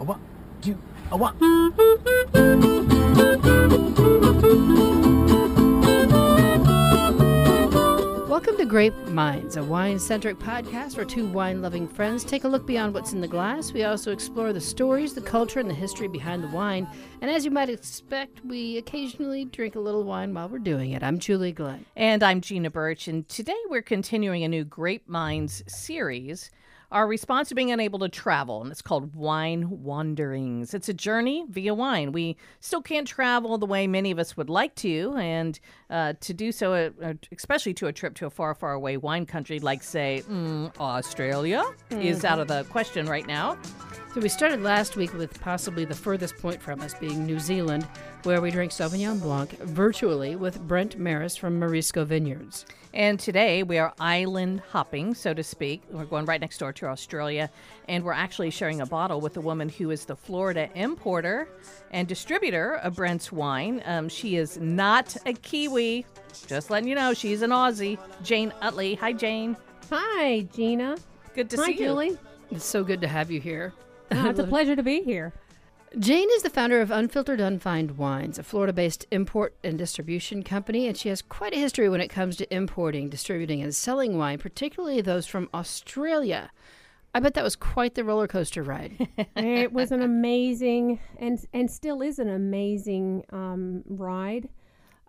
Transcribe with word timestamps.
A 0.00 0.04
one, 0.04 0.20
two, 0.62 0.78
a 1.10 1.16
one. 1.16 1.36
Welcome 8.28 8.56
to 8.58 8.64
Grape 8.64 8.94
Minds, 9.08 9.56
a 9.56 9.64
wine 9.64 9.98
centric 9.98 10.38
podcast 10.38 10.96
where 10.96 11.04
two 11.04 11.26
wine 11.26 11.60
loving 11.62 11.88
friends 11.88 12.22
take 12.22 12.44
a 12.44 12.48
look 12.48 12.64
beyond 12.64 12.94
what's 12.94 13.12
in 13.12 13.20
the 13.20 13.26
glass. 13.26 13.72
We 13.72 13.82
also 13.82 14.12
explore 14.12 14.52
the 14.52 14.60
stories, 14.60 15.14
the 15.14 15.20
culture, 15.20 15.58
and 15.58 15.68
the 15.68 15.74
history 15.74 16.06
behind 16.06 16.44
the 16.44 16.48
wine. 16.48 16.86
And 17.20 17.28
as 17.28 17.44
you 17.44 17.50
might 17.50 17.68
expect, 17.68 18.44
we 18.44 18.76
occasionally 18.76 19.46
drink 19.46 19.74
a 19.74 19.80
little 19.80 20.04
wine 20.04 20.32
while 20.32 20.48
we're 20.48 20.60
doing 20.60 20.92
it. 20.92 21.02
I'm 21.02 21.18
Julie 21.18 21.50
Glenn. 21.50 21.84
And 21.96 22.22
I'm 22.22 22.40
Gina 22.40 22.70
Birch, 22.70 23.08
and 23.08 23.28
today 23.28 23.58
we're 23.68 23.82
continuing 23.82 24.44
a 24.44 24.48
new 24.48 24.62
Grape 24.62 25.08
Minds 25.08 25.64
series. 25.66 26.52
Our 26.90 27.06
response 27.06 27.50
to 27.50 27.54
being 27.54 27.70
unable 27.70 27.98
to 27.98 28.08
travel, 28.08 28.62
and 28.62 28.70
it's 28.70 28.80
called 28.80 29.14
Wine 29.14 29.68
Wanderings. 29.68 30.72
It's 30.72 30.88
a 30.88 30.94
journey 30.94 31.44
via 31.50 31.74
wine. 31.74 32.12
We 32.12 32.38
still 32.60 32.80
can't 32.80 33.06
travel 33.06 33.58
the 33.58 33.66
way 33.66 33.86
many 33.86 34.10
of 34.10 34.18
us 34.18 34.38
would 34.38 34.48
like 34.48 34.74
to, 34.76 35.14
and 35.18 35.60
uh, 35.90 36.14
to 36.20 36.32
do 36.32 36.50
so, 36.50 36.72
uh, 36.72 36.90
uh, 37.04 37.12
especially 37.36 37.74
to 37.74 37.88
a 37.88 37.92
trip 37.92 38.14
to 38.14 38.26
a 38.26 38.30
far, 38.30 38.54
far 38.54 38.72
away 38.72 38.96
wine 38.96 39.26
country 39.26 39.58
like, 39.60 39.82
say, 39.82 40.22
mm, 40.30 40.74
Australia, 40.80 41.62
is 41.90 42.24
out 42.24 42.38
of 42.38 42.48
the 42.48 42.64
question 42.64 43.06
right 43.06 43.26
now. 43.26 43.58
So 44.14 44.22
we 44.22 44.30
started 44.30 44.62
last 44.62 44.96
week 44.96 45.12
with 45.12 45.38
possibly 45.42 45.84
the 45.84 45.94
furthest 45.94 46.38
point 46.38 46.62
from 46.62 46.80
us 46.80 46.94
being 46.94 47.26
New 47.26 47.38
Zealand, 47.38 47.86
where 48.28 48.42
we 48.42 48.50
drink 48.50 48.70
Sauvignon 48.70 49.18
Blanc 49.22 49.58
virtually 49.60 50.36
with 50.36 50.60
Brent 50.68 50.98
Marris 50.98 51.38
from 51.38 51.58
Marisco 51.58 52.04
Vineyards. 52.04 52.66
And 52.92 53.18
today 53.18 53.62
we 53.62 53.78
are 53.78 53.94
island 53.98 54.60
hopping, 54.68 55.14
so 55.14 55.32
to 55.32 55.42
speak. 55.42 55.82
We're 55.90 56.04
going 56.04 56.26
right 56.26 56.38
next 56.38 56.58
door 56.58 56.74
to 56.74 56.88
Australia, 56.88 57.48
and 57.88 58.04
we're 58.04 58.12
actually 58.12 58.50
sharing 58.50 58.82
a 58.82 58.86
bottle 58.86 59.22
with 59.22 59.38
a 59.38 59.40
woman 59.40 59.70
who 59.70 59.90
is 59.90 60.04
the 60.04 60.14
Florida 60.14 60.68
importer 60.74 61.48
and 61.90 62.06
distributor 62.06 62.74
of 62.74 62.96
Brent's 62.96 63.32
wine. 63.32 63.82
Um, 63.86 64.10
she 64.10 64.36
is 64.36 64.58
not 64.58 65.16
a 65.24 65.32
Kiwi, 65.32 66.04
just 66.46 66.68
letting 66.68 66.90
you 66.90 66.96
know, 66.96 67.14
she's 67.14 67.40
an 67.40 67.48
Aussie. 67.48 67.98
Jane 68.22 68.52
Utley. 68.60 68.96
Hi, 68.96 69.14
Jane. 69.14 69.56
Hi, 69.88 70.42
Gina. 70.54 70.98
Good 71.34 71.48
to 71.48 71.56
Hi, 71.56 71.64
see 71.64 71.72
you. 71.72 71.78
Julie. 71.78 72.18
It's 72.50 72.66
so 72.66 72.84
good 72.84 73.00
to 73.00 73.08
have 73.08 73.30
you 73.30 73.40
here. 73.40 73.72
Oh, 74.10 74.28
it's 74.28 74.38
a 74.38 74.46
pleasure 74.46 74.76
to 74.76 74.82
be 74.82 75.00
here. 75.02 75.32
Jane 75.98 76.28
is 76.32 76.42
the 76.42 76.50
founder 76.50 76.80
of 76.80 76.90
Unfiltered 76.90 77.40
Unfined 77.40 77.96
Wines, 77.96 78.38
a 78.38 78.42
Florida 78.42 78.72
based 78.72 79.06
import 79.10 79.54
and 79.64 79.78
distribution 79.78 80.42
company, 80.42 80.86
and 80.86 80.96
she 80.96 81.08
has 81.08 81.22
quite 81.22 81.54
a 81.54 81.58
history 81.58 81.88
when 81.88 82.00
it 82.00 82.08
comes 82.08 82.36
to 82.36 82.54
importing, 82.54 83.08
distributing, 83.08 83.62
and 83.62 83.74
selling 83.74 84.18
wine, 84.18 84.38
particularly 84.38 85.00
those 85.00 85.26
from 85.26 85.48
Australia. 85.54 86.50
I 87.14 87.20
bet 87.20 87.34
that 87.34 87.44
was 87.44 87.56
quite 87.56 87.94
the 87.94 88.04
roller 88.04 88.28
coaster 88.28 88.62
ride. 88.62 89.08
it 89.36 89.72
was 89.72 89.90
an 89.90 90.02
amazing 90.02 91.00
and 91.18 91.38
and 91.54 91.70
still 91.70 92.02
is 92.02 92.18
an 92.18 92.28
amazing 92.28 93.24
um, 93.32 93.82
ride. 93.86 94.48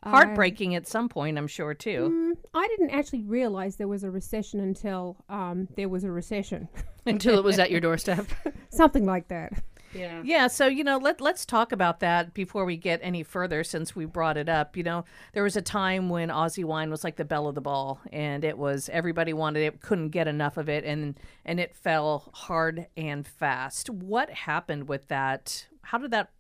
Heartbreaking 0.02 0.76
at 0.76 0.88
some 0.88 1.10
point, 1.10 1.38
I'm 1.38 1.48
sure, 1.48 1.74
too. 1.74 2.10
Mm, 2.10 2.38
I 2.54 2.66
didn't 2.70 2.92
actually 2.92 3.24
realize 3.24 3.76
there 3.76 3.90
was 3.90 4.06
a 4.06 4.10
recession 4.10 4.62
until 4.62 5.18
um, 5.28 5.68
there 5.76 5.90
was 5.90 6.06
a 6.06 6.12
recession, 6.12 6.70
Until 7.06 7.38
it 7.38 7.44
was 7.44 7.60
at 7.60 7.70
your 7.70 7.82
doorstep. 7.82 8.26
something 8.70 9.06
like 9.06 9.28
that. 9.28 9.62
Yeah. 9.94 10.22
Yeah, 10.24 10.48
so 10.48 10.68
you 10.68 10.84
know, 10.84 10.98
let 10.98 11.22
let's 11.22 11.46
talk 11.46 11.72
about 11.72 12.00
that 12.02 12.34
before 12.34 12.66
we 12.66 12.78
get 12.78 13.00
any 13.04 13.24
further 13.24 13.64
since 13.64 13.96
we 13.96 14.06
brought 14.06 14.38
it 14.38 14.50
up. 14.50 14.78
You 14.78 14.84
know, 14.84 15.06
there 15.34 15.44
was 15.44 15.56
a 15.56 15.62
time 15.62 16.10
when 16.10 16.30
Aussie 16.30 16.66
wine 16.66 16.90
was 16.90 17.04
like 17.04 17.16
the 17.16 17.26
belle 17.26 17.48
of 17.48 17.56
the 17.56 17.62
ball 17.62 18.00
and 18.12 18.44
it 18.44 18.58
was 18.58 18.90
everybody 18.90 19.34
wanted 19.34 19.64
it, 19.64 19.82
couldn't 19.82 20.10
get 20.10 20.28
enough 20.28 20.58
of 20.58 20.70
it 20.70 20.84
and 20.84 21.20
and 21.46 21.60
it 21.60 21.76
fell 21.76 22.30
hard 22.34 22.88
and 22.98 23.26
fast. 23.26 23.90
What 23.90 24.30
happened 24.30 24.88
with 24.88 25.08
that? 25.08 25.68
How 25.82 25.98
did 25.98 26.12
that 26.12 26.32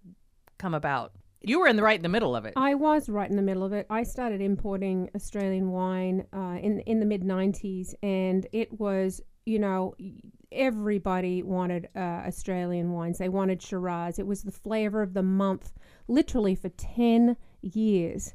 come 0.58 0.73
about? 0.73 1.14
You 1.42 1.61
were 1.61 1.67
in 1.67 1.77
the 1.77 1.83
right 1.83 1.95
in 1.95 2.03
the 2.03 2.09
middle 2.09 2.36
of 2.36 2.45
it. 2.45 2.53
I 2.58 2.75
was 2.75 3.08
right 3.08 3.30
in 3.30 3.38
the 3.38 3.42
middle 3.42 3.64
of 3.64 3.72
it. 3.72 3.88
I 3.89 4.03
started 4.03 4.42
importing 4.42 5.09
Australian 5.16 5.71
wine 5.71 6.26
uh, 6.33 6.58
in 6.61 6.82
in 6.82 6.99
the 6.99 7.05
mid 7.05 7.23
'90s, 7.23 7.95
and 8.04 8.45
it 8.52 8.77
was 8.77 9.21
you 9.45 9.60
know 9.60 9.95
everybody 10.52 11.44
wanted 11.44 11.89
uh, 11.95 12.00
Australian 12.00 12.92
wines. 12.92 13.17
They 13.20 13.30
wanted 13.30 13.61
Shiraz. 13.61 14.20
It 14.20 14.27
was 14.27 14.44
the 14.44 14.52
flavor 14.52 15.02
of 15.02 15.14
the 15.14 15.23
month, 15.23 15.73
literally 16.08 16.55
for 16.55 16.70
ten 16.70 17.38
years. 17.61 18.33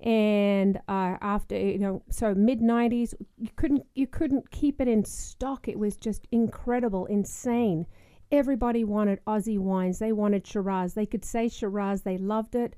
And 0.00 0.76
uh, 0.88 1.16
after 1.22 1.56
you 1.56 1.78
know, 1.78 2.02
so 2.10 2.34
mid 2.34 2.60
'90s, 2.60 3.14
you 3.38 3.48
couldn't 3.56 3.86
you 3.94 4.06
couldn't 4.06 4.50
keep 4.50 4.80
it 4.80 4.88
in 4.88 5.04
stock. 5.04 5.68
It 5.68 5.78
was 5.78 5.96
just 5.96 6.26
incredible, 6.32 7.06
insane. 7.06 7.86
Everybody 8.32 8.82
wanted 8.84 9.24
Aussie 9.26 9.58
wines. 9.58 9.98
They 9.98 10.12
wanted 10.12 10.46
Shiraz. 10.46 10.94
They 10.94 11.06
could 11.06 11.24
say 11.24 11.48
Shiraz. 11.48 12.02
They 12.02 12.18
loved 12.18 12.56
it. 12.56 12.74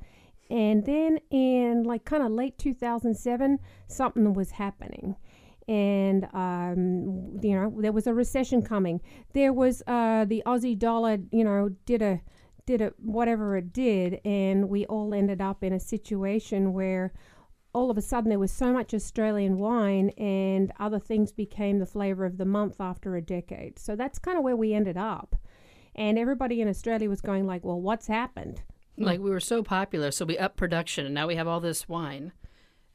And 0.51 0.85
then 0.85 1.19
in 1.31 1.83
like 1.85 2.05
kind 2.05 2.23
of 2.23 2.31
late 2.31 2.59
2007, 2.59 3.59
something 3.87 4.33
was 4.33 4.53
happening. 4.53 5.17
And, 5.69 6.27
um, 6.33 7.39
you 7.43 7.55
know, 7.55 7.73
there 7.79 7.93
was 7.93 8.06
a 8.06 8.15
recession 8.15 8.62
coming. 8.62 9.01
There 9.34 9.53
was 9.53 9.83
uh, 9.87 10.25
the 10.25 10.43
Aussie 10.47 10.79
dollar, 10.79 11.19
you 11.31 11.45
know, 11.45 11.69
did 11.84 12.01
a, 12.01 12.21
did 12.65 12.81
a, 12.81 12.93
whatever 12.99 13.56
it 13.56 13.73
did. 13.73 14.21
And 14.25 14.69
we 14.71 14.87
all 14.87 15.12
ended 15.12 15.41
up 15.41 15.62
in 15.62 15.73
a 15.75 15.81
situation 15.81 16.73
where 16.73 17.12
all 17.75 17.91
of 17.91 17.99
a 17.99 18.03
sudden 18.03 18.31
there 18.31 18.39
was 18.39 18.51
so 18.51 18.73
much 18.73 18.95
Australian 18.95 19.59
wine 19.59 20.11
and 20.11 20.73
other 20.81 20.99
things 20.99 21.33
became 21.33 21.78
the 21.78 21.87
flavor 21.87 22.25
of 22.25 22.39
the 22.39 22.45
month 22.45 22.81
after 22.81 23.17
a 23.17 23.23
decade. 23.23 23.78
So 23.78 23.95
that's 23.95 24.19
kind 24.19 24.39
of 24.39 24.45
where 24.45 24.57
we 24.57 24.73
ended 24.73 24.97
up. 24.97 25.37
And 25.95 26.19
everybody 26.19 26.61
in 26.61 26.69
Australia 26.69 27.09
was 27.09 27.21
going 27.21 27.47
like, 27.47 27.65
"Well, 27.65 27.81
what's 27.81 28.07
happened?" 28.07 28.62
Like 28.97 29.21
we 29.21 29.31
were 29.31 29.41
so 29.41 29.62
popular, 29.62 30.11
so 30.11 30.25
we 30.25 30.39
upped 30.39 30.57
production, 30.57 31.07
and 31.07 31.15
now 31.15 31.27
we 31.27 31.37
have 31.37 31.49
all 31.49 31.61
this 31.61 31.89
wine. 31.89 32.33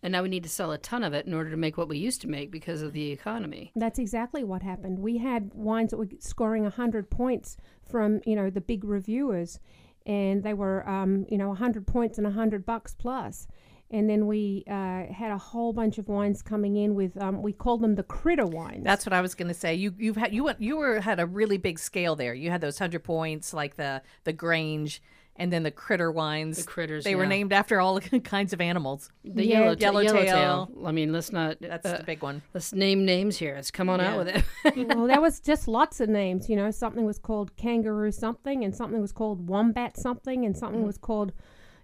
And 0.03 0.11
now 0.11 0.21
we 0.21 0.29
need 0.29 0.43
to 0.43 0.49
sell 0.49 0.71
a 0.73 0.77
ton 0.77 1.03
of 1.03 1.13
it 1.13 1.25
in 1.25 1.33
order 1.33 1.49
to 1.49 1.57
make 1.57 1.77
what 1.77 1.87
we 1.87 1.97
used 1.97 2.21
to 2.21 2.27
make 2.27 2.51
because 2.51 2.81
of 2.81 2.91
the 2.91 3.11
economy. 3.11 3.71
That's 3.73 3.97
exactly 3.97 4.43
what 4.43 4.61
happened. 4.61 4.99
We 4.99 5.17
had 5.17 5.51
wines 5.53 5.91
that 5.91 5.97
were 5.97 6.09
scoring 6.19 6.63
100 6.63 7.09
points 7.09 7.55
from, 7.89 8.19
you 8.25 8.35
know, 8.35 8.49
the 8.49 8.61
big 8.61 8.83
reviewers 8.83 9.59
and 10.05 10.43
they 10.43 10.53
were 10.53 10.87
um, 10.87 11.25
you 11.29 11.37
know, 11.37 11.47
100 11.47 11.87
points 11.87 12.17
and 12.17 12.25
100 12.25 12.65
bucks 12.65 12.93
plus. 12.93 13.47
And 13.91 14.09
then 14.09 14.25
we 14.25 14.63
uh, 14.67 15.05
had 15.13 15.31
a 15.31 15.37
whole 15.37 15.71
bunch 15.71 15.99
of 15.99 16.07
wines 16.07 16.41
coming 16.41 16.75
in 16.75 16.95
with 16.95 17.15
um, 17.21 17.41
we 17.43 17.53
called 17.53 17.81
them 17.81 17.95
the 17.95 18.03
critter 18.03 18.45
wines. 18.45 18.83
That's 18.83 19.05
what 19.05 19.13
I 19.13 19.21
was 19.21 19.35
going 19.35 19.49
to 19.49 19.53
say. 19.53 19.75
You 19.75 19.93
you've 19.99 20.17
had 20.17 20.33
you 20.33 20.45
went 20.45 20.59
you 20.59 20.77
were 20.77 20.99
had 20.99 21.19
a 21.19 21.27
really 21.27 21.57
big 21.57 21.77
scale 21.77 22.15
there. 22.15 22.33
You 22.33 22.49
had 22.49 22.59
those 22.59 22.79
hundred 22.79 23.03
points 23.03 23.53
like 23.53 23.75
the 23.75 24.01
the 24.23 24.33
Grange, 24.33 24.99
and 25.35 25.51
then 25.51 25.63
the 25.63 25.71
critter 25.71 26.11
wines. 26.11 26.57
The 26.57 26.63
critters, 26.63 27.03
They 27.03 27.15
were 27.15 27.25
named 27.25 27.53
after 27.53 27.79
all 27.79 27.99
the 28.11 28.19
kinds 28.19 28.53
of 28.53 28.61
animals. 28.61 29.09
The 29.23 29.45
Yeah, 29.45 29.59
yellow 29.59 29.75
yellowtail. 30.03 30.23
yellowtail. 30.23 30.85
I 30.85 30.91
mean, 30.91 31.11
let's 31.11 31.31
not. 31.31 31.57
That's 31.59 31.85
uh, 31.85 31.97
the 31.97 32.03
big 32.03 32.21
one. 32.21 32.41
Let's 32.53 32.73
name 32.73 33.05
names 33.05 33.37
here. 33.37 33.55
Let's 33.55 33.71
come 33.71 33.89
on 33.89 33.99
out 33.99 34.17
with 34.17 34.27
it. 34.27 34.43
well, 34.95 35.07
there 35.07 35.21
was 35.21 35.39
just 35.39 35.67
lots 35.67 35.99
of 35.99 36.09
names. 36.09 36.49
You 36.49 36.55
know, 36.55 36.69
something 36.71 37.05
was 37.05 37.17
called 37.17 37.55
kangaroo 37.55 38.11
something, 38.11 38.63
and 38.63 38.75
something 38.75 39.01
was 39.01 39.11
called 39.11 39.47
wombat 39.47 39.97
something, 39.97 40.45
and 40.45 40.55
something 40.55 40.85
was 40.85 40.97
called, 40.97 41.33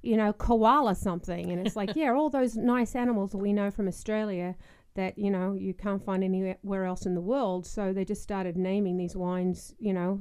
you 0.04 0.16
know, 0.16 0.32
koala 0.34 0.94
something. 0.96 1.52
And 1.52 1.66
it's 1.66 1.76
like, 1.76 1.96
yeah, 1.96 2.14
all 2.14 2.30
those 2.30 2.56
nice 2.56 2.96
animals 2.96 3.32
that 3.32 3.38
we 3.40 3.52
know 3.54 3.72
from 3.72 3.88
Australia 3.88 4.56
that 5.00 5.18
you 5.18 5.32
know 5.32 5.54
you 5.54 5.74
can't 5.74 6.04
find 6.04 6.24
anywhere 6.24 6.86
else 6.86 7.06
in 7.06 7.16
the 7.16 7.22
world. 7.22 7.66
So 7.66 7.94
they 7.94 8.06
just 8.06 8.22
started 8.22 8.58
naming 8.58 8.98
these 8.98 9.16
wines, 9.16 9.74
you 9.80 9.94
know, 9.94 10.20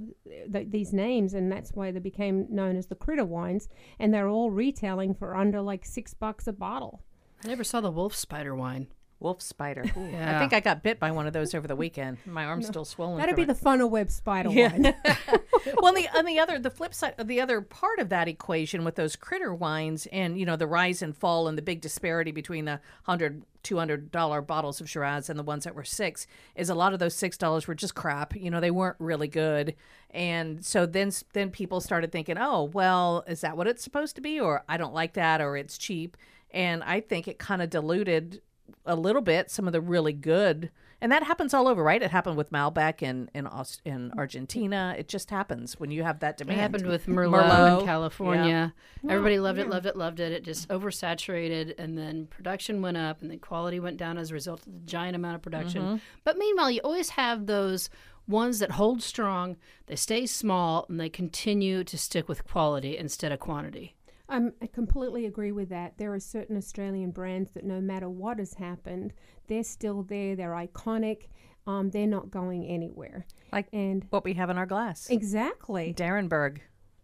th- 0.53 0.71
these 0.71 0.93
names, 0.93 1.35
and 1.35 1.51
that's 1.51 1.73
why 1.73 1.91
they 1.91 1.99
became 1.99 2.47
known 2.49 2.77
as 2.77 2.87
the 2.87 2.95
critter 2.95 3.25
wines. 3.25 3.69
And 3.99 4.15
they're 4.15 4.29
all 4.29 4.51
retailing 4.51 5.15
for 5.15 5.37
under 5.37 5.61
like 5.61 5.85
six 5.85 6.15
bucks 6.15 6.47
a 6.47 6.53
bottle. 6.53 7.03
I 7.45 7.49
never 7.49 7.65
saw 7.65 7.81
the 7.81 7.91
wolf 7.91 8.15
spider 8.15 8.55
wine. 8.55 8.89
Wolf 9.21 9.43
spider. 9.43 9.83
Ooh, 9.97 10.17
I 10.17 10.39
think 10.39 10.53
I 10.53 10.61
got 10.61 10.83
bit 10.83 11.01
by 11.01 11.11
one 11.11 11.27
of 11.27 11.33
those 11.33 11.53
over 11.55 11.67
the 11.67 11.75
weekend. 11.75 12.19
My 12.25 12.45
arm's 12.45 12.69
still 12.69 12.85
swollen. 12.85 13.19
That'd 13.19 13.35
from 13.35 13.43
be 13.43 13.47
the 13.47 13.53
it. 13.59 13.63
funnel 13.63 13.91
web 13.91 14.11
spider 14.11 14.51
Yeah. 14.51 14.71
wine. 14.73 14.83
well, 15.83 15.87
on 15.89 15.95
the 15.95 16.09
on 16.17 16.25
the 16.25 16.39
other 16.39 16.59
the 16.59 16.71
flip 16.71 16.95
side, 16.95 17.15
the 17.25 17.41
other 17.41 17.61
part 17.61 17.99
of 17.99 18.11
that 18.11 18.29
equation 18.29 18.85
with 18.85 18.95
those 18.95 19.17
critter 19.17 19.53
wines 19.53 20.07
and 20.13 20.39
you 20.39 20.47
know 20.47 20.55
the 20.57 20.69
rise 20.69 21.03
and 21.03 21.17
fall 21.17 21.49
and 21.49 21.59
the 21.59 21.63
big 21.63 21.81
disparity 21.81 22.31
between 22.31 22.65
the 22.65 22.81
hundred. 23.05 23.43
Two 23.65 23.77
hundred 23.77 24.13
dollar 24.13 24.41
bottles 24.41 24.81
of 24.81 24.89
Shiraz 24.89 25.29
and 25.29 25.39
the 25.39 25.43
ones 25.43 25.65
that 25.65 25.75
were 25.75 25.85
six 25.85 26.27
is 26.55 26.71
a 26.71 26.75
lot 26.77 26.93
of 26.95 27.01
those 27.01 27.13
six 27.13 27.37
dollars 27.37 27.67
were 27.67 27.75
just 27.75 27.95
crap. 27.95 28.35
You 28.35 28.51
know 28.51 28.61
they 28.61 28.71
weren't 28.71 28.97
really 29.01 29.27
good, 29.29 29.75
and 30.11 30.65
so 30.65 30.87
then 30.87 31.11
then 31.33 31.51
people 31.51 31.81
started 31.81 32.11
thinking, 32.13 32.39
oh 32.39 32.71
well, 32.73 33.25
is 33.27 33.41
that 33.43 33.57
what 33.57 33.67
it's 33.67 33.83
supposed 33.83 34.15
to 34.15 34.23
be, 34.23 34.39
or 34.41 34.63
I 34.69 34.77
don't 34.77 34.95
like 34.95 35.15
that, 35.15 35.41
or 35.41 35.57
it's 35.57 35.77
cheap. 35.77 36.17
And 36.53 36.83
I 36.85 37.01
think 37.01 37.27
it 37.29 37.39
kind 37.39 37.61
of 37.61 37.69
diluted 37.69 38.41
a 38.87 38.97
little 38.97 39.23
bit 39.23 39.51
some 39.51 39.67
of 39.67 39.73
the 39.73 39.81
really 39.81 40.13
good 40.13 40.71
and 41.01 41.13
that 41.13 41.23
happens 41.23 41.55
all 41.55 41.69
over 41.69 41.83
right 41.83 42.03
it 42.03 42.11
happened 42.11 42.37
with 42.37 42.51
malbec 42.51 43.03
in 43.03 43.31
in, 43.35 43.47
Aus- 43.47 43.81
in 43.85 44.13
argentina 44.17 44.95
it 44.99 45.09
just 45.09 45.31
happens 45.31 45.79
when 45.79 45.91
you 45.91 46.03
have 46.03 46.21
that 46.21 46.35
It 46.35 46.45
demand 46.45 46.61
happened 46.61 46.87
with 46.87 47.07
Merlot, 47.07 47.49
Merlot, 47.49 47.81
in 47.81 47.87
California. 47.87 48.75
Everybody 49.09 49.39
loved 49.39 49.59
it, 49.59 49.69
loved 49.69 49.87
it, 49.87 49.97
loved 49.97 50.21
it. 50.21 50.33
It 50.33 50.45
just 50.45 50.69
oversaturated, 50.69 51.75
and 51.79 51.97
then 51.97 52.27
production 52.27 52.83
went 52.83 52.97
up, 52.97 53.23
and 53.23 53.31
then 53.31 53.39
quality 53.39 53.81
went 53.81 53.97
down 53.97 54.19
as 54.19 54.31
a 54.31 54.35
result 54.35 54.67
of 54.67 54.73
the 54.73 54.87
giant 54.87 55.17
amount 55.17 55.37
of 55.37 55.43
production. 55.43 55.83
Mm-hmm. 55.83 55.97
But 56.25 56.37
meanwhile, 56.39 56.71
you 56.71 56.81
always 56.83 57.11
have 57.11 57.47
those 57.47 57.91
ones 58.27 58.59
that 58.59 58.73
hold 58.73 59.03
strong, 59.03 59.57
they 59.87 59.97
stay 59.97 60.27
small, 60.27 60.85
and 60.89 61.01
they 61.01 61.09
continue 61.09 61.85
to 61.85 61.97
stick 61.97 62.29
with 62.29 62.47
quality 62.47 62.97
instead 62.97 63.33
of 63.33 63.41
quantity. 63.41 63.95
Um, 64.29 64.53
I 64.61 64.67
completely 64.67 65.27
agree 65.27 65.53
with 65.53 65.69
that. 65.71 65.97
There 65.97 66.13
are 66.13 66.21
certain 66.21 66.57
Australian 66.57 67.11
brands 67.13 67.51
that 67.53 67.65
no 67.65 67.81
matter 67.81 68.09
what 68.11 68.39
has 68.39 68.55
happened, 68.55 69.13
they're 69.47 69.65
still 69.65 70.03
there. 70.03 70.37
They're 70.37 70.51
iconic. 70.51 71.29
Um, 71.67 71.91
they're 71.91 72.07
not 72.07 72.31
going 72.31 72.65
anywhere. 72.67 73.27
Like 73.53 73.69
And 73.73 74.05
what 74.11 74.25
we 74.25 74.35
have 74.35 74.51
in 74.51 74.59
our 74.59 74.67
glass. 74.67 75.09
exactly, 75.11 75.95
d'Arenberg. 75.95 76.59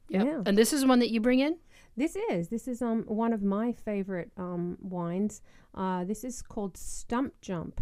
yeah. 0.08 0.42
And 0.46 0.56
this 0.56 0.72
is 0.72 0.84
one 0.84 0.98
that 1.00 1.10
you 1.10 1.20
bring 1.20 1.40
in? 1.40 1.56
This 1.96 2.16
is 2.30 2.48
this 2.48 2.66
is 2.66 2.82
um 2.82 3.04
one 3.06 3.32
of 3.32 3.42
my 3.42 3.72
favorite 3.72 4.30
um 4.36 4.76
wines. 4.80 5.40
Uh, 5.74 6.04
this 6.04 6.24
is 6.24 6.42
called 6.42 6.76
Stump 6.76 7.32
Jump, 7.40 7.80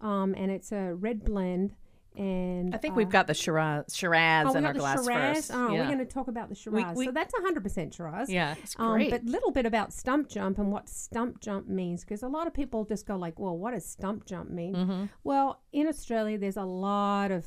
um, 0.00 0.34
and 0.36 0.50
it's 0.50 0.70
a 0.72 0.94
red 0.94 1.24
blend. 1.24 1.74
And 2.18 2.74
I 2.74 2.78
think 2.78 2.92
uh, 2.92 2.96
we've 2.96 3.08
got 3.08 3.26
the 3.28 3.34
Shiraz, 3.34 3.94
Shiraz 3.96 4.48
oh, 4.48 4.56
in 4.56 4.66
our 4.66 4.72
glass 4.74 5.04
Shiraz. 5.04 5.36
first. 5.36 5.50
Oh, 5.54 5.72
yeah. 5.72 5.80
we're 5.80 5.86
going 5.86 5.98
to 5.98 6.04
talk 6.04 6.28
about 6.28 6.48
the 6.48 6.54
Shiraz. 6.54 6.96
we- 6.96 7.04
so 7.06 7.12
that's 7.12 7.32
hundred 7.38 7.62
percent 7.62 7.94
Shiraz. 7.94 8.28
yeah. 8.28 8.54
It's 8.62 8.74
Um, 8.78 8.92
great. 8.92 9.10
but 9.10 9.24
little 9.24 9.52
bit 9.52 9.66
about 9.66 9.92
stump 9.92 10.28
jump 10.28 10.58
and 10.58 10.72
what 10.72 10.88
stump 10.88 11.40
jump 11.40 11.68
means 11.68 12.04
because 12.04 12.22
a 12.22 12.28
lot 12.28 12.46
of 12.46 12.52
people 12.54 12.84
just 12.84 13.06
go 13.06 13.16
like, 13.16 13.38
well, 13.38 13.56
what 13.56 13.70
does 13.72 13.86
stump 13.86 14.26
jump 14.26 14.50
mean? 14.50 14.74
Mm-hmm. 14.74 15.04
Well, 15.22 15.60
in 15.72 15.86
Australia, 15.86 16.38
there's 16.38 16.56
a 16.56 16.64
lot 16.64 17.30
of 17.30 17.46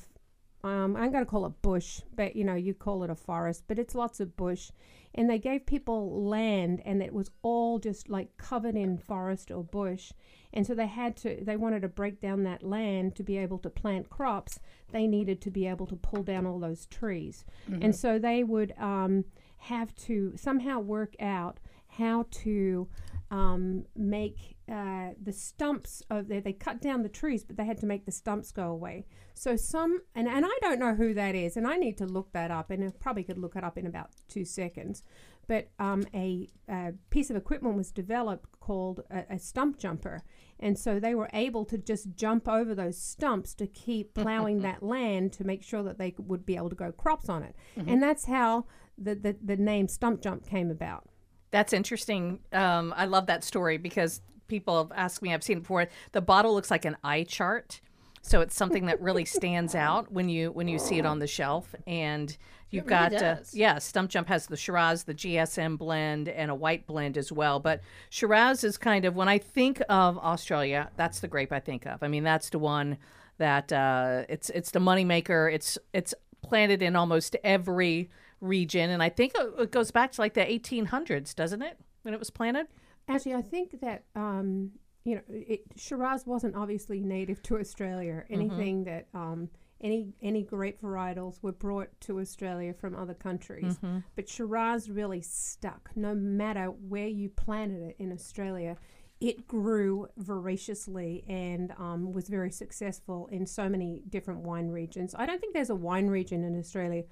um, 0.64 0.96
I'm 0.96 1.12
going 1.12 1.26
to 1.26 1.30
call 1.30 1.46
it 1.48 1.54
bush, 1.62 2.02
but 2.16 2.36
you 2.36 2.44
know, 2.44 2.54
you 2.56 2.74
call 2.74 3.04
it 3.04 3.10
a 3.10 3.16
forest, 3.16 3.64
but 3.68 3.78
it's 3.80 3.96
lots 3.96 4.20
of 4.20 4.38
bush. 4.38 4.72
And 5.14 5.30
they 5.30 5.40
gave 5.40 5.66
people 5.66 6.24
land, 6.26 6.82
and 6.86 7.02
it 7.02 7.14
was 7.14 7.30
all 7.42 7.80
just 7.80 8.10
like 8.10 8.38
covered 8.38 8.76
in 8.76 8.98
forest 8.98 9.52
or 9.52 9.64
bush. 9.64 10.12
And 10.54 10.66
so 10.66 10.74
they 10.74 10.88
had 10.88 11.16
to, 11.18 11.38
they 11.44 11.58
wanted 11.58 11.82
to 11.82 11.88
break 11.88 12.22
down 12.22 12.44
that 12.44 12.64
land 12.64 13.16
to 13.16 13.24
be 13.24 13.38
able 13.38 13.58
to 13.60 13.70
plant 13.70 14.10
crops. 14.10 14.60
They 14.92 15.08
needed 15.08 15.42
to 15.42 15.52
be 15.52 15.68
able 15.68 15.88
to 15.88 15.96
pull 15.96 16.24
down 16.24 16.46
all 16.46 16.60
those 16.60 16.86
trees. 16.86 17.46
And 17.84 17.96
so 17.96 18.20
they 18.20 18.44
would 18.44 18.74
um, 18.78 19.26
have 19.60 19.94
to 20.08 20.34
somehow 20.36 20.80
work 20.80 21.16
out 21.22 21.60
how 21.88 22.26
to 22.32 22.88
um, 23.30 23.86
make 23.96 24.56
uh, 24.72 25.10
the 25.22 25.34
stumps 25.34 26.02
of 26.10 26.30
there. 26.30 26.40
They 26.40 26.54
cut 26.54 26.82
down 26.82 27.04
the 27.04 27.10
trees, 27.10 27.44
but 27.44 27.58
they 27.58 27.66
had 27.66 27.78
to 27.80 27.86
make 27.86 28.06
the 28.06 28.12
stumps 28.12 28.52
go 28.52 28.70
away. 28.70 29.06
So 29.34 29.58
some, 29.58 30.02
and, 30.16 30.30
and 30.30 30.46
I 30.46 30.58
don't 30.62 30.80
know 30.80 30.96
who 30.96 31.14
that 31.14 31.36
is, 31.36 31.58
and 31.58 31.68
I 31.68 31.76
need 31.76 31.98
to 31.98 32.06
look 32.06 32.32
that 32.32 32.52
up, 32.52 32.72
and 32.72 32.84
I 32.84 32.92
probably 32.98 33.24
could 33.24 33.38
look 33.38 33.56
it 33.58 33.64
up 33.66 33.78
in 33.78 33.86
about 33.86 34.12
two 34.30 34.46
seconds. 34.46 35.04
But 35.48 35.70
um, 35.78 36.06
a, 36.14 36.48
a 36.70 36.94
piece 37.10 37.30
of 37.30 37.36
equipment 37.36 37.76
was 37.76 37.92
developed 37.92 38.62
called 38.62 39.02
a, 39.10 39.26
a 39.32 39.40
stump 39.40 39.78
jumper, 39.78 40.24
and 40.58 40.80
so 40.80 41.00
they 41.00 41.16
were 41.16 41.30
able 41.34 41.66
to 41.66 41.78
just 41.78 42.16
jump 42.16 42.48
over 42.48 42.74
those 42.74 42.98
stumps 42.98 43.54
to 43.56 43.68
keep 43.68 44.14
plowing 44.16 44.62
that 44.62 44.82
land 44.82 45.34
to 45.34 45.44
make 45.44 45.64
sure 45.64 45.84
that 45.84 45.98
they 45.98 46.16
would 46.18 46.46
be 46.46 46.56
able 46.56 46.70
to 46.70 46.76
grow 46.76 46.94
crops 46.94 47.28
on 47.28 47.44
it, 47.44 47.56
and 47.76 48.02
that's 48.02 48.26
how 48.26 48.66
the, 48.98 49.16
the 49.16 49.36
the 49.44 49.58
name 49.58 49.90
stump 49.90 50.22
jump 50.22 50.48
came 50.48 50.72
about. 50.72 51.10
That's 51.50 51.74
interesting. 51.74 52.40
Um, 52.54 52.94
I 52.96 53.06
love 53.06 53.26
that 53.26 53.44
story 53.44 53.78
because 53.78 54.22
people 54.52 54.78
have 54.78 54.92
asked 54.96 55.22
me. 55.22 55.34
I've 55.34 55.44
seen 55.44 55.58
it 55.58 55.62
before. 55.62 55.88
The 56.12 56.22
bottle 56.22 56.54
looks 56.54 56.70
like 56.70 56.84
an 56.84 56.98
eye 57.04 57.24
chart, 57.24 57.80
so 58.22 58.42
it's 58.42 58.54
something 58.54 58.86
that 58.88 59.02
really 59.02 59.26
stands 59.26 59.74
out 59.74 60.12
when 60.12 60.28
you 60.30 60.52
when 60.52 60.68
you 60.68 60.78
see 60.78 61.00
it 61.00 61.06
on 61.06 61.20
the 61.20 61.26
shelf. 61.26 61.74
And 61.88 62.38
you've 62.70 62.86
really 62.86 63.10
got 63.10 63.24
uh, 63.24 63.38
yeah, 63.54 63.80
Stump 63.80 64.12
Jump 64.12 64.28
has 64.28 64.48
the 64.48 64.58
Shiraz, 64.58 65.06
the 65.06 65.16
GSM 65.16 65.78
blend, 65.78 66.28
and 66.28 66.52
a 66.52 66.56
white 66.56 66.86
blend 66.86 67.18
as 67.18 67.32
well. 67.32 67.62
But 67.62 67.82
Shiraz 68.10 68.66
is 68.66 68.78
kind 68.78 69.06
of 69.06 69.16
when 69.16 69.30
I 69.30 69.38
think 69.38 69.82
of 69.88 70.18
Australia, 70.18 70.92
that's 70.98 71.22
the 71.22 71.30
grape 71.30 71.54
I 71.54 71.62
think 71.62 71.88
of. 71.88 72.04
I 72.04 72.10
mean, 72.10 72.26
that's 72.26 72.50
the 72.50 72.60
one 72.60 72.98
that 73.38 73.72
uh, 73.72 74.26
it's 74.28 74.50
it's 74.50 74.72
the 74.72 74.80
moneymaker. 74.80 75.52
It's 75.52 75.78
it's 75.94 76.14
planted 76.44 76.82
in 76.82 76.98
almost 76.98 77.38
every 77.46 78.10
region, 78.42 78.90
and 78.90 79.02
I 79.02 79.08
think 79.08 79.32
it 79.34 79.50
it 79.58 79.72
goes 79.72 79.92
back 79.92 80.12
to 80.12 80.22
like 80.22 80.34
the 80.34 80.42
1800s, 80.42 81.34
doesn't 81.34 81.62
it? 81.62 81.80
When 82.02 82.14
it 82.14 82.20
was 82.20 82.30
planted. 82.30 82.68
Actually, 83.16 83.36
I 83.36 83.42
think 83.42 83.82
that 83.82 84.04
um, 84.16 84.72
you 85.04 85.16
know, 85.16 85.22
it, 85.30 85.62
Shiraz 85.78 86.26
wasn't 86.28 86.56
obviously 86.56 87.00
native 87.00 87.42
to 87.44 87.58
Australia. 87.58 88.24
Anything 88.30 88.84
that 88.86 89.08
um, 89.14 89.50
any 89.82 90.14
any 90.22 90.44
grape 90.44 90.80
varietals 90.82 91.42
were 91.42 91.52
brought 91.52 91.90
to 92.02 92.20
Australia 92.20 92.74
from 92.74 92.96
other 92.96 93.16
countries, 93.16 93.78
but 94.16 94.30
Shiraz 94.30 94.90
really 94.90 95.22
stuck. 95.22 95.90
No 95.96 96.14
matter 96.14 96.66
where 96.68 97.08
you 97.08 97.30
planted 97.30 97.82
it 97.82 97.96
in 97.98 98.12
Australia, 98.12 98.78
it 99.20 99.48
grew 99.48 100.08
voraciously 100.18 101.24
and 101.28 101.74
um, 101.78 102.12
was 102.12 102.28
very 102.28 102.52
successful 102.52 103.28
in 103.32 103.46
so 103.46 103.68
many 103.70 104.04
different 104.10 104.42
wine 104.42 104.70
regions. 104.70 105.16
I 105.18 105.26
don't 105.26 105.40
think 105.40 105.54
there's 105.54 105.70
a 105.72 105.76
wine 105.76 106.08
region 106.08 106.44
in 106.44 106.58
Australia 106.60 107.04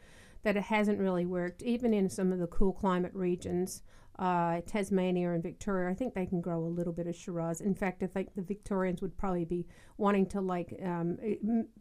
that 0.44 0.56
it 0.56 0.63
hasn't 0.63 1.00
really 1.00 1.25
worked. 1.25 1.63
Even 1.63 1.94
in 1.94 2.10
some 2.10 2.31
of 2.31 2.40
the 2.40 2.48
cool 2.48 2.74
climate 2.74 3.13
regions, 3.13 3.81
uh, 4.19 4.60
Tasmania 4.66 5.31
and 5.31 5.42
Victoria, 5.42 5.89
I 5.89 5.94
think 5.94 6.13
they 6.13 6.25
can 6.25 6.42
grow 6.42 6.60
a 6.60 6.68
little 6.68 6.92
bit 6.92 7.07
of 7.07 7.16
Shiraz. 7.16 7.62
In 7.62 7.74
fact, 7.74 8.04
I 8.04 8.07
think 8.07 8.36
the 8.36 8.42
Victorians 8.42 9.01
would 9.01 9.18
probably 9.18 9.45
be 9.45 9.66
wanting 9.98 10.25
to 10.27 10.42
like 10.42 10.77
um, 10.83 11.18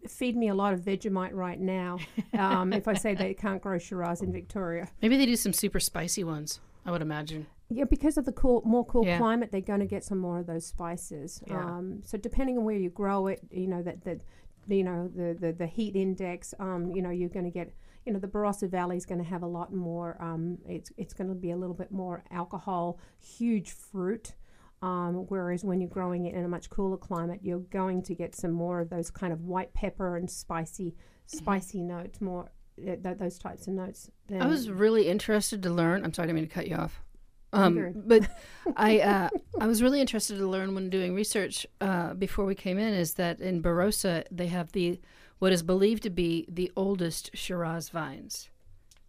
feed 0.06 0.36
me 0.36 0.48
a 0.48 0.54
lot 0.54 0.72
of 0.72 0.80
Vegemite 0.80 1.32
right 1.34 1.58
now 1.58 1.98
um, 2.38 2.72
if 2.72 2.86
I 2.86 2.94
say 2.94 3.14
they 3.14 3.34
can't 3.34 3.60
grow 3.60 3.76
Shiraz 3.76 4.22
in 4.22 4.32
Victoria. 4.32 4.88
Maybe 5.02 5.16
they 5.16 5.26
do 5.26 5.34
some 5.34 5.52
super 5.52 5.80
spicy 5.80 6.22
ones, 6.22 6.60
I 6.86 6.92
would 6.92 7.02
imagine. 7.02 7.48
Yeah, 7.70 7.84
because 7.84 8.16
of 8.16 8.24
the 8.24 8.32
cool, 8.32 8.62
more 8.64 8.86
cool 8.86 9.04
Yeah. 9.04 9.18
climate, 9.18 9.50
they're 9.50 9.60
going 9.60 9.80
to 9.80 9.86
get 9.86 10.04
some 10.04 10.18
more 10.18 10.38
of 10.38 10.46
those 10.46 10.64
spices. 10.64 11.42
Yeah. 11.46 11.58
Um, 11.58 12.02
so 12.04 12.16
depending 12.16 12.56
on 12.56 12.64
where 12.64 12.76
you 12.76 12.88
grow 12.88 13.26
it, 13.26 13.40
you 13.50 13.66
know 13.66 13.82
that 13.82 14.04
that 14.04 14.20
you 14.68 14.84
know 14.84 15.08
the 15.08 15.36
the, 15.38 15.52
the 15.52 15.66
heat 15.66 15.96
index, 15.96 16.54
um, 16.60 16.92
you 16.92 17.02
know 17.02 17.10
you're 17.10 17.28
going 17.28 17.44
to 17.46 17.50
get. 17.50 17.72
You 18.08 18.14
know 18.14 18.20
the 18.20 18.26
Barossa 18.26 18.70
Valley 18.70 18.96
is 18.96 19.04
going 19.04 19.22
to 19.22 19.28
have 19.28 19.42
a 19.42 19.46
lot 19.46 19.70
more. 19.70 20.16
Um, 20.18 20.56
it's 20.66 20.90
it's 20.96 21.12
going 21.12 21.28
to 21.28 21.34
be 21.34 21.50
a 21.50 21.56
little 21.58 21.74
bit 21.74 21.92
more 21.92 22.24
alcohol, 22.30 22.98
huge 23.20 23.70
fruit. 23.70 24.32
Um, 24.80 25.26
whereas 25.28 25.62
when 25.62 25.78
you're 25.78 25.90
growing 25.90 26.24
it 26.24 26.34
in 26.34 26.42
a 26.42 26.48
much 26.48 26.70
cooler 26.70 26.96
climate, 26.96 27.40
you're 27.42 27.58
going 27.58 28.00
to 28.04 28.14
get 28.14 28.34
some 28.34 28.52
more 28.52 28.80
of 28.80 28.88
those 28.88 29.10
kind 29.10 29.30
of 29.30 29.42
white 29.42 29.74
pepper 29.74 30.16
and 30.16 30.30
spicy, 30.30 30.94
spicy 31.26 31.82
notes, 31.82 32.22
more 32.22 32.50
uh, 32.80 32.96
th- 32.96 33.18
those 33.18 33.38
types 33.38 33.66
of 33.66 33.74
notes. 33.74 34.10
I 34.40 34.46
was 34.46 34.70
really 34.70 35.06
interested 35.06 35.62
to 35.64 35.70
learn. 35.70 36.02
I'm 36.02 36.14
sorry, 36.14 36.24
I 36.24 36.26
didn't 36.28 36.36
mean 36.36 36.48
to 36.48 36.54
cut 36.54 36.66
you 36.66 36.76
off. 36.76 37.02
Um, 37.52 37.92
but 38.06 38.26
I 38.76 39.00
uh, 39.00 39.28
I 39.60 39.66
was 39.66 39.82
really 39.82 40.00
interested 40.00 40.38
to 40.38 40.46
learn 40.46 40.74
when 40.74 40.88
doing 40.88 41.14
research 41.14 41.66
uh, 41.82 42.14
before 42.14 42.46
we 42.46 42.54
came 42.54 42.78
in 42.78 42.94
is 42.94 43.14
that 43.14 43.38
in 43.40 43.62
Barossa 43.62 44.24
they 44.30 44.46
have 44.46 44.72
the 44.72 44.98
what 45.38 45.52
is 45.52 45.62
believed 45.62 46.02
to 46.04 46.10
be 46.10 46.46
the 46.48 46.70
oldest 46.76 47.30
Shiraz 47.34 47.88
vines 47.88 48.48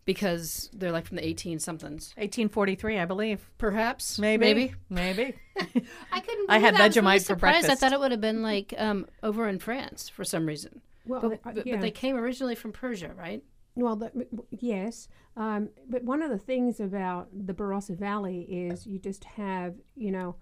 because 0.05 0.69
they're 0.73 0.91
like 0.91 1.05
from 1.05 1.17
the 1.17 1.25
18 1.25 1.59
somethings. 1.59 2.13
1843, 2.17 2.97
I 2.99 3.05
believe. 3.05 3.47
Perhaps 3.57 4.17
Maybe. 4.17 4.39
maybe. 4.45 4.73
Maybe. 4.89 5.35
I 6.11 6.19
couldn't. 6.19 6.49
I 6.49 6.57
had 6.59 6.73
that. 6.75 6.81
I 6.81 6.87
was 6.87 6.95
really 6.95 7.07
Vegemite 7.07 7.19
for 7.19 7.25
surprised. 7.25 7.69
I 7.69 7.75
thought 7.75 7.93
it 7.93 7.99
would 7.99 8.11
have 8.11 8.21
been 8.21 8.41
like 8.41 8.73
um, 8.77 9.05
over 9.21 9.47
in 9.47 9.59
France 9.59 10.09
for 10.09 10.23
some 10.23 10.45
reason. 10.47 10.81
well, 11.05 11.21
But, 11.21 11.31
uh, 11.45 11.51
but, 11.53 11.67
yeah. 11.67 11.75
but 11.75 11.81
they 11.81 11.91
came 11.91 12.15
originally 12.15 12.55
from 12.55 12.71
Persia, 12.71 13.11
right? 13.15 13.43
Well, 13.75 13.95
the, 13.95 14.07
w- 14.07 14.27
w- 14.31 14.47
yes, 14.49 15.07
um, 15.37 15.69
but 15.87 16.03
one 16.03 16.21
of 16.21 16.31
the 16.31 16.39
things 16.39 16.79
about 16.79 17.29
the 17.31 17.53
Barossa 17.53 17.95
Valley 17.97 18.41
is 18.41 18.85
you 18.87 18.97
just 18.99 19.23
have, 19.23 19.75
you 19.95 20.11
know, 20.11 20.35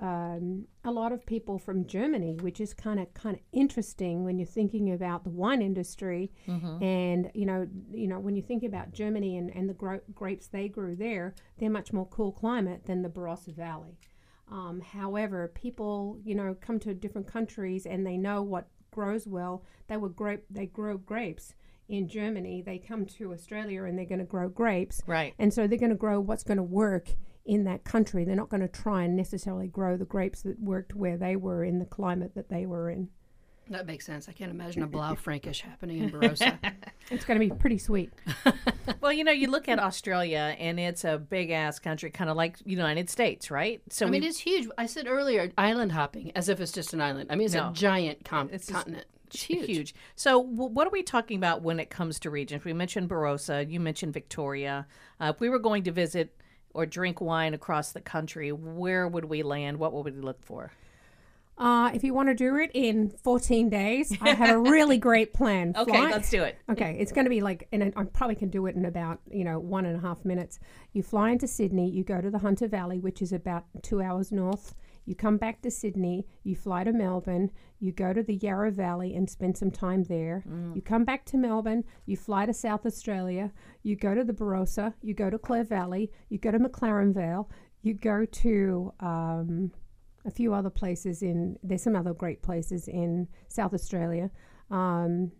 um, 0.00 0.64
a 0.84 0.90
lot 0.90 1.12
of 1.12 1.24
people 1.24 1.58
from 1.58 1.86
Germany, 1.86 2.36
which 2.40 2.60
is 2.60 2.74
kind 2.74 2.98
of 2.98 3.12
kind 3.14 3.36
of 3.36 3.42
interesting 3.52 4.24
when 4.24 4.38
you're 4.38 4.46
thinking 4.46 4.92
about 4.92 5.22
the 5.24 5.30
wine 5.30 5.62
industry, 5.62 6.32
and 6.80 7.30
you 7.34 7.46
know, 7.46 7.68
you 7.92 8.08
know, 8.08 8.18
when 8.18 8.34
you 8.34 8.42
think 8.42 8.62
about 8.64 8.92
Germany 8.92 9.36
and, 9.36 9.50
and 9.54 9.68
the 9.68 9.74
gro- 9.74 10.00
grapes 10.14 10.48
they 10.48 10.68
grew 10.68 10.96
there, 10.96 11.34
they're 11.58 11.70
much 11.70 11.92
more 11.92 12.06
cool 12.06 12.32
climate 12.32 12.82
than 12.86 13.02
the 13.02 13.08
Barossa 13.08 13.54
Valley. 13.54 13.96
Um, 14.50 14.80
however, 14.80 15.50
people, 15.54 16.18
you 16.24 16.34
know, 16.34 16.56
come 16.60 16.78
to 16.80 16.92
different 16.94 17.26
countries 17.26 17.86
and 17.86 18.04
they 18.06 18.16
know 18.18 18.42
what 18.42 18.66
grows 18.90 19.26
well. 19.26 19.62
They 19.88 19.96
would 19.96 20.14
grape, 20.16 20.44
they 20.50 20.66
grow 20.66 20.98
grapes 20.98 21.54
in 21.88 22.06
Germany. 22.08 22.60
They 22.60 22.78
come 22.78 23.06
to 23.06 23.32
Australia 23.32 23.84
and 23.84 23.96
they're 23.96 24.04
going 24.04 24.18
to 24.18 24.24
grow 24.26 24.48
grapes, 24.48 25.00
Right. 25.06 25.32
and 25.38 25.54
so 25.54 25.66
they're 25.66 25.78
going 25.78 25.90
to 25.90 25.96
grow 25.96 26.20
what's 26.20 26.42
going 26.44 26.56
to 26.58 26.62
work 26.62 27.10
in 27.44 27.64
that 27.64 27.84
country. 27.84 28.24
They're 28.24 28.36
not 28.36 28.48
going 28.48 28.60
to 28.62 28.68
try 28.68 29.02
and 29.04 29.16
necessarily 29.16 29.66
grow 29.68 29.96
the 29.96 30.04
grapes 30.04 30.42
that 30.42 30.60
worked 30.60 30.94
where 30.94 31.16
they 31.16 31.36
were 31.36 31.64
in 31.64 31.78
the 31.78 31.84
climate 31.84 32.34
that 32.34 32.48
they 32.48 32.66
were 32.66 32.88
in. 32.90 33.08
That 33.70 33.86
makes 33.86 34.04
sense. 34.04 34.28
I 34.28 34.32
can't 34.32 34.50
imagine 34.50 34.82
a 34.82 34.88
Blaufränkisch 34.88 35.60
happening 35.60 35.98
in 36.02 36.10
Barossa. 36.10 36.58
It's 37.10 37.24
going 37.24 37.38
to 37.38 37.44
be 37.46 37.54
pretty 37.54 37.78
sweet. 37.78 38.12
Well, 39.00 39.12
you 39.12 39.22
know, 39.22 39.32
you 39.32 39.48
look 39.48 39.68
at 39.68 39.78
Australia 39.78 40.56
and 40.58 40.78
it's 40.80 41.04
a 41.04 41.16
big 41.18 41.50
ass 41.50 41.78
country, 41.78 42.10
kind 42.10 42.28
of 42.30 42.36
like 42.36 42.56
United 42.64 43.08
States, 43.10 43.48
right? 43.50 43.80
So 43.90 44.06
I 44.06 44.10
we 44.10 44.18
mean, 44.18 44.28
it's 44.28 44.38
huge. 44.38 44.68
I 44.76 44.86
said 44.86 45.06
earlier, 45.06 45.52
island 45.56 45.92
hopping, 45.92 46.32
as 46.36 46.48
if 46.48 46.60
it's 46.60 46.72
just 46.72 46.92
an 46.92 47.00
island. 47.00 47.30
I 47.30 47.36
mean, 47.36 47.44
it's 47.46 47.54
No. 47.54 47.70
a 47.70 47.72
giant 47.72 48.24
com- 48.24 48.48
It's 48.52 48.66
just- 48.66 48.76
continent. 48.78 49.06
It's 49.28 49.42
huge. 49.42 49.66
huge. 49.66 49.94
So, 50.16 50.42
w- 50.42 50.70
what 50.72 50.86
are 50.86 50.90
we 50.90 51.02
talking 51.04 51.36
about 51.36 51.62
when 51.62 51.78
it 51.80 51.90
comes 51.90 52.18
to 52.20 52.30
regions? 52.30 52.64
We 52.64 52.72
mentioned 52.72 53.08
Barossa, 53.08 53.68
you 53.70 53.78
mentioned 53.80 54.12
Victoria. 54.14 54.86
Uh, 55.20 55.32
if 55.34 55.40
we 55.40 55.48
were 55.48 55.60
going 55.60 55.84
to 55.84 55.92
visit 55.92 56.36
or 56.74 56.86
drink 56.86 57.20
wine 57.20 57.54
across 57.54 57.92
the 57.92 58.00
country, 58.00 58.52
where 58.52 59.06
would 59.06 59.24
we 59.24 59.42
land? 59.42 59.78
What 59.78 59.92
would 59.92 60.04
we 60.04 60.20
look 60.20 60.42
for? 60.42 60.72
Uh, 61.58 61.90
if 61.94 62.02
you 62.02 62.14
want 62.14 62.28
to 62.28 62.34
do 62.34 62.56
it 62.56 62.70
in 62.72 63.10
14 63.22 63.68
days, 63.68 64.16
I 64.20 64.30
have 64.30 64.50
a 64.50 64.58
really 64.58 64.98
great 65.08 65.34
plan. 65.34 65.74
Okay, 65.76 65.92
Fly- 65.92 66.10
let's 66.10 66.30
do 66.30 66.42
it. 66.42 66.56
Okay, 66.70 66.96
it's 66.98 67.12
going 67.12 67.24
to 67.26 67.30
be 67.30 67.40
like, 67.40 67.68
and 67.72 67.92
I 67.94 68.04
probably 68.04 68.36
can 68.36 68.48
do 68.48 68.66
it 68.66 68.74
in 68.74 68.86
about 68.86 69.20
you 69.30 69.44
know 69.44 69.58
one 69.60 69.84
and 69.84 69.96
a 69.96 70.00
half 70.00 70.24
minutes. 70.24 70.58
You 70.92 71.02
fly 71.02 71.30
into 71.30 71.46
Sydney, 71.46 71.90
you 71.90 72.04
go 72.04 72.20
to 72.20 72.30
the 72.30 72.38
Hunter 72.38 72.68
Valley, 72.68 72.98
which 72.98 73.20
is 73.20 73.32
about 73.32 73.66
two 73.82 74.00
hours 74.00 74.32
north. 74.32 74.74
You 75.04 75.14
come 75.16 75.36
back 75.36 75.62
to 75.62 75.70
Sydney, 75.70 76.26
you 76.44 76.54
fly 76.54 76.84
to 76.84 76.92
Melbourne, 76.92 77.50
you 77.80 77.90
go 77.92 78.12
to 78.12 78.22
the 78.22 78.36
Yarra 78.36 78.70
Valley 78.70 79.14
and 79.14 79.28
spend 79.28 79.56
some 79.56 79.70
time 79.70 80.04
there. 80.04 80.44
You 80.74 80.82
come 80.82 81.04
back 81.04 81.24
to 81.26 81.36
Melbourne, 81.36 81.84
you 82.06 82.16
fly 82.16 82.46
to 82.46 82.54
South 82.54 82.86
Australia, 82.86 83.52
you 83.82 83.96
go 83.96 84.14
to 84.14 84.22
the 84.22 84.32
Barossa, 84.32 84.94
you 85.02 85.14
go 85.14 85.28
to 85.28 85.38
Clare 85.38 85.64
Valley, 85.64 86.12
you 86.28 86.38
go 86.38 86.52
to 86.52 86.58
McLaren 86.58 87.12
Vale, 87.12 87.50
you 87.82 87.94
go 87.94 88.24
to 88.24 88.92
um, 89.00 89.72
a 90.24 90.30
few 90.30 90.54
other 90.54 90.70
places 90.70 91.22
in, 91.22 91.58
there's 91.64 91.82
some 91.82 91.96
other 91.96 92.14
great 92.14 92.42
places 92.42 92.86
in 92.86 93.26
South 93.48 93.74
Australia. 93.74 94.30
Um, 94.70 95.32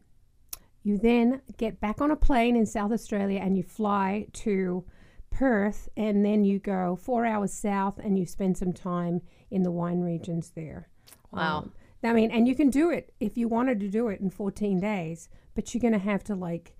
you 0.83 0.99
then 0.99 1.41
get 1.57 1.81
back 1.81 2.01
on 2.01 2.11
a 2.11 2.17
plane 2.17 2.57
in 2.57 2.67
South 2.67 2.91
Australia 2.91 3.39
and 3.39 3.57
you 3.57 3.63
fly 3.63 4.27
to 4.33 4.85
Perth, 5.31 5.89
and 5.97 6.25
then 6.25 6.45
you 6.45 6.59
go 6.59 6.95
four 6.95 7.25
hours 7.25 7.53
south 7.53 7.99
and 7.99 8.19
you 8.19 8.27
spend 8.27 8.59
some 8.59 8.73
time 8.73 9.23
in 9.53 9.63
the 9.63 9.71
wine 9.71 10.01
regions 10.01 10.53
there. 10.55 10.89
Wow. 11.31 11.59
Um, 11.59 11.73
I 12.05 12.13
mean, 12.13 12.31
and 12.31 12.49
you 12.49 12.55
can 12.55 12.71
do 12.71 12.91
it 12.91 13.13
if 13.21 13.37
you 13.37 13.49
wanted 13.49 13.79
to 13.81 13.89
do 13.89 14.09
it 14.09 14.21
in 14.21 14.31
14 14.31 14.81
days, 14.81 15.29
but 15.55 15.73
you're 15.73 15.81
going 15.81 15.93
to 15.93 15.99
have 15.99 16.25
to 16.25 16.35
like 16.35 16.75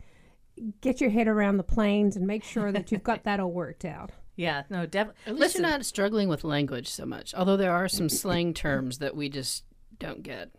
get 0.81 1.01
your 1.01 1.11
head 1.11 1.29
around 1.29 1.57
the 1.57 1.63
planes 1.63 2.17
and 2.17 2.27
make 2.27 2.43
sure 2.45 2.73
that 2.73 2.91
you've 2.91 3.05
got 3.05 3.25
that 3.25 3.41
all 3.41 3.53
worked 3.53 3.85
out. 3.85 4.11
Yeah, 4.35 4.63
no, 4.71 4.87
definitely. 4.87 5.21
At 5.27 5.35
least 5.35 5.41
Listen, 5.41 5.63
you're 5.63 5.71
not 5.73 5.85
struggling 5.85 6.27
with 6.27 6.43
language 6.43 6.89
so 6.89 7.05
much. 7.05 7.35
Although 7.35 7.59
there 7.59 7.71
are 7.71 7.87
some 7.87 8.09
slang 8.09 8.55
terms 8.55 8.97
that 8.97 9.15
we 9.15 9.29
just 9.29 9.63
don't 9.99 10.23
get. 10.23 10.51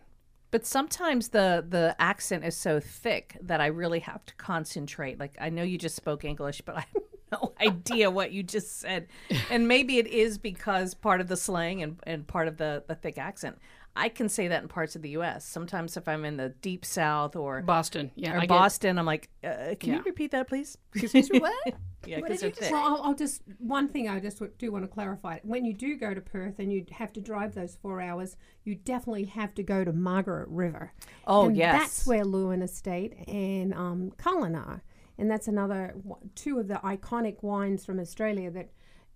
But 0.51 0.67
sometimes 0.67 1.29
the 1.29 1.65
the 1.67 1.95
accent 1.97 2.45
is 2.45 2.55
so 2.55 2.79
thick 2.79 3.35
that 3.41 3.61
I 3.61 3.65
really 3.65 4.01
have 4.01 4.23
to 4.27 4.35
concentrate. 4.35 5.19
Like 5.19 5.35
I 5.41 5.49
know 5.49 5.63
you 5.63 5.79
just 5.79 5.95
spoke 5.95 6.23
English, 6.23 6.61
but 6.61 6.77
I 6.77 6.81
have 6.81 7.03
no 7.41 7.53
idea 7.61 8.09
what 8.09 8.31
you 8.31 8.43
just 8.43 8.79
said. 8.79 9.07
And 9.49 9.67
maybe 9.67 9.97
it 9.97 10.07
is 10.07 10.37
because 10.37 10.93
part 10.93 11.21
of 11.21 11.27
the 11.27 11.37
slang 11.37 11.81
and, 11.83 11.99
and 12.03 12.27
part 12.27 12.47
of 12.47 12.57
the, 12.57 12.83
the 12.87 12.95
thick 12.95 13.17
accent. 13.17 13.57
I 13.95 14.09
can 14.09 14.27
say 14.27 14.47
that 14.47 14.63
in 14.63 14.67
parts 14.67 14.95
of 14.95 15.03
the 15.03 15.09
U.S. 15.09 15.45
Sometimes 15.45 15.97
if 15.97 16.07
I'm 16.07 16.25
in 16.25 16.37
the 16.37 16.49
deep 16.49 16.83
South 16.83 17.35
or 17.35 17.61
Boston, 17.61 18.09
yeah, 18.15 18.33
or 18.33 18.37
I 18.37 18.39
get- 18.41 18.49
Boston, 18.49 18.97
I'm 18.97 19.05
like, 19.05 19.29
uh, 19.43 19.75
can 19.79 19.89
Yeah. 19.89 19.95
you 19.97 20.01
repeat 20.03 20.31
that, 20.31 20.47
please? 20.47 20.77
Excuse 20.95 21.29
me, 21.29 21.39
what? 21.39 21.53
yeah, 22.07 22.19
because 22.19 22.41
they're 22.41 22.49
thick. 22.49 22.71
Well, 22.71 22.81
I'll, 22.83 23.03
I'll 23.03 23.13
just 23.13 23.43
one 23.59 23.87
thing 23.87 24.09
I 24.09 24.19
just 24.19 24.41
do 24.57 24.71
want 24.71 24.83
to 24.83 24.87
clarify: 24.87 25.37
when 25.43 25.63
you 25.63 25.73
do 25.75 25.95
go 25.95 26.11
to 26.15 26.21
Perth 26.21 26.57
and 26.57 26.73
you 26.73 26.85
have 26.91 27.13
to 27.13 27.21
drive 27.21 27.53
those 27.53 27.77
four 27.83 28.01
hours, 28.01 28.35
you 28.63 28.73
definitely 28.73 29.25
have 29.25 29.53
to 29.55 29.63
go 29.63 29.83
to 29.83 29.93
Margaret 29.93 30.47
River. 30.49 30.91
Oh, 31.27 31.45
and 31.45 31.55
yes. 31.55 31.79
that's 31.79 32.07
where 32.07 32.23
Leeuwin 32.25 32.63
Estate 32.63 33.13
and 33.27 33.75
um, 33.75 34.11
Cullen 34.17 34.55
are, 34.55 34.81
and 35.17 35.29
that's 35.29 35.47
another 35.47 35.95
two 36.35 36.59
of 36.59 36.67
the 36.67 36.75
iconic 36.83 37.41
wines 37.43 37.85
from 37.85 37.99
Australia 37.99 38.49
that 38.51 38.69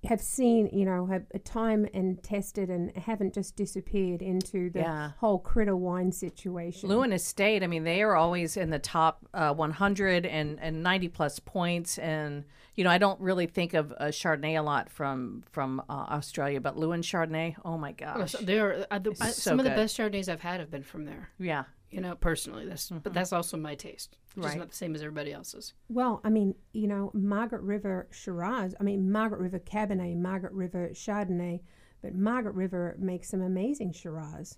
have 0.07 0.21
seen, 0.21 0.69
you 0.71 0.85
know, 0.85 1.07
have 1.07 1.23
a 1.33 1.39
time 1.39 1.87
and 1.91 2.21
tested 2.21 2.69
and 2.69 2.95
haven't 2.95 3.33
just 3.33 3.55
disappeared 3.55 4.21
into 4.21 4.69
the 4.69 4.79
Yeah. 4.81 5.11
whole 5.17 5.39
critter 5.39 5.75
wine 5.75 6.11
situation. 6.11 6.87
Leeuwin 6.87 7.11
Estate, 7.11 7.63
I 7.63 7.67
mean, 7.67 7.83
they 7.83 8.03
are 8.03 8.15
always 8.15 8.57
in 8.57 8.69
the 8.69 8.77
top 8.77 9.25
uh, 9.33 9.51
100 9.55 10.23
and, 10.27 10.59
and 10.61 10.83
90 10.83 11.07
plus 11.09 11.39
points. 11.39 11.97
And, 11.97 12.45
you 12.75 12.83
know, 12.83 12.91
I 12.91 12.99
don't 12.99 13.19
really 13.19 13.47
think 13.47 13.73
of 13.73 13.91
uh, 13.93 14.05
Chardonnay 14.05 14.57
a 14.57 14.61
lot 14.61 14.87
from 14.91 15.43
from 15.51 15.79
uh, 15.89 15.93
Australia, 15.93 16.61
but 16.61 16.75
Leeuwin 16.77 17.01
Chardonnay, 17.01 17.55
oh 17.65 17.79
my 17.79 17.91
gosh. 17.91 18.33
They're 18.33 18.85
uh, 18.91 18.99
the, 18.99 19.17
I- 19.19 19.31
so 19.31 19.31
some 19.49 19.59
of 19.59 19.63
the 19.65 19.71
best 19.71 19.97
Chardonnays 19.97 20.29
I've 20.29 20.41
had 20.41 20.59
have 20.59 20.69
been 20.69 20.83
from 20.83 21.05
there. 21.05 21.31
Yeah. 21.39 21.63
You 21.97 22.03
know, 22.03 22.13
personally, 22.13 22.67
that's 22.67 22.89
but 22.89 23.01
mm-hmm. 23.01 23.13
that's 23.13 23.33
also 23.33 23.57
my 23.57 23.73
taste. 23.73 24.19
Is 24.37 24.43
Right. 24.43 24.55
not 24.55 24.69
the 24.69 24.75
same 24.75 24.93
as 24.93 25.01
everybody 25.01 25.33
else's. 25.33 25.73
Well, 25.89 26.21
I 26.23 26.29
mean, 26.29 26.53
you 26.71 26.87
know, 26.87 27.09
Margaret 27.15 27.63
River 27.63 28.07
Shiraz, 28.11 28.75
I 28.79 28.83
mean, 28.83 29.11
Margaret 29.11 29.41
River 29.41 29.57
Cabernet, 29.57 30.15
Margaret 30.15 30.53
River 30.53 30.91
Chardonnay, 30.93 31.61
but 32.01 32.15
Margaret 32.15 32.55
River 32.55 32.95
makes 32.99 33.29
some 33.29 33.41
amazing 33.41 33.91
Shiraz. 33.91 34.57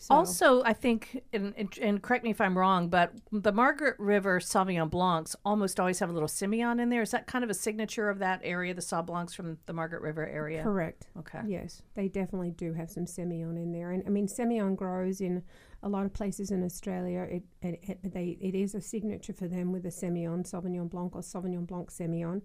So, 0.00 0.14
Also, 0.14 0.62
I 0.62 0.74
think, 0.74 1.22
and, 1.32 1.52
and, 1.56 1.76
and 1.82 2.00
correct 2.00 2.22
me 2.22 2.30
if 2.30 2.40
I'm 2.40 2.56
wrong, 2.56 2.88
but 2.88 3.12
the 3.32 3.50
Margaret 3.50 3.96
River 3.98 4.38
Sauvignon 4.38 4.88
Blancs 4.88 5.34
almost 5.44 5.80
always 5.80 5.98
have 5.98 6.08
a 6.08 6.12
little 6.12 6.28
Semillon 6.28 6.80
in 6.80 6.88
there. 6.88 7.02
Is 7.02 7.10
that 7.10 7.26
kind 7.26 7.42
of 7.42 7.50
a 7.50 7.54
signature 7.54 8.08
of 8.08 8.20
that 8.20 8.40
area, 8.44 8.72
the 8.74 8.80
Sauv 8.80 9.06
Blancs 9.06 9.34
from 9.34 9.58
the 9.66 9.72
Margaret 9.72 10.02
River 10.02 10.24
area? 10.24 10.62
correct. 10.62 11.08
Okay. 11.18 11.40
Yes, 11.48 11.82
they 11.94 12.06
definitely 12.06 12.52
do 12.52 12.72
have 12.74 12.90
some 12.90 13.06
Semillon 13.06 13.56
in 13.56 13.72
there. 13.72 13.90
And 13.90 14.04
I 14.06 14.10
mean, 14.10 14.28
Semillon 14.28 14.76
grows 14.76 15.20
in 15.20 15.42
a 15.82 15.88
lot 15.88 16.06
of 16.06 16.12
places 16.12 16.52
in 16.52 16.62
Australia. 16.64 17.22
It, 17.22 17.42
it, 17.60 17.80
it, 17.82 18.12
they, 18.12 18.38
it 18.40 18.54
is 18.54 18.76
a 18.76 18.80
signature 18.80 19.32
for 19.32 19.48
them 19.48 19.72
with 19.72 19.84
a 19.84 19.90
Semillon, 19.90 20.48
Sauvignon 20.48 20.88
Blanc 20.88 21.16
or 21.16 21.22
Sauvignon 21.22 21.66
Blanc 21.66 21.90
Semillon 21.90 22.42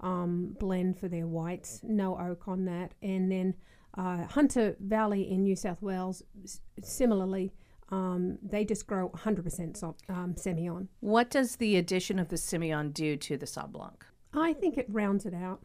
um, 0.00 0.56
blend 0.58 0.98
for 0.98 1.08
their 1.08 1.26
whites. 1.26 1.80
No 1.82 2.18
oak 2.18 2.48
on 2.48 2.64
that. 2.66 2.94
And 3.02 3.30
then 3.30 3.54
uh, 3.96 4.24
Hunter 4.26 4.76
Valley 4.80 5.30
in 5.30 5.42
New 5.42 5.56
South 5.56 5.80
Wales, 5.82 6.22
s- 6.44 6.60
similarly, 6.82 7.52
um, 7.90 8.38
they 8.42 8.64
just 8.64 8.86
grow 8.86 9.08
100% 9.10 9.76
so, 9.76 9.94
um, 10.08 10.34
Semillon. 10.34 10.88
What 11.00 11.30
does 11.30 11.56
the 11.56 11.76
addition 11.76 12.18
of 12.18 12.28
the 12.28 12.36
Semillon 12.36 12.92
do 12.92 13.16
to 13.16 13.36
the 13.36 13.46
Sauv 13.46 13.70
Blanc? 13.72 14.04
I 14.34 14.52
think 14.52 14.76
it 14.76 14.86
rounds 14.88 15.24
it 15.24 15.34
out. 15.34 15.62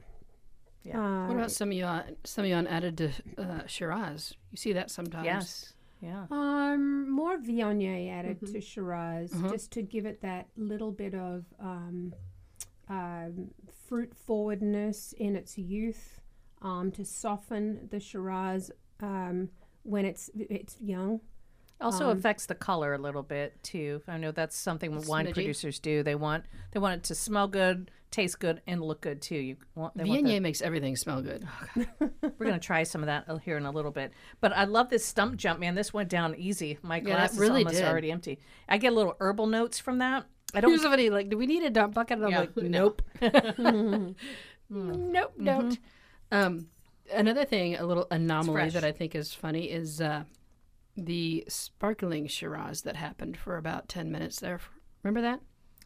Yeah. 0.83 0.99
Uh, 0.99 1.27
What 1.27 1.33
about 1.37 1.49
Semillon, 1.49 2.15
Semillon 2.23 2.67
added 2.69 2.97
to 2.97 3.11
uh, 3.37 3.67
Shiraz? 3.67 4.33
You 4.51 4.57
see 4.57 4.73
that 4.73 4.89
sometimes. 4.91 5.25
Yes. 5.25 5.73
Yeah. 6.01 6.25
Um, 6.31 7.11
more 7.11 7.37
Viognier 7.37 8.11
added 8.11 8.39
to 8.47 8.59
Shiraz, 8.61 9.31
just 9.51 9.71
to 9.73 9.83
give 9.83 10.05
it 10.07 10.21
that 10.21 10.47
little 10.57 10.91
bit 10.91 11.13
of 11.13 11.45
um, 11.59 12.13
um, 12.89 13.49
fruit 13.87 14.11
forwardness 14.15 15.13
in 15.17 15.35
its 15.35 15.57
youth, 15.59 16.20
um, 16.61 16.91
to 16.91 17.03
soften 17.05 17.87
the 17.91 17.99
Shiraz 17.99 18.71
um, 19.01 19.49
when 19.83 20.05
it's 20.05 20.29
it's 20.35 20.77
young. 20.81 21.21
Also 21.79 22.11
Um, 22.11 22.17
affects 22.17 22.45
the 22.45 22.53
color 22.53 22.93
a 22.93 22.97
little 22.99 23.23
bit 23.23 23.61
too. 23.63 24.01
I 24.07 24.17
know 24.17 24.31
that's 24.31 24.55
something 24.55 25.03
wine 25.07 25.31
producers 25.33 25.79
do. 25.79 26.03
They 26.03 26.13
want 26.15 26.45
they 26.73 26.79
want 26.79 26.97
it 26.97 27.03
to 27.05 27.15
smell 27.15 27.47
good, 27.47 27.89
taste 28.11 28.39
good, 28.39 28.61
and 28.67 28.83
look 28.83 29.01
good 29.01 29.19
too. 29.19 29.37
You 29.37 29.55
want, 29.73 29.97
they 29.97 30.03
want 30.03 30.21
Viognier 30.23 30.33
the- 30.33 30.39
makes 30.41 30.61
everything 30.61 30.95
smell 30.95 31.23
good. 31.23 31.47
we're 32.37 32.45
gonna 32.45 32.59
try 32.59 32.83
some 32.83 33.01
of 33.01 33.07
that 33.07 33.25
here 33.43 33.57
in 33.57 33.65
a 33.65 33.71
little 33.71 33.89
bit. 33.89 34.11
But 34.41 34.55
I 34.55 34.65
love 34.65 34.89
this 34.91 35.03
stump 35.03 35.37
jump, 35.37 35.59
man. 35.59 35.73
This 35.73 35.91
went 35.91 36.09
down 36.09 36.35
easy. 36.35 36.77
My 36.83 36.99
that 36.99 37.05
glass 37.05 37.35
really 37.37 37.61
is 37.61 37.65
almost 37.65 37.77
did. 37.81 37.87
already 37.87 38.11
empty. 38.11 38.37
I 38.69 38.77
get 38.77 38.91
a 38.93 38.95
little 38.95 39.15
herbal 39.19 39.47
notes 39.47 39.79
from 39.79 39.97
that. 39.97 40.25
I 40.53 40.59
I 40.59 40.61
don't. 40.61 40.71
don't. 40.71 40.81
somebody 40.81 41.09
like, 41.09 41.29
do 41.29 41.37
we 41.39 41.47
need 41.47 41.63
a 41.63 41.71
dump 41.71 41.95
bucket? 41.95 42.17
And 42.19 42.25
I'm 42.27 42.31
Yeah, 42.31 42.39
like, 42.41 42.57
no. 42.57 42.67
nope, 42.69 43.01
nope, 44.69 45.33
don't. 45.43 45.79
Um, 46.31 46.67
another 47.13 47.45
thing, 47.45 47.75
a 47.75 47.85
little 47.85 48.07
anomaly 48.11 48.69
that 48.69 48.83
I 48.83 48.91
think 48.91 49.15
is 49.15 49.33
funny 49.33 49.69
is 49.69 49.99
uh, 50.01 50.23
the 50.95 51.43
sparkling 51.47 52.27
Shiraz 52.27 52.81
that 52.83 52.95
happened 52.95 53.37
for 53.37 53.57
about 53.57 53.89
ten 53.89 54.11
minutes 54.11 54.39
there. 54.39 54.59
Remember 55.03 55.21
that 55.21 55.41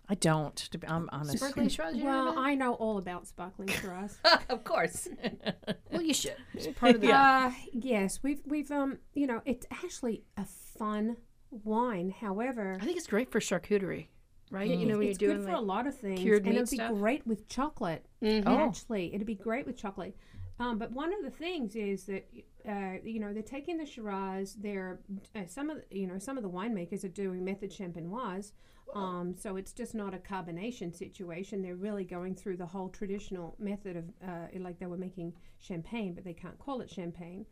I 0.07 0.15
don't. 0.15 0.55
To 0.55 0.77
be, 0.77 0.87
I'm 0.87 1.09
honest. 1.11 1.37
sparkling 1.37 1.69
Shiraz? 1.69 1.95
You 1.95 2.03
Well, 2.05 2.19
remember 2.19 2.39
I 2.41 2.55
know 2.55 2.73
all 2.75 2.97
about 2.97 3.27
sparkling 3.27 3.69
Shiraz. 3.69 4.17
of 4.49 4.63
course. 4.63 5.07
well, 5.91 6.01
you 6.01 6.13
should. 6.13 6.35
It's 6.53 6.67
part 6.79 6.95
of 6.95 7.01
the. 7.01 7.11
Uh, 7.11 7.51
yes, 7.73 8.19
we've 8.21 8.41
we've 8.45 8.71
um, 8.71 8.99
you 9.13 9.25
know, 9.27 9.41
it's 9.45 9.65
actually 9.71 10.23
a 10.37 10.45
fun 10.45 11.17
wine. 11.49 12.11
However, 12.11 12.77
I 12.79 12.85
think 12.85 12.97
it's 12.97 13.07
great 13.07 13.31
for 13.31 13.39
charcuterie, 13.39 14.07
right? 14.51 14.69
You 14.69 14.85
know 14.85 14.97
when 14.99 15.07
it's 15.07 15.19
you're 15.19 15.29
good 15.31 15.35
doing 15.37 15.47
for 15.47 15.53
like 15.53 15.61
a 15.61 15.65
lot 15.65 15.87
of 15.87 15.97
things, 15.97 16.19
cured 16.19 16.43
and 16.43 16.49
meat 16.53 16.57
it'd 16.57 16.69
be 16.69 16.75
stuff? 16.77 16.91
great 16.93 17.25
with 17.25 17.47
chocolate. 17.47 18.05
Mhm. 18.21 18.43
Oh. 18.45 18.57
Actually, 18.59 19.13
it'd 19.13 19.25
be 19.25 19.35
great 19.35 19.65
with 19.65 19.77
chocolate. 19.77 20.15
Um, 20.59 20.77
but 20.77 20.91
one 20.91 21.13
of 21.13 21.21
the 21.21 21.29
things 21.29 21.75
is 21.75 22.05
that 22.05 22.29
uh, 22.67 22.97
you 23.03 23.19
know 23.19 23.33
they're 23.33 23.43
taking 23.43 23.77
the 23.77 23.85
Shiraz. 23.85 24.55
They're 24.55 24.99
uh, 25.35 25.45
some 25.47 25.69
of 25.69 25.77
the, 25.77 25.97
you 25.97 26.07
know 26.07 26.17
some 26.17 26.37
of 26.37 26.43
the 26.43 26.49
winemakers 26.49 27.03
are 27.03 27.09
doing 27.09 27.43
method 27.43 27.71
champenoise. 27.71 28.51
Um, 28.93 29.35
so 29.37 29.57
it's 29.57 29.73
just 29.73 29.95
not 29.95 30.13
a 30.13 30.17
carbonation 30.17 30.95
situation. 30.95 31.61
They're 31.61 31.75
really 31.75 32.05
going 32.05 32.35
through 32.35 32.57
the 32.57 32.65
whole 32.65 32.89
traditional 32.89 33.55
method 33.59 33.97
of 33.97 34.05
uh, 34.25 34.47
like 34.59 34.79
they 34.79 34.85
were 34.85 34.97
making 34.97 35.33
champagne, 35.59 36.13
but 36.13 36.23
they 36.23 36.33
can't 36.33 36.57
call 36.59 36.81
it 36.81 36.89
champagne. 36.89 37.45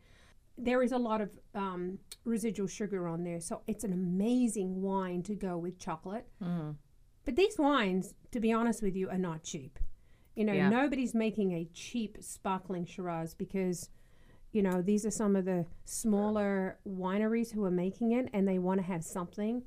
There 0.56 0.82
is 0.82 0.92
a 0.92 0.98
lot 0.98 1.20
of 1.20 1.30
um, 1.54 1.98
residual 2.24 2.68
sugar 2.68 3.08
on 3.08 3.24
there, 3.24 3.40
so 3.40 3.62
it's 3.66 3.84
an 3.84 3.92
amazing 3.92 4.80
wine 4.80 5.22
to 5.24 5.34
go 5.34 5.58
with 5.58 5.78
chocolate. 5.78 6.26
Mm. 6.42 6.76
But 7.24 7.36
these 7.36 7.58
wines, 7.58 8.14
to 8.30 8.40
be 8.40 8.52
honest 8.52 8.82
with 8.82 8.94
you, 8.94 9.10
are 9.10 9.18
not 9.18 9.42
cheap. 9.42 9.78
You 10.34 10.44
know, 10.44 10.52
Yeah. 10.52 10.68
nobody's 10.68 11.14
making 11.14 11.52
a 11.52 11.64
cheap 11.72 12.18
sparkling 12.20 12.84
Shiraz 12.86 13.34
because, 13.34 13.90
you 14.52 14.62
know, 14.62 14.82
these 14.82 15.06
are 15.06 15.10
some 15.10 15.36
of 15.36 15.44
the 15.44 15.66
smaller 15.84 16.78
wineries 16.86 17.52
who 17.52 17.64
are 17.64 17.70
making 17.70 18.12
it 18.12 18.28
and 18.32 18.46
they 18.48 18.58
want 18.58 18.78
to 18.80 18.86
have 18.86 19.04
something. 19.04 19.62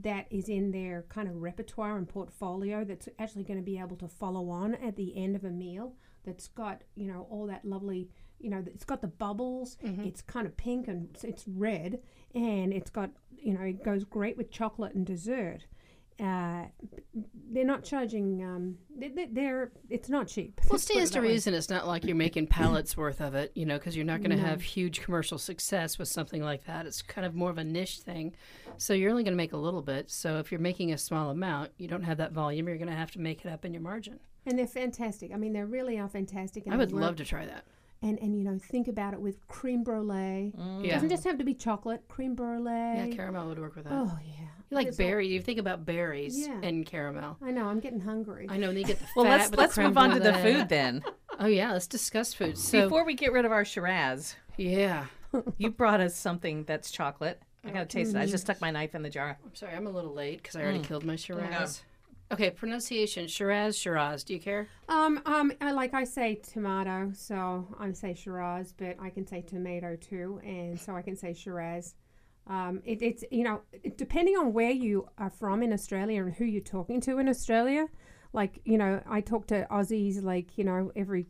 that 0.00 0.26
is 0.30 0.48
in 0.48 0.70
their 0.70 1.02
kind 1.08 1.26
of 1.26 1.42
repertoire 1.42 1.96
and 1.98 2.08
portfolio 2.08 2.84
that's 2.84 3.08
actually 3.18 3.42
going 3.42 3.58
to 3.58 3.64
be 3.64 3.80
able 3.80 3.96
to 3.96 4.06
follow 4.06 4.48
on 4.48 4.76
at 4.76 4.94
the 4.94 5.16
end 5.16 5.34
of 5.34 5.42
a 5.44 5.50
meal 5.50 5.96
that's 6.22 6.46
got 6.46 6.82
you 6.94 7.08
know 7.08 7.26
all 7.30 7.46
that 7.48 7.64
lovely 7.64 8.08
you 8.38 8.48
know 8.48 8.62
it's 8.64 8.84
got 8.84 9.00
the 9.00 9.08
bubbles 9.08 9.76
mm-hmm. 9.84 10.04
it's 10.04 10.22
kind 10.22 10.46
of 10.46 10.56
pink 10.56 10.86
and 10.86 11.08
it's 11.24 11.48
red 11.48 11.98
and 12.32 12.72
it's 12.72 12.90
got 12.90 13.10
you 13.36 13.52
know 13.52 13.62
it 13.62 13.82
goes 13.82 14.04
great 14.04 14.36
with 14.36 14.52
chocolate 14.52 14.94
and 14.94 15.04
dessert 15.04 15.66
uh, 16.20 16.64
they're 17.50 17.64
not 17.64 17.84
charging 17.84 18.42
um, 18.44 18.76
they- 18.96 19.28
they're 19.32 19.70
it's 19.88 20.08
not 20.08 20.26
cheap 20.28 20.60
Well, 20.64 20.72
Let's 20.72 20.84
put 20.86 20.90
it 20.92 20.94
stands 21.06 21.10
to 21.12 21.20
reason 21.20 21.54
it's 21.54 21.70
not 21.70 21.86
like 21.86 22.04
you're 22.04 22.16
making 22.16 22.46
pallets 22.48 22.96
worth 22.96 23.20
of 23.20 23.34
it, 23.34 23.52
you 23.54 23.64
know, 23.66 23.78
because 23.78 23.96
you're 23.96 24.04
not 24.04 24.18
going 24.20 24.30
to 24.30 24.36
No. 24.36 24.42
have 24.42 24.60
huge 24.62 25.00
commercial 25.00 25.38
success 25.38 25.98
with 25.98 26.08
something 26.08 26.42
like 26.42 26.64
that. 26.64 26.86
It's 26.86 27.02
kind 27.02 27.26
of 27.26 27.34
more 27.34 27.50
of 27.50 27.58
a 27.58 27.64
niche 27.64 28.00
thing. 28.00 28.34
So 28.76 28.92
you're 28.94 29.10
only 29.10 29.22
going 29.22 29.32
to 29.32 29.36
make 29.36 29.52
a 29.52 29.56
little 29.56 29.82
bit. 29.82 30.10
So 30.10 30.38
if 30.38 30.50
you're 30.52 30.60
making 30.60 30.92
a 30.92 30.98
small 30.98 31.30
amount, 31.30 31.70
you 31.78 31.88
don't 31.88 32.02
have 32.02 32.18
that 32.18 32.32
volume, 32.32 32.68
you're 32.68 32.76
going 32.78 32.88
to 32.88 32.94
have 32.94 33.10
to 33.12 33.20
make 33.20 33.44
it 33.44 33.48
up 33.52 33.64
in 33.64 33.72
your 33.72 33.82
margin. 33.82 34.18
and 34.46 34.58
they're 34.58 34.66
fantastic 34.66 35.30
i 35.32 35.36
mean 35.36 35.52
they 35.52 35.62
really 35.62 35.98
are 35.98 36.08
fantastic 36.08 36.64
and 36.64 36.74
I 36.74 36.78
would 36.78 36.92
love 36.92 37.16
to 37.16 37.24
try 37.24 37.44
that. 37.46 37.64
And 38.00 38.18
and 38.20 38.36
you 38.36 38.44
know 38.44 38.58
think 38.58 38.86
about 38.86 39.12
it 39.12 39.20
with 39.20 39.46
crème 39.48 39.82
brûlée 39.84 40.54
it 40.80 40.86
Yeah. 40.86 40.94
doesn't 40.94 41.08
just 41.08 41.24
have 41.24 41.38
to 41.38 41.44
be 41.44 41.54
chocolate 41.54 42.08
crème 42.08 42.36
brûlée 42.36 43.08
Yeah, 43.10 43.16
caramel 43.16 43.48
would 43.48 43.58
work 43.58 43.74
with 43.74 43.84
that. 43.84 43.92
oh 43.92 44.18
yeah 44.24 44.46
you 44.70 44.76
like 44.76 44.86
There's 44.86 45.00
all- 45.00 45.06
berry. 45.06 45.26
You 45.28 45.40
think 45.40 45.58
about 45.58 45.84
berries 45.84 46.38
Yeah. 46.46 46.60
and 46.62 46.86
caramel. 46.86 47.36
i 47.42 47.50
know 47.50 47.66
i'm 47.66 47.80
getting 47.80 48.00
hungry 48.00 48.46
I 48.48 48.56
know, 48.56 48.68
and 48.68 48.78
you 48.78 48.84
get 48.84 49.00
the 49.00 49.06
Well, 49.16 49.24
fat 49.24 49.38
let's 49.38 49.50
with 49.50 49.58
let's 49.58 49.74
creme 49.74 49.88
move 49.88 49.98
on 49.98 50.10
to 50.10 50.20
the 50.20 50.34
food 50.34 50.68
then. 50.68 51.02
Oh 51.40 51.46
yeah, 51.46 51.72
let's 51.72 51.86
discuss 51.86 52.34
food. 52.34 52.58
So 52.58 52.82
Before 52.82 53.04
we 53.04 53.14
get 53.14 53.32
rid 53.32 53.44
of 53.44 53.52
our 53.52 53.64
Shiraz, 53.64 54.34
yeah, 54.56 55.06
you 55.56 55.70
brought 55.70 56.00
us 56.00 56.16
something 56.16 56.64
that's 56.64 56.90
chocolate. 56.90 57.40
I 57.64 57.70
gotta 57.70 57.86
taste 57.86 58.16
it. 58.16 58.18
I 58.18 58.24
just 58.26 58.42
mm. 58.42 58.46
stuck 58.46 58.60
my 58.60 58.72
knife 58.72 58.96
in 58.96 59.02
the 59.02 59.10
jar. 59.10 59.38
I'm 59.44 59.54
sorry, 59.54 59.74
I'm 59.74 59.86
a 59.86 59.90
little 59.90 60.12
late 60.12 60.42
because 60.42 60.56
I 60.56 60.62
already 60.62 60.80
mm. 60.80 60.84
killed 60.84 61.04
my 61.04 61.14
Shiraz. 61.14 61.82
Okay, 62.30 62.50
pronunciation: 62.50 63.26
Shiraz, 63.26 63.76
Shiraz. 63.76 64.22
Do 64.22 64.34
you 64.34 64.40
care? 64.40 64.68
um 64.88 65.20
um 65.26 65.52
like 65.74 65.92
i 65.92 66.02
say 66.02 66.34
tomato 66.34 67.10
so 67.14 67.66
i 67.78 67.92
say 67.92 68.14
shiraz 68.14 68.72
but 68.72 68.96
i 69.00 69.10
can 69.10 69.26
say 69.26 69.42
tomato 69.42 69.96
too 69.96 70.40
and 70.42 70.80
so 70.80 70.96
i 70.96 71.02
can 71.02 71.14
say 71.14 71.34
shiraz 71.34 71.94
um, 72.46 72.80
it, 72.86 73.02
it's 73.02 73.22
you 73.30 73.44
know 73.44 73.60
depending 73.96 74.34
on 74.34 74.54
where 74.54 74.70
you 74.70 75.06
are 75.18 75.28
from 75.28 75.62
in 75.62 75.72
australia 75.74 76.22
and 76.24 76.32
who 76.32 76.46
you're 76.46 76.62
talking 76.62 77.02
to 77.02 77.18
in 77.18 77.28
australia 77.28 77.86
like 78.32 78.60
you 78.64 78.78
know 78.78 79.02
i 79.06 79.20
talk 79.20 79.46
to 79.46 79.66
aussies 79.70 80.22
like 80.22 80.56
you 80.56 80.64
know 80.64 80.90
every 80.96 81.26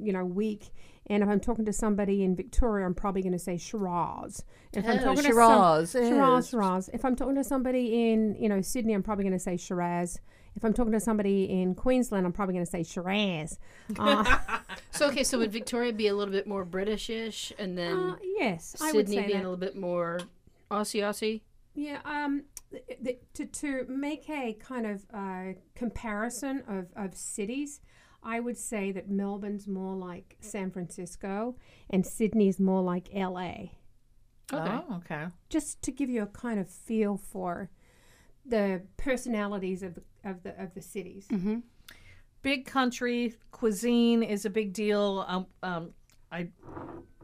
you 0.00 0.12
know 0.12 0.24
week 0.24 0.70
and 1.06 1.22
if 1.22 1.28
i'm 1.28 1.40
talking 1.40 1.64
to 1.64 1.72
somebody 1.72 2.22
in 2.22 2.36
victoria 2.36 2.84
i'm 2.84 2.94
probably 2.94 3.22
going 3.22 3.32
to 3.32 3.38
say 3.38 3.56
shiraz. 3.56 4.44
If 4.72 4.84
i'm 4.86 4.98
Oh, 4.98 5.02
talking 5.04 5.24
Shiraz, 5.24 5.92
to 5.92 5.98
some, 5.98 6.08
shiraz 6.10 6.44
yes. 6.44 6.50
shiraz 6.50 6.90
if 6.92 7.04
i'm 7.04 7.16
talking 7.16 7.34
to 7.36 7.44
somebody 7.44 8.10
in 8.10 8.36
you 8.38 8.48
know 8.48 8.60
sydney 8.60 8.92
i'm 8.94 9.02
probably 9.02 9.24
going 9.24 9.32
to 9.32 9.38
say 9.38 9.56
shiraz. 9.56 10.20
If 10.56 10.64
i'm 10.64 10.72
talking 10.74 10.92
to 10.92 11.00
somebody 11.00 11.44
in 11.44 11.74
queensland 11.74 12.26
i'm 12.26 12.32
probably 12.32 12.54
going 12.54 12.64
to 12.66 12.70
say 12.70 12.82
shiraz. 12.82 13.58
Uh, 13.98 14.38
So 14.90 15.06
okay, 15.08 15.22
so 15.24 15.38
would 15.38 15.52
Victoria 15.52 15.92
be 15.92 16.08
a 16.08 16.14
little 16.14 16.32
bit 16.32 16.46
more 16.46 16.66
Britishish, 16.66 17.52
and 17.58 17.78
then 17.78 17.96
uh, 17.96 18.16
yes 18.38 18.74
Sydney 18.78 19.16
being 19.16 19.28
that. 19.28 19.34
a 19.36 19.38
little 19.38 19.56
bit 19.56 19.76
more 19.76 20.18
Aussie 20.70 21.00
Aussie? 21.02 21.42
Yeah, 21.74 21.98
um, 22.04 22.42
to 23.34 23.44
to 23.46 23.84
make 23.88 24.28
a 24.28 24.54
kind 24.54 24.86
of 24.86 25.06
uh, 25.14 25.52
comparison 25.76 26.62
of, 26.68 26.86
of 26.96 27.14
cities, 27.14 27.80
I 28.22 28.40
would 28.40 28.56
say 28.56 28.92
that 28.92 29.08
Melbourne's 29.08 29.66
more 29.66 29.94
like 29.94 30.36
San 30.40 30.70
Francisco 30.70 31.56
and 31.90 32.04
Sydney's 32.04 32.58
more 32.58 32.82
like 32.82 33.08
LA. 33.14 33.70
Okay. 34.52 34.82
Oh, 34.88 34.96
okay. 34.96 35.26
Just 35.48 35.82
to 35.82 35.92
give 35.92 36.08
you 36.08 36.22
a 36.22 36.26
kind 36.26 36.58
of 36.58 36.68
feel 36.68 37.16
for 37.16 37.70
the 38.44 38.82
personalities 38.96 39.82
of 39.82 39.94
the 39.94 40.02
of 40.24 40.42
the 40.42 40.60
of 40.60 40.74
the 40.74 40.82
cities. 40.82 41.26
Mm-hmm. 41.30 41.58
Big 42.42 42.66
country 42.66 43.34
cuisine 43.50 44.22
is 44.22 44.44
a 44.44 44.50
big 44.50 44.72
deal. 44.72 45.24
Um, 45.28 45.46
um, 45.62 45.90
I 46.32 46.48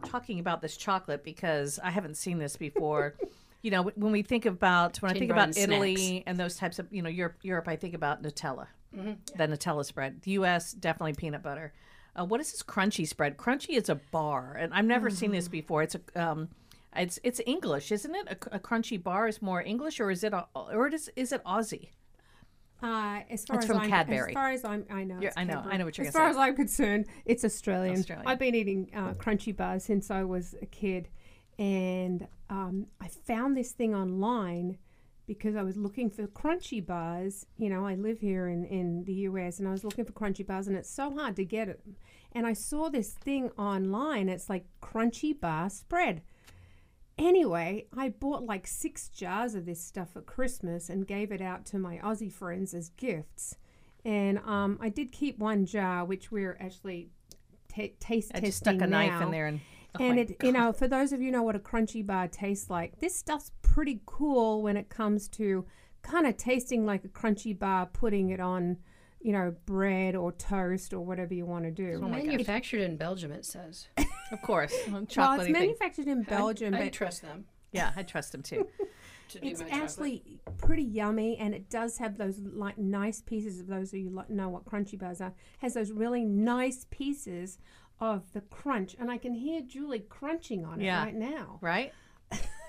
talking 0.04 0.38
about 0.38 0.60
this 0.60 0.76
chocolate 0.76 1.24
because 1.24 1.78
I 1.82 1.90
haven't 1.90 2.16
seen 2.16 2.38
this 2.38 2.56
before. 2.56 3.14
you 3.62 3.70
know, 3.70 3.84
when 3.94 4.12
we 4.12 4.22
think 4.22 4.44
about 4.44 4.98
when 4.98 5.10
I 5.10 5.18
think 5.18 5.30
brand 5.30 5.52
about 5.52 5.62
Italy 5.62 5.96
snacks. 5.96 6.24
and 6.26 6.38
those 6.38 6.56
types 6.56 6.78
of 6.78 6.92
you 6.92 7.02
know 7.02 7.08
Europe, 7.08 7.36
Europe, 7.42 7.68
I 7.68 7.76
think 7.76 7.94
about 7.94 8.22
Nutella, 8.22 8.66
Mm-hmm. 8.96 9.12
the 9.36 9.46
Nutella 9.48 9.84
spread. 9.84 10.22
The 10.22 10.32
U.S. 10.32 10.72
definitely 10.72 11.14
peanut 11.14 11.42
butter. 11.42 11.72
Uh, 12.16 12.24
what 12.24 12.40
is 12.40 12.52
this 12.52 12.62
Crunchie 12.62 13.08
spread? 13.08 13.36
Crunchie 13.36 13.76
is 13.76 13.88
a 13.88 13.96
bar, 13.96 14.54
and 14.58 14.72
I've 14.72 14.84
never 14.84 15.10
seen 15.10 15.30
Mm-hmm. 15.30 15.36
this 15.36 15.48
before. 15.48 15.82
It's 15.82 15.96
a 15.96 16.00
um, 16.22 16.48
it's 16.96 17.18
it's 17.24 17.40
English, 17.44 17.90
isn't 17.90 18.14
it? 18.14 18.28
A, 18.28 18.56
a 18.56 18.58
Crunchie 18.60 19.02
bar 19.02 19.26
is 19.26 19.42
more 19.42 19.60
English, 19.62 19.98
or 19.98 20.10
is 20.10 20.22
it 20.22 20.32
a, 20.32 20.46
or 20.54 20.88
is 20.88 21.10
is 21.16 21.32
it 21.32 21.42
Aussie? 21.44 21.88
Uh, 22.82 23.20
as 23.30 23.44
far 23.46 23.56
It's 23.56 23.64
as 23.64 23.66
from 23.66 23.78
I'm, 23.78 23.88
Cadbury. 23.88 24.30
As 24.30 24.34
far 24.34 24.50
as 24.50 24.64
I'm, 24.64 24.84
I 24.90 25.04
know. 25.04 25.18
I 25.36 25.44
know- 25.44 25.64
I 25.64 25.76
know 25.78 25.86
what 25.86 25.96
you're 25.96 26.06
As 26.06 26.12
far 26.12 26.26
say. 26.26 26.30
as 26.30 26.36
I'm 26.36 26.54
concerned, 26.54 27.06
it's 27.24 27.42
Australian. 27.44 27.98
Australian. 27.98 28.26
I've 28.28 28.38
been 28.38 28.54
eating 28.54 28.90
uh, 28.94 29.14
Crunchie 29.14 29.56
bars 29.56 29.84
since 29.84 30.10
I 30.10 30.22
was 30.24 30.54
a 30.60 30.66
kid, 30.66 31.08
and 31.58 32.26
um, 32.50 32.86
I 33.00 33.08
found 33.08 33.56
this 33.56 33.72
thing 33.72 33.94
online 33.94 34.76
because 35.26 35.56
I 35.56 35.62
was 35.62 35.76
looking 35.76 36.10
for 36.10 36.26
Crunchie 36.26 36.84
bars. 36.84 37.46
You 37.56 37.70
know, 37.70 37.86
I 37.86 37.94
live 37.94 38.20
here 38.20 38.48
in, 38.48 38.64
in 38.64 39.04
the 39.04 39.14
US, 39.28 39.58
and 39.58 39.68
I 39.68 39.72
was 39.72 39.84
looking 39.84 40.04
for 40.04 40.12
Crunchie 40.12 40.46
bars, 40.46 40.66
and 40.66 40.76
it's 40.76 40.90
so 40.90 41.14
hard 41.14 41.36
to 41.36 41.44
get 41.44 41.68
it. 41.68 41.80
And 42.32 42.46
I 42.46 42.52
saw 42.52 42.88
this 42.88 43.12
thing 43.12 43.50
online. 43.58 44.28
It's 44.28 44.50
like 44.50 44.66
Crunchie 44.82 45.40
bar 45.40 45.70
spread. 45.70 46.22
Anyway, 47.16 47.86
I 47.96 48.08
bought 48.08 48.44
like 48.44 48.66
six 48.66 49.08
jars 49.08 49.54
of 49.54 49.66
this 49.66 49.80
stuff 49.80 50.10
for 50.12 50.20
Christmas 50.20 50.88
and 50.88 51.06
gave 51.06 51.30
it 51.30 51.40
out 51.40 51.64
to 51.66 51.78
my 51.78 51.98
Aussie 51.98 52.32
friends 52.32 52.74
as 52.74 52.88
gifts. 52.90 53.56
And 54.04 54.38
um, 54.40 54.78
I 54.80 54.88
did 54.88 55.12
keep 55.12 55.38
one 55.38 55.64
jar, 55.64 56.04
which 56.04 56.32
we're 56.32 56.58
actually 56.60 57.10
ta 57.68 57.84
taste 58.00 58.32
I 58.34 58.40
testing 58.40 58.48
just 58.48 58.58
stuck 58.58 58.80
a 58.80 58.86
knife 58.86 59.22
in 59.22 59.30
there 59.30 59.46
and. 59.46 59.60
oh 59.98 60.04
and 60.04 60.18
it, 60.18 60.36
you 60.42 60.50
know, 60.50 60.72
for 60.72 60.88
those 60.88 61.12
of 61.12 61.20
you 61.20 61.26
who 61.26 61.32
know 61.32 61.42
what 61.44 61.54
a 61.54 61.60
Crunchie 61.60 62.04
bar 62.04 62.26
tastes 62.26 62.68
like, 62.68 62.98
this 62.98 63.14
stuff's 63.14 63.52
pretty 63.74 64.00
cool 64.06 64.62
when 64.62 64.76
it 64.76 64.88
comes 64.88 65.26
to 65.28 65.64
kind 66.02 66.26
of 66.28 66.36
tasting 66.36 66.86
like 66.86 67.04
a 67.04 67.08
Crunchie 67.08 67.58
bar, 67.58 67.86
putting 67.86 68.30
it 68.30 68.38
on, 68.38 68.76
you 69.20 69.32
know, 69.32 69.52
bread 69.66 70.14
or 70.14 70.30
toast 70.32 70.94
or 70.94 71.00
whatever 71.00 71.34
you 71.34 71.44
want 71.44 71.64
to 71.64 71.70
do. 71.72 72.00
Oh 72.02 72.08
my 72.08 72.18
God. 72.20 72.26
Manufactured 72.28 72.82
in 72.82 72.96
Belgium, 72.96 73.32
it 73.32 73.44
says. 73.44 73.88
Of 74.32 74.40
course, 74.42 74.74
well, 74.90 75.02
it's 75.02 75.14
chocolatey 75.14 75.42
thing. 75.44 75.52
manufactured 75.52 76.08
in 76.08 76.22
Belgium, 76.22 76.74
I, 76.74 76.78
I 76.78 76.84
but 76.84 76.92
trust 76.94 77.20
them. 77.22 77.44
Yeah, 77.72 77.92
I 77.94 78.02
trust 78.02 78.34
him 78.34 78.42
too. 78.42 78.66
To 79.30 79.46
It's 79.46 79.60
my 79.60 79.68
chocolate. 79.68 79.82
actually 79.82 80.40
pretty 80.58 80.82
yummy, 80.82 81.36
and 81.38 81.54
it 81.54 81.70
does 81.70 81.96
have 81.98 82.18
those 82.18 82.38
like 82.40 82.76
nice 82.78 83.22
pieces. 83.22 83.58
Of 83.60 83.68
those 83.68 83.92
of 83.94 83.98
you 83.98 84.10
like 84.10 84.28
know 84.30 84.48
what 84.50 84.64
Crunchie 84.66 84.98
bars 84.98 85.20
are, 85.22 85.32
has 85.60 85.72
those 85.74 85.90
really 85.92 86.24
nice 86.24 86.86
pieces 86.90 87.58
of 88.00 88.30
the 88.34 88.42
crunch, 88.42 88.96
and 89.00 89.10
I 89.10 89.16
can 89.18 89.32
hear 89.34 89.60
Julie 89.62 90.00
crunching 90.08 90.64
on 90.66 90.80
it 90.80 90.84
Yeah. 90.84 91.02
right 91.04 91.14
now. 91.14 91.58
right? 91.62 91.92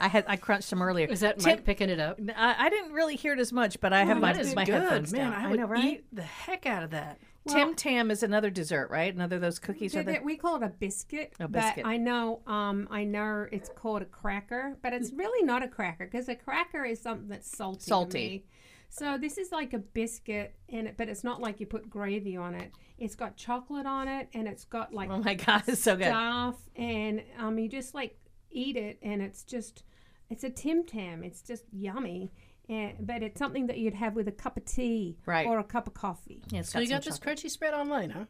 I 0.02 0.08
had 0.08 0.26
I 0.28 0.36
crunched 0.36 0.68
some 0.68 0.82
earlier. 0.82 1.08
Is 1.08 1.22
that 1.22 1.40
Tim- 1.40 1.52
Mike 1.52 1.66
picking 1.66 1.90
it 1.90 2.00
up? 2.00 2.20
I, 2.36 2.66
I 2.66 2.70
didn't 2.70 2.94
really 2.94 3.16
hear 3.16 3.34
it 3.34 3.40
as 3.40 3.52
much, 3.54 3.80
but 3.80 3.94
I 3.94 4.04
have 4.04 4.20
my, 4.20 4.34
That 4.34 4.42
is 4.42 4.56
my 4.56 4.66
good, 4.66 4.76
headphones 4.82 5.12
man. 5.14 5.32
down. 5.32 5.46
I 5.46 5.48
would 5.50 5.60
know, 5.60 5.66
right? 5.68 5.84
eat 5.86 6.06
the 6.14 6.22
heck 6.24 6.66
out 6.66 6.84
of 6.84 6.92
that. 6.92 7.20
Tim 7.48 7.76
Tam 7.76 8.10
is 8.10 8.24
another 8.24 8.50
dessert, 8.50 8.90
right? 8.90 9.14
Another 9.14 9.36
of 9.36 9.42
those 9.44 9.60
cookies. 9.60 9.94
They- 9.94 10.00
Are 10.00 10.04
the, 10.04 10.12
they- 10.14 10.20
we 10.20 10.36
call 10.36 10.56
it 10.56 10.64
a 10.64 10.70
biscuit, 10.70 11.34
A 11.40 11.48
biscuit. 11.48 11.84
but 11.84 11.90
I 11.90 11.98
know 11.98 12.42
um, 12.48 12.88
I 12.92 13.04
know 13.04 13.46
it's 13.52 13.70
called 13.76 14.02
a 14.02 14.06
cracker, 14.06 14.78
but 14.82 14.94
it's 14.94 15.14
really 15.14 15.46
not 15.46 15.64
a 15.64 15.68
cracker 15.68 16.06
because 16.06 16.28
a 16.28 16.36
cracker 16.36 16.84
is 16.84 17.00
something 17.02 17.28
that's 17.30 17.50
salty. 17.56 17.80
to 17.80 17.84
Salty. 17.86 18.20
me. 18.30 18.44
So 18.90 19.18
this 19.18 19.38
is 19.38 19.52
like 19.52 19.74
a 19.74 19.80
biscuit, 19.80 20.56
in 20.70 20.88
it, 20.88 20.96
but 20.98 21.10
it's 21.10 21.24
not 21.24 21.42
like 21.42 21.60
you 21.60 21.66
put 21.66 21.90
gravy 21.90 22.38
on 22.38 22.56
it. 22.56 22.72
It's 22.98 23.14
got 23.16 23.36
chocolate 23.36 23.86
on 23.86 24.08
it, 24.08 24.28
and 24.34 24.48
it's 24.48 24.64
got 24.66 24.94
like 24.94 25.10
oh 25.10 25.18
my 25.20 25.34
god, 25.36 25.64
it's 25.68 25.82
so 25.82 25.96
good. 25.96 26.06
stuff, 26.08 26.56
and 26.76 27.22
um, 27.40 27.60
you 27.60 27.68
just 27.70 27.94
like 27.94 28.18
eat 28.56 28.76
it, 28.78 28.98
and 29.02 29.22
it's 29.22 29.44
just 29.44 29.84
it's 30.30 30.44
a 30.44 30.50
Tim 30.50 30.84
Tam. 30.86 31.24
It's 31.24 31.42
just 31.42 31.66
yummy, 31.72 32.32
and 32.70 32.94
but 33.00 33.22
it's 33.24 33.38
something 33.40 33.68
that 33.68 33.78
you'd 33.78 33.94
have 33.94 34.16
with 34.16 34.28
a 34.28 34.32
cup 34.32 34.58
of 34.58 34.66
tea 34.66 35.18
Right. 35.26 35.46
or 35.46 35.60
a 35.60 35.64
cup 35.64 35.88
of 35.88 35.94
coffee. 35.94 36.42
Yeah, 36.50 36.62
it's 36.62 36.72
So 36.72 36.80
you 36.80 36.88
got 36.90 37.04
this 37.04 37.20
chocolate. 37.20 37.38
Crunchie 37.40 37.50
spread 37.52 37.74
online, 37.74 38.10
huh? 38.12 38.26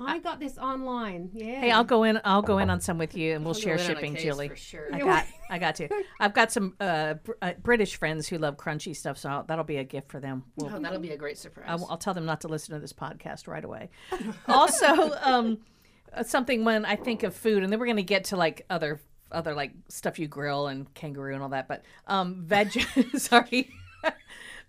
I 0.00 0.20
got 0.20 0.38
this 0.38 0.56
online. 0.58 1.30
Yeah. 1.32 1.60
Hey, 1.60 1.72
I'll 1.72 1.82
go 1.82 2.04
in. 2.04 2.20
I'll 2.24 2.40
go 2.42 2.58
in 2.58 2.70
on 2.70 2.80
some 2.80 2.98
with 2.98 3.16
you, 3.16 3.34
and 3.34 3.44
we'll 3.44 3.52
I'll 3.52 3.60
share 3.60 3.76
go 3.76 3.82
in 3.82 3.86
on 3.90 3.92
a 3.92 3.94
shipping, 3.96 4.14
Julie. 4.16 4.48
for 4.48 4.54
sure. 4.54 4.88
I 4.94 5.00
got, 5.00 5.26
I 5.50 5.58
got 5.58 5.74
to. 5.76 5.88
I've 6.20 6.34
got 6.34 6.52
some 6.52 6.76
uh, 6.78 7.14
Br- 7.14 7.32
uh, 7.42 7.52
British 7.60 7.96
friends 7.96 8.28
who 8.28 8.38
love 8.38 8.56
crunchy 8.56 8.94
stuff, 8.94 9.18
so 9.18 9.28
I'll, 9.28 9.42
that'll 9.42 9.64
be 9.64 9.78
a 9.78 9.82
gift 9.84 10.08
for 10.12 10.20
them. 10.20 10.44
We'll, 10.54 10.72
Oh, 10.72 10.78
that'll 10.78 11.00
be 11.00 11.10
a 11.10 11.16
great 11.16 11.36
surprise. 11.36 11.66
I'll, 11.68 11.84
I'll 11.90 11.96
tell 11.98 12.14
them 12.14 12.26
not 12.26 12.42
to 12.42 12.48
listen 12.48 12.74
to 12.74 12.80
this 12.80 12.92
podcast 12.92 13.48
right 13.48 13.64
away. 13.64 13.90
also, 14.48 15.14
um, 15.20 15.58
uh, 16.12 16.22
something 16.22 16.64
when 16.64 16.84
I 16.84 16.94
think 16.94 17.24
of 17.24 17.34
food, 17.34 17.64
and 17.64 17.72
then 17.72 17.80
we're 17.80 17.86
going 17.86 17.96
to 17.96 18.02
get 18.04 18.22
to 18.26 18.36
like 18.36 18.66
other 18.70 19.00
other 19.32 19.54
like 19.54 19.72
stuff 19.88 20.18
you 20.18 20.28
grill 20.28 20.68
and 20.68 20.92
kangaroo 20.94 21.34
and 21.34 21.42
all 21.42 21.50
that, 21.50 21.68
but 21.68 21.82
um, 22.06 22.42
veg. 22.44 22.72
sorry, 23.16 23.70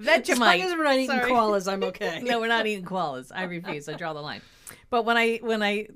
Vegemite. 0.02 0.30
as 0.32 0.39
long 0.39 0.62
as 0.62 0.72
we're 0.74 0.84
not 0.84 0.95
eating 0.95 1.08
Sorry. 1.08 1.32
koalas, 1.32 1.72
I'm 1.72 1.84
okay. 1.91 2.22
no, 2.22 2.39
we're 2.39 2.48
not 2.48 2.65
eating 2.67 2.86
koalas. 2.86 3.32
I 3.34 3.43
refuse. 3.43 3.89
I 3.89 3.93
draw 3.93 4.13
the 4.13 4.22
line. 4.22 4.41
But 4.89 5.06
when 5.06 5.17
I 5.17 5.38
when 5.38 5.62
I 5.62 5.88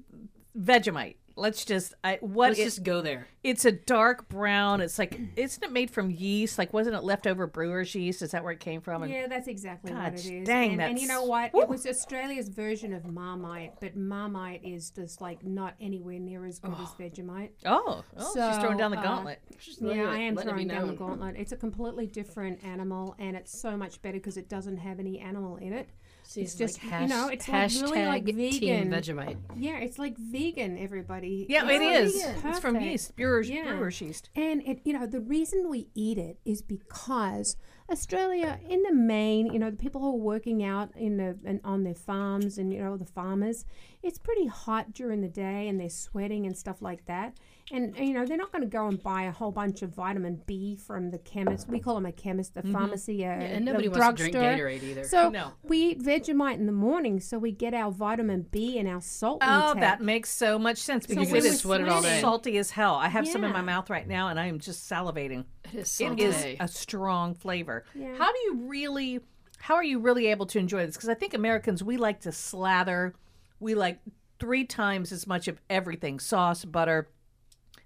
Vegemite, 0.57 1.15
Let's 1.35 1.65
just 1.65 1.95
I 2.03 2.19
what 2.21 2.49
Let's 2.49 2.59
it- 2.59 2.63
just 2.65 2.83
go 2.83 3.01
there. 3.01 3.27
it's 3.43 3.65
a 3.65 3.71
dark 3.71 4.29
brown. 4.29 4.81
It's 4.81 4.99
like 4.99 5.19
isn't 5.35 5.63
it 5.63 5.71
made 5.71 5.89
from 5.89 6.11
yeast? 6.11 6.59
Like 6.59 6.71
wasn't 6.73 6.95
it 6.95 7.03
leftover 7.03 7.47
brewer's 7.47 7.95
yeast? 7.95 8.21
Is 8.21 8.31
that 8.31 8.43
where 8.43 8.53
it 8.53 8.59
came 8.59 8.81
from? 8.81 9.01
And 9.01 9.11
Yeah, 9.11 9.25
that's 9.27 9.47
exactly 9.47 9.91
God, 9.91 10.13
what 10.13 10.25
it 10.25 10.31
is. 10.41 10.45
dang, 10.47 10.73
and, 10.73 10.81
and 10.81 10.99
you 10.99 11.07
know 11.07 11.25
that's- 11.27 11.53
what? 11.53 11.63
It 11.63 11.69
was 11.69 11.87
Australia's 11.87 12.49
version 12.49 12.93
of 12.93 13.05
Marmite, 13.05 13.73
but 13.81 13.95
Marmite 13.95 14.63
is 14.63 14.91
just 14.91 15.21
like 15.21 15.43
not 15.43 15.73
anywhere 15.81 16.19
near 16.19 16.45
as 16.45 16.59
good 16.59 16.75
as 16.79 16.89
Vegemite. 16.89 17.49
oh, 17.65 18.03
oh 18.17 18.31
she's 18.35 18.57
throwing 18.61 18.77
down 18.77 18.91
the 18.91 18.97
So, 18.97 19.01
uh, 19.01 19.03
gauntlet. 19.15 19.39
Yeah, 19.79 20.09
I 20.09 20.19
am 20.19 20.37
throwing 20.37 20.67
down 20.67 20.87
the 20.87 20.93
gauntlet. 20.93 21.35
It's 21.37 21.51
a 21.51 21.57
completely 21.57 22.05
different 22.05 22.63
animal, 22.63 23.15
and 23.17 23.35
it's 23.35 23.57
so 23.59 23.75
much 23.75 24.01
better 24.03 24.17
because 24.19 24.37
it 24.37 24.49
doesn't 24.49 24.77
have 24.77 24.99
any 24.99 25.17
animal 25.19 25.57
in 25.57 25.73
it. 25.73 25.89
It's 26.35 26.55
just 26.55 26.83
you 26.83 27.07
know, 27.07 27.27
it's 27.29 27.47
like 27.47 27.71
really 27.71 28.05
like 28.05 28.25
vegan. 28.25 28.89
Vegemite. 28.91 29.37
Yeah, 29.55 29.77
it's 29.79 29.99
like 29.99 30.17
vegan. 30.17 30.77
Everybody. 30.77 31.45
yeah, 31.49 31.63
it's 31.65 31.71
it 31.73 31.85
like 31.85 31.97
is. 32.05 32.45
It's 32.45 32.59
from 32.59 32.79
yeast, 32.79 33.15
brewer's, 33.15 33.49
Yeah. 33.49 33.63
brewer's 33.63 33.99
yeast. 34.01 34.29
And 34.35 34.61
it, 34.67 34.79
you 34.83 34.93
know, 34.93 35.05
the 35.05 35.19
reason 35.21 35.69
we 35.69 35.89
eat 35.95 36.17
it 36.17 36.39
is 36.45 36.61
because 36.61 37.57
Australia, 37.89 38.59
in 38.67 38.81
the 38.83 38.93
main, 38.93 39.47
you 39.53 39.59
know, 39.59 39.69
the 39.69 39.77
people 39.77 40.01
who 40.01 40.07
are 40.15 40.17
working 40.17 40.63
out 40.63 40.89
in 40.95 41.17
the 41.17 41.37
and 41.45 41.59
on 41.63 41.83
their 41.83 41.93
farms 41.95 42.57
and 42.57 42.73
you 42.73 42.79
know 42.79 42.97
the 42.97 43.05
farmers, 43.05 43.65
it's 44.03 44.19
pretty 44.19 44.45
hot 44.47 44.93
during 44.93 45.21
the 45.21 45.29
day 45.29 45.67
and 45.69 45.79
they're 45.79 45.89
sweating 45.89 46.45
and 46.45 46.57
stuff 46.57 46.81
like 46.81 47.05
that. 47.05 47.37
And, 47.71 47.95
and, 47.97 48.05
you 48.07 48.13
know, 48.13 48.25
they're 48.25 48.35
not 48.37 48.51
going 48.51 48.61
to 48.63 48.67
go 48.69 48.87
and 48.87 49.01
buy 49.01 49.23
a 49.23 49.31
whole 49.31 49.51
bunch 49.51 49.81
of 49.81 49.91
vitamin 49.91 50.41
B 50.45 50.75
from 50.75 51.09
the 51.11 51.17
chemist. 51.19 51.69
We 51.69 51.79
call 51.79 51.95
them 51.95 52.05
a 52.05 52.11
chemist, 52.11 52.53
the 52.53 52.61
pharmacy, 52.63 53.25
uh, 53.25 53.29
And 53.29 53.63
nobody 53.63 53.87
the 53.87 53.97
wants 53.97 54.07
to 54.07 54.13
drink 54.15 54.33
drugstore. 54.33 54.67
Gatorade 54.67 54.83
either. 54.83 55.03
So 55.05 55.29
No. 55.29 55.53
we 55.63 55.77
eat 55.91 55.99
Vegemite 56.03 56.55
in 56.55 56.65
the 56.65 56.73
morning, 56.73 57.21
so 57.21 57.39
we 57.39 57.53
get 57.53 57.73
our 57.73 57.89
vitamin 57.89 58.47
B 58.51 58.77
and 58.77 58.87
our 58.89 58.99
salt 59.01 59.41
Oh, 59.41 59.69
intake. 59.69 59.81
that 59.81 60.01
makes 60.01 60.29
so 60.29 60.59
much 60.59 60.77
sense 60.79 61.07
because 61.07 61.29
when 61.31 61.37
it 61.37 61.43
we're 61.43 61.47
is 61.51 61.59
sweating 61.61 61.87
all 61.87 62.01
day. 62.01 62.19
salty 62.19 62.57
as 62.57 62.71
hell. 62.71 62.95
I 62.95 63.07
have 63.07 63.25
some 63.25 63.45
in 63.45 63.53
my 63.53 63.61
mouth 63.61 63.89
right 63.89 64.07
now, 64.07 64.27
and 64.27 64.37
I 64.37 64.47
am 64.47 64.59
just 64.59 64.89
salivating. 64.89 65.45
it 65.71 65.79
is 65.79 66.01
It 66.01 66.19
is 66.19 66.45
a 66.59 66.67
strong 66.67 67.33
flavor. 67.33 67.85
Yeah. 67.95 68.13
How 68.17 68.31
do 68.31 68.39
you 68.39 68.67
really? 68.67 69.21
How 69.59 69.75
are 69.75 69.83
you 69.83 69.99
really 69.99 70.27
able 70.27 70.45
to 70.47 70.59
enjoy 70.59 70.85
this? 70.85 70.97
Because 70.97 71.07
I 71.07 71.13
think 71.13 71.33
Americans 71.33 71.81
we 71.81 71.95
like 71.95 72.19
to 72.21 72.33
slather. 72.33 73.15
We 73.63 73.75
like 73.75 73.99
three 74.39 74.65
times 74.65 75.11
as 75.11 75.25
much 75.25 75.47
of 75.47 75.59
everything: 75.69 76.19
sauce, 76.19 76.65
butter. 76.65 77.09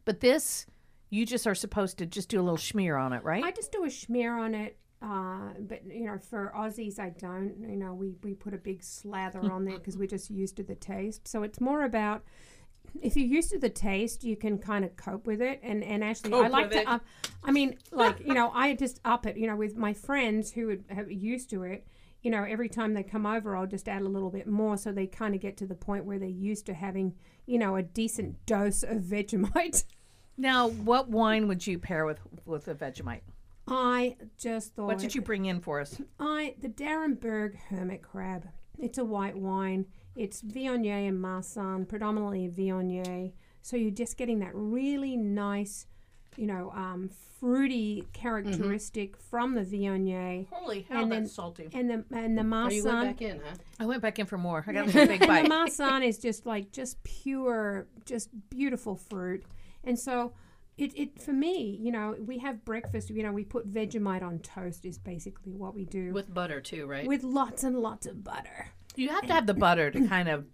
But 0.05 0.19
this, 0.19 0.65
you 1.09 1.25
just 1.25 1.47
are 1.47 1.55
supposed 1.55 1.97
to 1.99 2.05
just 2.05 2.29
do 2.29 2.39
a 2.39 2.43
little 2.43 2.57
schmear 2.57 2.99
on 2.99 3.13
it, 3.13 3.23
right? 3.23 3.43
I 3.43 3.51
just 3.51 3.71
do 3.71 3.83
a 3.83 3.87
schmear 3.87 4.39
on 4.39 4.55
it. 4.55 4.77
Uh, 5.01 5.53
but 5.59 5.85
you 5.85 6.05
know, 6.05 6.17
for 6.17 6.51
Aussies, 6.55 6.99
I 6.99 7.09
don't. 7.09 7.55
You 7.69 7.77
know, 7.77 7.93
we 7.93 8.15
we 8.23 8.33
put 8.33 8.53
a 8.53 8.57
big 8.57 8.83
slather 8.83 9.39
on 9.51 9.65
there 9.65 9.77
because 9.77 9.97
we're 9.97 10.07
just 10.07 10.31
used 10.31 10.57
to 10.57 10.63
the 10.63 10.75
taste. 10.75 11.27
So 11.27 11.43
it's 11.43 11.61
more 11.61 11.83
about 11.83 12.23
if 13.01 13.15
you're 13.15 13.27
used 13.27 13.51
to 13.51 13.59
the 13.59 13.69
taste, 13.69 14.23
you 14.23 14.35
can 14.35 14.57
kind 14.57 14.83
of 14.83 14.95
cope 14.95 15.27
with 15.27 15.41
it. 15.41 15.59
And 15.61 15.83
and 15.83 16.03
actually, 16.03 16.33
I 16.33 16.47
like 16.47 16.71
to. 16.71 16.89
Up, 16.89 17.05
I 17.43 17.51
mean, 17.51 17.77
like 17.91 18.19
you 18.25 18.33
know, 18.33 18.51
I 18.53 18.73
just 18.73 18.99
up 19.05 19.25
it. 19.25 19.37
You 19.37 19.47
know, 19.47 19.55
with 19.55 19.75
my 19.77 19.93
friends 19.93 20.51
who 20.51 20.67
would 20.67 20.85
have 20.89 21.11
used 21.11 21.49
to 21.51 21.63
it. 21.63 21.87
You 22.27 22.31
know, 22.31 22.43
every 22.43 22.67
time 22.67 22.93
they 22.93 23.03
come 23.03 23.25
over, 23.25 23.55
I'll 23.55 23.65
just 23.65 23.87
add 23.87 24.01
a 24.01 24.09
little 24.09 24.29
bit 24.29 24.47
more, 24.47 24.75
so 24.75 24.91
they 24.91 25.07
kind 25.07 25.33
of 25.33 25.39
get 25.39 25.55
to 25.59 25.65
the 25.65 25.75
point 25.75 26.03
where 26.03 26.19
they're 26.19 26.27
used 26.27 26.65
to 26.65 26.73
having, 26.73 27.13
you 27.45 27.57
know, 27.57 27.77
a 27.77 27.81
decent 27.81 28.45
dose 28.45 28.83
of 28.83 28.97
Vegemite. 28.97 29.85
now, 30.37 30.67
what 30.67 31.07
wine 31.07 31.47
would 31.47 31.65
you 31.65 31.79
pair 31.79 32.05
with 32.05 32.19
with 32.43 32.67
a 32.67 32.75
Vegemite? 32.75 33.21
I 33.65 34.17
just 34.37 34.75
thought. 34.75 34.87
What 34.87 34.97
did 34.97 35.15
you 35.15 35.21
bring 35.21 35.45
in 35.45 35.61
for 35.61 35.79
us? 35.79 36.01
I 36.19 36.55
the 36.59 36.67
d'Arenberg 36.67 37.55
Hermit 37.69 38.01
Crab. 38.01 38.49
It's 38.77 38.97
a 38.97 39.05
white 39.05 39.37
wine. 39.37 39.85
It's 40.13 40.41
Viognier 40.41 41.07
and 41.07 41.21
Marsanne, 41.21 41.85
predominantly 41.85 42.49
Viognier. 42.49 43.31
So 43.61 43.77
you're 43.77 43.89
just 43.89 44.17
getting 44.17 44.39
that 44.39 44.51
really 44.53 45.15
nice, 45.15 45.85
you 46.37 46.47
know, 46.47 46.71
um, 46.75 47.09
fruity 47.39 48.03
characteristic 48.13 49.17
from 49.17 49.53
the 49.55 49.61
Viognier. 49.61 50.47
Holy 50.51 50.85
hell, 50.89 51.03
And 51.03 51.11
that's 51.11 51.19
then- 51.21 51.27
salty. 51.27 51.69
And 51.73 51.89
the 51.89 52.05
and 52.15 52.37
the 52.37 52.43
Marsanne. 52.43 52.71
Oh, 52.71 52.75
you 52.75 52.83
went 52.85 53.17
back 53.17 53.21
in, 53.21 53.39
huh? 53.39 53.55
I 53.79 53.85
went 53.85 54.01
back 54.01 54.19
in 54.19 54.25
for 54.25 54.37
more. 54.37 54.63
I 54.67 54.71
got 54.73 54.87
a 54.89 54.91
big 55.07 55.19
bite. 55.21 55.29
and 55.29 55.45
the 55.45 55.49
Marsanne 55.55 56.03
is 56.03 56.17
just 56.19 56.45
like 56.45 56.71
just 56.71 57.01
pure, 57.03 57.87
just 58.05 58.29
beautiful 58.49 58.95
fruit. 58.95 59.43
And 59.83 59.97
so 59.99 60.33
it, 60.77 60.93
it 60.97 61.21
for 61.21 61.33
me, 61.33 61.77
you 61.81 61.91
know, 61.91 62.15
we 62.19 62.37
have 62.39 62.63
breakfast, 62.65 63.09
you 63.09 63.23
know, 63.23 63.31
we 63.31 63.43
put 63.43 63.71
Vegemite 63.71 64.21
on 64.23 64.39
toast 64.39 64.85
is 64.85 64.97
basically 64.97 65.53
what 65.53 65.73
we 65.75 65.85
do. 65.85 66.11
With 66.13 66.33
butter 66.33 66.61
too, 66.61 66.85
right? 66.85 67.07
with 67.07 67.23
lots 67.23 67.63
and 67.63 67.77
lots 67.79 68.05
of 68.05 68.23
butter. 68.23 68.67
You 68.95 69.09
have 69.09 69.27
to 69.27 69.33
have 69.33 69.45
the 69.47 69.53
butter 69.53 69.91
to 69.91 70.07
kind 70.07 70.27
of 70.29 70.45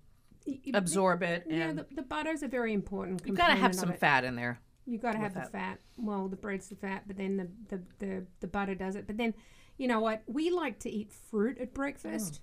Y- 0.45 0.59
y- 0.65 0.71
absorb 0.73 1.23
it, 1.23 1.45
Yeah, 1.49 1.69
and 1.69 1.77
the, 1.79 1.85
the 1.95 2.01
butter's 2.01 2.43
a 2.43 2.49
very 2.49 2.73
important 2.73 3.21
you 3.21 3.27
component. 3.27 3.37
got 3.37 3.55
to 3.55 3.61
have 3.61 3.73
some 3.73 3.91
it. 3.91 3.99
fat 3.99 4.25
in 4.25 4.35
there. 4.35 4.59
You 4.85 4.97
got 4.97 5.13
to 5.13 5.17
have 5.17 5.33
the 5.33 5.41
that. 5.41 5.51
fat. 5.51 5.79
Well, 5.97 6.27
the 6.27 6.35
bread's 6.35 6.67
the 6.69 6.75
fat, 6.75 7.03
but 7.07 7.17
then 7.17 7.37
the, 7.37 7.47
the, 7.69 7.83
the, 7.99 8.25
the 8.41 8.47
butter 8.47 8.75
does 8.75 8.95
it. 8.95 9.07
But 9.07 9.17
then, 9.17 9.33
you 9.77 9.87
know 9.87 10.01
what? 10.01 10.23
We 10.27 10.49
like 10.51 10.79
to 10.79 10.89
eat 10.89 11.11
fruit 11.11 11.57
at 11.59 11.73
breakfast. 11.73 12.41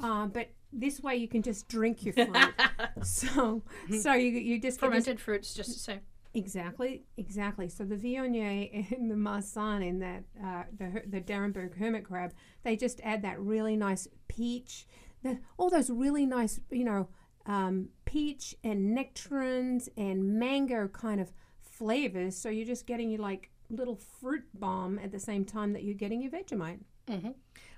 Uh, 0.00 0.26
but 0.26 0.48
this 0.72 1.00
way 1.00 1.16
you 1.16 1.28
can 1.28 1.42
just 1.42 1.68
drink 1.68 2.04
your 2.04 2.14
fruit. 2.14 2.36
so, 3.02 3.62
so 4.00 4.12
you 4.12 4.30
you 4.30 4.60
just 4.60 4.80
Fermented 4.80 5.20
fruits, 5.20 5.54
just 5.54 5.72
the 5.72 5.78
same. 5.78 6.00
Exactly, 6.34 7.04
exactly. 7.16 7.68
So 7.68 7.84
the 7.84 7.94
Viognier 7.94 8.92
and 8.96 9.08
the 9.08 9.14
Marsanne 9.14 9.82
in 9.82 10.00
that 10.00 10.24
uh, 10.42 10.64
the 10.76 11.02
the 11.06 11.20
d'Arenberg 11.20 11.76
hermit 11.78 12.04
crab, 12.04 12.32
they 12.64 12.76
just 12.76 13.00
add 13.04 13.22
that 13.22 13.38
really 13.40 13.76
nice 13.76 14.08
peach, 14.26 14.86
the, 15.22 15.38
all 15.56 15.70
those 15.70 15.90
really 15.90 16.26
nice, 16.26 16.60
you 16.70 16.84
know, 16.84 17.08
um, 17.46 17.88
peach 18.04 18.54
and 18.64 18.94
nectarines 18.94 19.88
and 19.96 20.38
mango 20.38 20.88
kind 20.88 21.20
of 21.20 21.32
flavors. 21.78 22.36
So 22.36 22.48
you're 22.48 22.66
just 22.66 22.86
getting 22.86 23.10
your 23.10 23.20
like 23.20 23.50
little 23.70 23.96
fruit 23.96 24.44
bomb 24.54 24.98
at 24.98 25.10
the 25.12 25.20
same 25.20 25.44
time 25.44 25.72
that 25.72 25.82
you're 25.84 25.94
getting 25.94 26.20
your 26.20 26.30
Vegemite. 26.30 26.80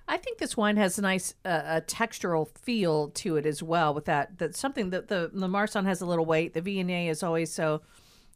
I 0.09 0.17
think 0.19 0.39
this 0.39 0.57
wine 0.57 0.77
has 0.77 0.99
a 0.99 1.03
nice 1.03 1.35
uh, 1.45 1.63
a 1.67 1.81
textural 1.81 2.49
feel 2.59 3.09
to 3.11 3.37
it 3.37 3.47
as 3.47 3.63
well. 3.63 3.93
With 3.93 4.05
that, 4.05 4.39
that 4.39 4.55
something 4.55 4.91
that 4.91 5.09
the 5.09 5.31
the 5.33 5.49
Marsanne 5.49 5.85
has 5.85 6.01
a 6.01 6.07
little 6.07 6.25
weight. 6.25 6.55
The 6.55 6.63
Viognier 6.63 7.11
is 7.11 7.23
always 7.23 7.53
so, 7.53 7.83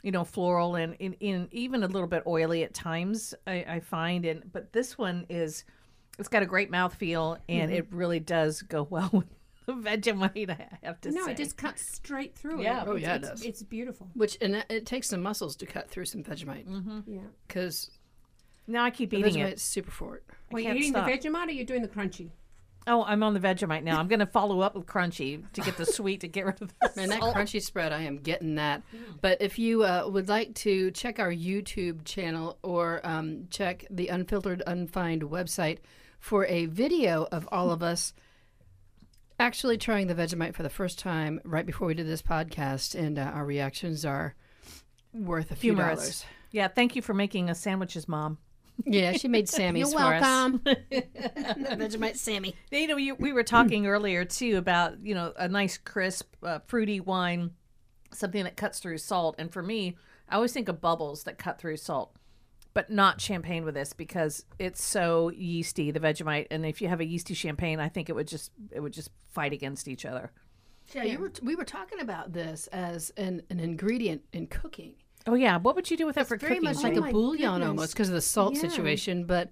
you 0.02 0.10
know, 0.10 0.24
floral 0.24 0.74
and 0.74 0.94
in, 0.98 1.12
in 1.14 1.48
even 1.52 1.84
a 1.84 1.86
little 1.86 2.08
bit 2.08 2.24
oily 2.26 2.64
at 2.64 2.74
times. 2.74 3.34
I, 3.46 3.64
I 3.68 3.80
find, 3.80 4.24
and 4.24 4.52
but 4.52 4.72
this 4.72 4.98
one 4.98 5.26
is, 5.28 5.64
it's 6.18 6.28
got 6.28 6.42
a 6.42 6.46
great 6.46 6.70
mouth 6.70 6.94
feel 6.94 7.38
and 7.48 7.70
it 7.70 7.86
really 7.92 8.20
does 8.20 8.62
go 8.62 8.82
well 8.90 9.10
with 9.12 9.26
Vegemite. 9.83 10.50
I 10.50 10.78
have 10.83 11.00
to 11.02 11.11
no, 11.11 11.20
say. 11.20 11.26
No, 11.26 11.33
it 11.33 11.37
just 11.37 11.56
cuts 11.56 11.83
straight 11.83 12.35
through 12.35 12.62
Yeah. 12.62 12.83
it. 12.83 12.88
Oh, 12.88 12.96
It's- 12.96 13.02
yeah, 13.02 13.14
it 13.14 13.18
it's, 13.18 13.28
does. 13.30 13.42
It's 13.42 13.62
beautiful. 13.62 14.09
Which 14.14 14.37
and 14.40 14.56
it- 14.56 14.66
it 14.68 14.87
takes 14.87 15.09
some 15.09 15.22
muscles 15.22 15.56
to 15.56 15.66
cut 15.66 15.88
through 15.90 16.06
some 16.06 16.22
Vegemite 16.22 17.04
Yeah. 17.06 17.20
because 17.46 17.90
now 18.66 18.85
I 18.85 18.90
keep 18.90 19.11
the 19.11 19.18
eating 19.18 19.35
Vegemite's 19.35 19.52
it. 19.54 19.61
super 19.61 19.90
for 19.90 20.16
it. 20.16 20.24
Well, 20.50 20.62
you're 20.62 20.74
eating 20.74 20.92
stop. 20.92 21.06
the 21.06 21.12
Vegemite 21.12 21.48
or 21.48 21.50
you're 21.52 21.64
doing 21.66 21.83
the 21.83 21.88
Crunchie? 21.88 22.30
Oh, 22.87 23.04
I'm 23.04 23.22
on 23.22 23.35
the 23.35 23.40
Vegemite 23.40 23.83
now. 23.83 24.00
I'm 24.00 24.09
going 24.09 24.20
to 24.20 24.26
follow 24.26 24.61
up 24.61 24.74
with 24.74 24.87
Crunchie 24.87 25.44
to 25.52 25.61
get 25.61 25.76
the 25.76 25.85
sweet 25.98 26.22
to 26.22 26.28
get 26.28 26.46
rid 26.46 26.62
of 26.62 26.68
the 26.80 27.00
And 27.02 27.12
that 27.12 27.20
crunchy 27.20 27.61
spread, 27.61 27.92
I 27.92 28.00
am 28.02 28.16
getting 28.16 28.54
that. 28.54 28.83
But 29.20 29.42
if 29.42 29.59
you 29.59 29.85
uh, 29.85 30.09
would 30.11 30.28
like 30.28 30.54
to 30.56 30.90
check 30.92 31.18
our 31.18 31.30
YouTube 31.30 32.04
channel 32.04 32.59
or 32.62 33.00
um, 33.04 33.48
check 33.50 33.85
the 33.90 34.09
Unfiltered 34.09 34.62
Unfined 34.66 35.22
website 35.22 35.78
for 36.20 36.46
a 36.46 36.66
video 36.66 37.28
of 37.30 37.46
all 37.52 37.70
of 37.70 37.83
us 37.83 38.14
actually 39.40 39.79
trying 39.79 40.07
the 40.07 40.14
Vegemite 40.14 40.55
for 40.55 40.62
the 40.62 40.70
first 40.70 40.98
time 40.98 41.40
right 41.44 41.66
before 41.66 41.88
we 41.88 41.94
did 41.94 42.07
this 42.07 42.22
podcast, 42.22 42.94
and 42.94 43.18
uh, 43.18 43.22
our 43.22 43.44
reactions 43.44 44.05
are 44.05 44.35
worth 45.12 45.50
a 45.50 45.57
few 45.57 45.72
Humorous. 45.72 45.98
dollars. 45.98 46.24
Yeah, 46.53 46.68
thank 46.68 46.94
you 46.94 47.03
for 47.03 47.14
making 47.14 47.48
us 47.48 47.59
sandwiches, 47.59 48.07
Mom. 48.07 48.38
Yeah, 48.85 49.12
she 49.12 49.29
made 49.29 49.48
Sammy's 49.48 49.92
You're 49.92 50.00
for 50.00 50.14
us. 50.14 50.22
welcome. 50.22 50.61
Vegemite 50.61 52.16
Sammy. 52.16 52.55
You 52.70 52.87
know, 52.87 52.96
you, 52.96 53.14
we 53.14 53.33
were 53.33 53.42
talking 53.42 53.87
earlier 53.87 54.24
too 54.24 54.57
about 54.57 55.00
you 55.00 55.14
know 55.14 55.33
a 55.37 55.48
nice 55.48 55.79
crisp, 55.79 56.35
uh, 56.42 56.61
fruity 56.66 57.00
wine, 57.00 57.53
something 58.12 58.44
that 58.44 58.57
cuts 58.57 58.79
through 58.79 58.98
salt. 58.98 59.37
And 59.38 59.53
for 59.53 59.62
me, 59.62 59.96
I 60.29 60.37
always 60.37 60.53
think 60.53 60.68
of 60.68 60.81
bubbles 60.81 61.24
that 61.24 61.38
cut 61.38 61.59
through 61.59 61.79
salt, 61.79 62.14
but 62.74 62.90
not 62.90 63.20
champagne 63.20 63.64
with 63.64 63.74
this 63.74 63.92
because 63.92 64.44
it's 64.59 64.83
so 64.83 65.30
yeasty, 65.30 65.90
the 65.90 66.00
Vegemite. 66.00 66.46
And 66.50 66.64
if 66.64 66.80
you 66.80 66.88
have 66.88 67.00
a 67.00 67.04
yeasty 67.04 67.35
champagne, 67.35 67.80
I 67.80 67.88
think 67.88 68.09
it 68.09 68.14
would 68.14 68.28
just 68.28 68.52
it 68.70 68.80
would 68.80 68.92
just 68.92 69.11
fight 69.33 69.52
against 69.52 69.88
each 69.88 70.04
other. 70.04 70.30
Yeah, 70.94 71.04
you 71.04 71.18
were. 71.18 71.33
We 71.42 71.54
were 71.56 71.64
talking 71.64 72.00
about 72.00 72.33
this 72.33 72.66
as 72.68 73.11
an, 73.16 73.42
an 73.50 73.61
ingredient 73.61 74.22
in 74.33 74.46
cooking. 74.48 74.94
Oh 75.26 75.35
yeah, 75.35 75.59
what 75.59 75.76
would 75.76 75.90
you 75.90 75.96
do 75.96 76.06
with 76.06 76.16
that 76.16 76.26
for 76.26 76.37
very 76.37 76.54
cooking? 76.56 76.64
much 76.64 76.83
like 76.83 76.96
Oh 76.96 77.04
a 77.04 77.12
bouillon 77.12 77.52
goodness. 77.52 77.68
almost 77.68 77.92
because 77.92 78.09
of 78.09 78.14
the 78.14 78.20
salt 78.20 78.54
Yeah. 78.54 78.68
situation. 78.68 79.24
But 79.24 79.50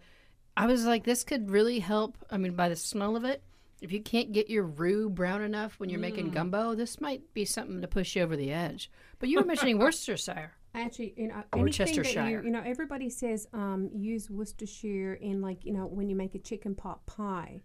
I 0.56 0.66
was 0.66 0.84
like, 0.84 1.04
this 1.04 1.24
could 1.24 1.50
really 1.50 1.78
help. 1.78 2.16
I 2.30 2.38
mean, 2.38 2.54
by 2.56 2.68
the 2.68 2.74
smell 2.76 3.16
of 3.16 3.24
it, 3.24 3.42
if 3.80 3.92
you 3.92 4.00
can't 4.02 4.32
get 4.32 4.50
your 4.50 4.64
roux 4.64 5.08
brown 5.08 5.42
enough 5.42 5.78
when 5.78 5.88
you're 5.90 5.98
Mm. 5.98 6.02
making 6.02 6.30
gumbo, 6.30 6.74
this 6.74 7.00
might 7.00 7.32
be 7.34 7.44
something 7.44 7.80
to 7.82 7.86
push 7.86 8.16
you 8.16 8.22
over 8.22 8.34
the 8.36 8.50
edge. 8.50 8.90
But 9.20 9.28
you 9.28 9.38
were 9.38 9.44
mentioning 9.44 9.78
Worcestershire. 9.78 10.52
Actually, 10.74 11.14
you 11.16 11.28
know, 11.28 11.42
Or 11.54 11.60
anything 11.60 11.86
that 11.86 11.94
Chestershire. 12.04 12.28
you, 12.28 12.42
you 12.44 12.50
know, 12.50 12.62
everybody 12.64 13.08
says 13.10 13.46
um, 13.52 13.88
use 13.92 14.30
Worcestershire 14.30 15.14
in 15.14 15.40
like 15.40 15.64
you 15.64 15.72
know 15.72 15.86
when 15.86 16.08
you 16.08 16.16
make 16.16 16.34
a 16.34 16.38
chicken 16.38 16.74
pot 16.74 17.04
pie. 17.06 17.62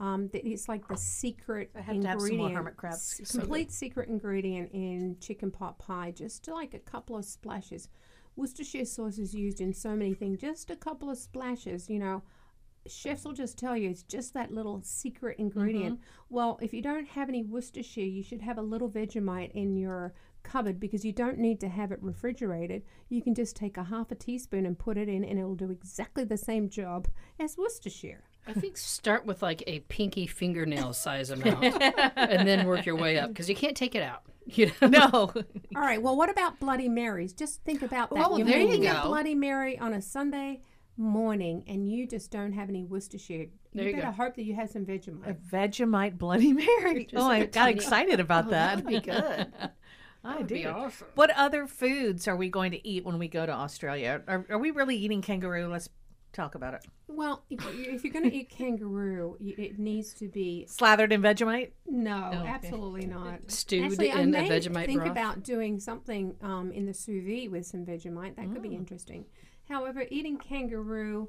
Um, 0.00 0.28
that 0.32 0.46
it's 0.46 0.68
like 0.68 0.86
the 0.86 0.96
secret 0.96 1.70
I 1.74 1.80
have 1.80 2.00
to 2.00 2.06
have 2.06 2.20
some 2.20 2.30
ingredient, 2.30 2.38
more 2.52 2.58
hermit 2.58 2.76
crabs. 2.76 3.20
s- 3.20 3.32
complete 3.32 3.72
secret 3.72 4.08
ingredient 4.08 4.70
in 4.72 5.16
chicken 5.20 5.50
pot 5.50 5.78
pie. 5.80 6.12
Just 6.12 6.46
like 6.46 6.72
a 6.72 6.78
couple 6.78 7.16
of 7.16 7.24
splashes. 7.24 7.88
Worcestershire 8.36 8.84
sauce 8.84 9.18
is 9.18 9.34
used 9.34 9.60
in 9.60 9.74
so 9.74 9.96
many 9.96 10.14
things. 10.14 10.40
Just 10.40 10.70
a 10.70 10.76
couple 10.76 11.10
of 11.10 11.18
splashes, 11.18 11.90
you 11.90 11.98
know. 11.98 12.22
Chefs 12.86 13.24
will 13.24 13.32
just 13.32 13.58
tell 13.58 13.76
you 13.76 13.90
it's 13.90 14.04
just 14.04 14.32
that 14.34 14.52
little 14.52 14.80
secret 14.82 15.36
ingredient. 15.40 15.98
Well, 16.30 16.58
if 16.62 16.72
you 16.72 16.80
don't 16.80 17.08
have 17.08 17.28
any 17.28 17.42
Worcestershire, 17.42 18.04
you 18.04 18.22
should 18.22 18.40
have 18.40 18.56
a 18.56 18.62
little 18.62 18.88
Vegemite 18.88 19.50
in 19.50 19.76
your 19.76 20.14
cupboard 20.50 20.80
because 20.80 21.04
you 21.04 21.12
don't 21.12 21.38
need 21.38 21.60
to 21.60 21.68
have 21.68 21.92
it 21.92 21.98
refrigerated. 22.02 22.82
You 23.08 23.22
can 23.22 23.34
just 23.34 23.54
take 23.56 23.76
a 23.76 23.84
half 23.84 24.10
a 24.10 24.14
teaspoon 24.14 24.64
and 24.66 24.78
put 24.78 24.96
it 24.96 25.08
in, 25.08 25.24
and 25.24 25.38
it'll 25.38 25.54
do 25.54 25.70
exactly 25.70 26.24
the 26.24 26.36
same 26.36 26.68
job 26.68 27.06
as 27.38 27.56
Worcestershire. 27.58 28.24
I 28.46 28.52
think 28.54 28.76
start 28.78 29.26
with 29.26 29.42
like 29.42 29.62
a 29.66 29.80
pinky 29.80 30.26
fingernail 30.26 30.92
size 30.94 31.30
amount, 31.36 31.64
and 32.16 32.48
then 32.48 32.66
work 32.66 32.86
your 32.86 32.96
way 32.96 33.18
up 33.18 33.28
because 33.28 33.48
you 33.48 33.54
can't 33.54 33.76
take 33.76 33.94
it 33.94 34.02
out. 34.02 34.22
You 34.50 34.72
know? 34.80 34.88
No. 34.88 35.10
All 35.76 35.82
right. 35.82 36.00
Well, 36.00 36.16
what 36.16 36.30
about 36.30 36.58
Bloody 36.58 36.88
Marys? 36.88 37.34
Just 37.34 37.62
think 37.64 37.82
about 37.82 38.08
that. 38.14 38.26
Oh, 38.26 38.38
You're 38.38 38.46
there 38.46 38.60
you 38.60 38.68
making 38.68 38.86
a 38.86 38.94
go. 38.94 39.02
Bloody 39.08 39.34
Mary 39.34 39.78
on 39.78 39.92
a 39.92 40.00
Sunday 40.00 40.62
morning, 40.96 41.64
and 41.68 41.86
you 41.92 42.06
just 42.06 42.30
don't 42.30 42.52
have 42.54 42.70
any 42.70 42.82
Worcestershire. 42.82 43.48
There 43.74 43.84
you 43.84 43.90
you 43.90 43.96
better 43.96 44.06
go. 44.06 44.12
hope 44.24 44.36
that 44.36 44.44
you 44.44 44.54
have 44.54 44.70
some 44.70 44.86
Vegemite. 44.86 45.28
A 45.28 45.34
Vegemite. 45.34 46.14
Vegemite 46.14 46.18
Bloody 46.18 46.52
Mary. 46.54 47.04
Just 47.04 47.22
oh, 47.22 47.28
I 47.28 47.40
got 47.40 47.52
tiny- 47.52 47.74
excited 47.76 48.20
about 48.20 48.46
Oh, 48.46 48.50
that. 48.52 48.84
That'd 48.84 48.86
be 48.86 49.00
good. 49.00 49.48
I 50.28 50.32
That'd 50.32 50.48
be 50.48 50.66
awesome. 50.66 51.06
What 51.14 51.30
other 51.30 51.66
foods 51.66 52.28
are 52.28 52.36
we 52.36 52.48
going 52.50 52.72
to 52.72 52.86
eat 52.86 53.04
when 53.04 53.18
we 53.18 53.28
go 53.28 53.46
to 53.46 53.52
Australia? 53.52 54.22
Are, 54.28 54.44
are 54.50 54.58
we 54.58 54.70
really 54.70 54.96
eating 54.96 55.22
kangaroo? 55.22 55.68
Let's 55.68 55.88
talk 56.32 56.54
about 56.54 56.74
it. 56.74 56.84
Well, 57.08 57.42
if, 57.48 57.64
you- 57.64 57.92
if 57.94 58.04
you're 58.04 58.12
going 58.12 58.28
to 58.30 58.36
eat 58.36 58.50
kangaroo, 58.50 59.36
it 59.40 59.78
needs 59.78 60.12
to 60.14 60.28
be 60.28 60.66
Slathered 60.68 61.12
in 61.12 61.22
Vegemite? 61.22 61.70
no, 61.86 62.30
okay. 62.34 62.46
absolutely 62.48 63.06
not. 63.06 63.50
Stewed 63.50 63.84
Actually, 63.92 64.10
I 64.12 64.20
in 64.20 64.34
a 64.34 64.42
may 64.42 64.48
Vegemite 64.48 64.86
think 64.86 65.00
broth? 65.00 65.10
about 65.10 65.42
doing 65.42 65.80
something 65.80 66.34
um, 66.42 66.70
in 66.72 66.84
the 66.84 66.92
sous 66.94 67.24
vide 67.24 67.50
with 67.50 67.66
some 67.66 67.86
Vegemite. 67.86 68.36
That 68.36 68.52
could 68.52 68.62
be 68.62 68.74
interesting. 68.74 69.24
However, 69.68 70.04
eating 70.10 70.36
kangaroo 70.36 71.28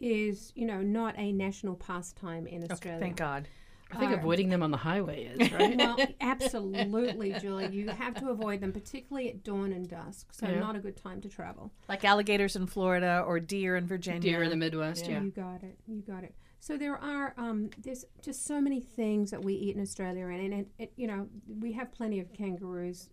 is, 0.00 0.52
you 0.56 0.66
know, 0.66 0.80
not 0.82 1.14
a 1.18 1.30
national 1.32 1.76
pastime 1.76 2.46
in 2.46 2.70
Australia. 2.70 3.00
Thank 3.00 3.16
God. 3.16 3.48
I 3.92 3.98
think 3.98 4.10
All 4.10 4.16
right. 4.16 4.18
avoiding 4.18 4.48
them 4.50 4.62
on 4.62 4.70
the 4.70 4.76
highway 4.76 5.24
is 5.24 5.52
right. 5.52 5.76
well, 5.76 5.96
absolutely, 6.20 7.32
Julie. 7.40 7.68
You 7.68 7.88
have 7.88 8.14
to 8.16 8.28
avoid 8.30 8.60
them, 8.60 8.72
particularly 8.72 9.28
at 9.30 9.42
dawn 9.44 9.72
and 9.72 9.88
dusk. 9.88 10.28
So, 10.32 10.46
Yeah. 10.48 10.60
not 10.60 10.76
a 10.76 10.78
good 10.78 10.96
time 10.96 11.20
to 11.22 11.28
travel. 11.28 11.72
Like 11.88 12.04
alligators 12.04 12.56
in 12.56 12.66
Florida 12.66 13.22
or 13.26 13.40
deer 13.40 13.76
in 13.76 13.86
Virginia. 13.86 14.20
Deer 14.20 14.42
in 14.42 14.50
the 14.50 14.56
Midwest. 14.56 15.06
Yeah. 15.08 15.20
You 15.22 15.30
got 15.30 15.62
it. 15.62 15.78
You 15.86 16.00
got 16.02 16.24
it. 16.24 16.34
So 16.62 16.76
there 16.76 16.96
are 16.98 17.32
um, 17.38 17.70
there's 17.82 18.04
just 18.22 18.44
so 18.44 18.60
many 18.60 18.80
things 18.82 19.30
that 19.30 19.42
we 19.42 19.54
eat 19.54 19.76
in 19.76 19.80
Australia, 19.82 20.26
and, 20.26 20.40
and 20.40 20.52
it, 20.52 20.68
it, 20.78 20.92
you 20.94 21.06
know 21.06 21.26
we 21.58 21.72
have 21.72 21.90
plenty 21.90 22.20
of 22.20 22.30
kangaroos, 22.34 23.08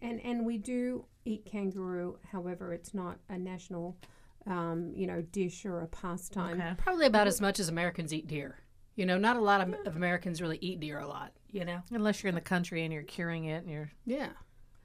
and 0.00 0.20
and 0.24 0.46
we 0.46 0.56
do 0.56 1.04
eat 1.26 1.44
kangaroo. 1.44 2.18
However, 2.32 2.72
it's 2.72 2.94
not 2.94 3.18
a 3.28 3.36
national, 3.36 3.98
um, 4.46 4.90
you 4.96 5.06
know, 5.06 5.20
dish 5.20 5.66
or 5.66 5.82
a 5.82 5.86
pastime. 5.86 6.58
Okay. 6.62 6.72
Probably 6.78 7.04
about 7.06 7.26
as 7.26 7.42
much 7.42 7.60
as 7.60 7.68
Americans 7.68 8.14
eat 8.14 8.26
deer. 8.26 8.56
You 8.98 9.06
know, 9.06 9.16
not 9.16 9.36
a 9.36 9.40
lot 9.40 9.60
of, 9.60 9.74
of 9.86 9.94
Americans 9.94 10.42
really 10.42 10.58
eat 10.60 10.80
deer 10.80 10.98
a 10.98 11.06
lot. 11.06 11.32
You 11.52 11.64
know. 11.64 11.80
Unless 11.92 12.22
you're 12.22 12.28
in 12.28 12.34
the 12.34 12.40
country 12.40 12.82
and 12.82 12.92
you're 12.92 13.04
curing 13.04 13.44
it 13.44 13.62
and 13.62 13.70
you're 13.70 13.90
Yeah. 14.04 14.30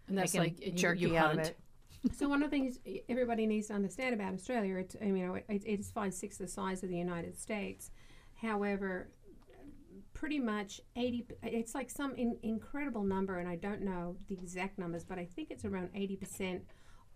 And 0.07 0.15
that's 0.15 0.35
like 0.35 0.57
and 0.63 0.65
you- 0.67 0.71
jerky 0.73 1.01
you 1.01 1.17
out 1.17 1.33
of 1.33 1.39
it. 1.39 1.57
So 2.15 2.27
one 2.29 2.43
of 2.43 2.51
the 2.51 2.55
things 2.55 2.77
everybody 3.09 3.47
needs 3.47 3.67
to 3.67 3.73
understand 3.73 4.13
about 4.13 4.33
Australia, 4.33 4.75
it's 4.75 4.95
you 5.01 5.25
know 5.25 5.33
it, 5.35 5.45
it 5.47 5.79
is 5.79 5.89
five 5.89 6.13
sixths 6.13 6.37
the 6.37 6.47
size 6.47 6.83
of 6.83 6.89
the 6.89 6.97
United 6.97 7.39
States. 7.39 7.91
However, 8.35 9.09
pretty 10.13 10.37
much 10.37 10.81
eighty. 10.95 11.25
It's 11.41 11.73
like 11.73 11.89
some 11.89 12.13
in, 12.15 12.37
incredible 12.43 13.03
number, 13.03 13.39
and 13.39 13.47
I 13.47 13.55
don't 13.55 13.81
know 13.81 14.17
the 14.27 14.35
exact 14.35 14.77
numbers, 14.77 15.03
but 15.05 15.17
I 15.17 15.25
think 15.25 15.49
it's 15.49 15.65
around 15.65 15.89
eighty 15.95 16.17
percent 16.17 16.63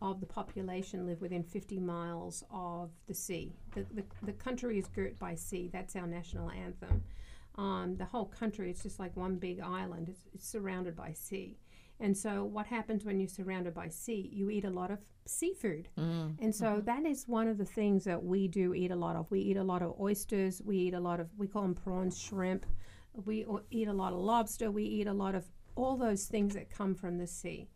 of 0.01 0.19
the 0.19 0.25
population 0.25 1.05
live 1.05 1.21
within 1.21 1.43
50 1.43 1.79
miles 1.79 2.43
of 2.51 2.91
the 3.07 3.13
sea. 3.13 3.55
The, 3.73 3.85
the, 3.93 4.03
the 4.23 4.33
country 4.33 4.77
is 4.77 4.87
girt 4.87 5.17
by 5.17 5.35
sea. 5.35 5.69
That's 5.71 5.95
our 5.95 6.07
national 6.07 6.51
anthem. 6.51 7.03
Um, 7.55 7.95
the 7.97 8.05
whole 8.05 8.25
country 8.25 8.69
is 8.69 8.83
just 8.83 8.99
like 8.99 9.15
one 9.17 9.37
big 9.37 9.59
island. 9.59 10.09
It's, 10.09 10.21
it's 10.33 10.47
surrounded 10.47 10.95
by 10.95 11.13
sea. 11.13 11.57
And 11.99 12.15
so, 12.15 12.43
what 12.43 12.67
happens 12.67 13.05
when 13.05 13.19
you're 13.19 13.27
surrounded 13.27 13.73
by 13.73 13.89
sea? 13.89 14.29
You 14.31 14.51
eat 14.51 14.65
a 14.65 14.69
lot 14.69 14.91
of 14.91 14.99
seafood. 15.25 15.89
And 16.39 16.53
so, 16.53 16.79
that 16.85 17.05
is 17.05 17.27
one 17.27 17.47
of 17.47 17.57
the 17.57 17.65
things 17.65 18.03
that 18.03 18.23
we 18.23 18.47
do 18.47 18.75
eat 18.75 18.91
a 18.91 18.95
lot 18.95 19.15
of. 19.15 19.31
We 19.31 19.39
eat 19.39 19.57
a 19.57 19.63
lot 19.63 19.81
of 19.81 19.99
oysters. 19.99 20.61
We 20.63 20.77
eat 20.77 20.93
a 20.93 20.99
lot 20.99 21.19
of, 21.19 21.27
we 21.37 21.47
call 21.47 21.63
them 21.63 21.73
prawns, 21.73 22.19
shrimp. 22.19 22.67
We 23.25 23.47
eat 23.71 23.87
a 23.87 23.93
lot 23.93 24.13
of 24.13 24.19
lobster. 24.19 24.69
We 24.69 24.83
eat 24.83 25.07
a 25.07 25.13
lot 25.13 25.33
of 25.33 25.45
all 25.73 25.97
those 25.97 26.25
things 26.25 26.53
that 26.53 26.69
come 26.69 26.93
from 26.93 27.17
the 27.17 27.25
sea. 27.25 27.67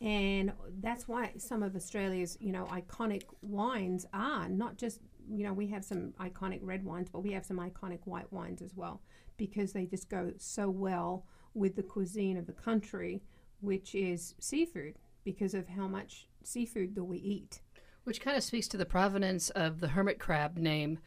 And 0.00 0.52
that's 0.80 1.08
why 1.08 1.32
some 1.38 1.62
of 1.62 1.74
Australia's, 1.74 2.36
you 2.40 2.52
know, 2.52 2.66
iconic 2.66 3.24
wines 3.42 4.06
are 4.12 4.48
not 4.48 4.76
just, 4.76 5.00
you 5.28 5.44
know, 5.44 5.52
we 5.52 5.66
have 5.68 5.84
some 5.84 6.12
iconic 6.20 6.60
red 6.62 6.84
wines, 6.84 7.08
but 7.10 7.20
we 7.20 7.32
have 7.32 7.44
some 7.44 7.58
iconic 7.58 8.00
white 8.04 8.32
wines 8.32 8.62
as 8.62 8.74
well 8.76 9.00
because 9.36 9.72
they 9.72 9.86
just 9.86 10.08
go 10.08 10.32
so 10.36 10.70
well 10.70 11.24
with 11.54 11.74
the 11.74 11.82
cuisine 11.82 12.36
of 12.36 12.46
the 12.46 12.52
country, 12.52 13.22
which 13.60 13.94
is 13.94 14.34
seafood 14.38 14.94
because 15.24 15.54
of 15.54 15.66
how 15.68 15.88
much 15.88 16.28
seafood 16.44 16.94
that 16.94 17.04
we 17.04 17.18
eat. 17.18 17.60
Which 18.04 18.20
kind 18.20 18.36
of 18.36 18.44
speaks 18.44 18.68
to 18.68 18.76
the 18.76 18.86
provenance 18.86 19.50
of 19.50 19.80
the 19.80 19.88
hermit 19.88 20.18
crab 20.18 20.56
name. 20.56 21.00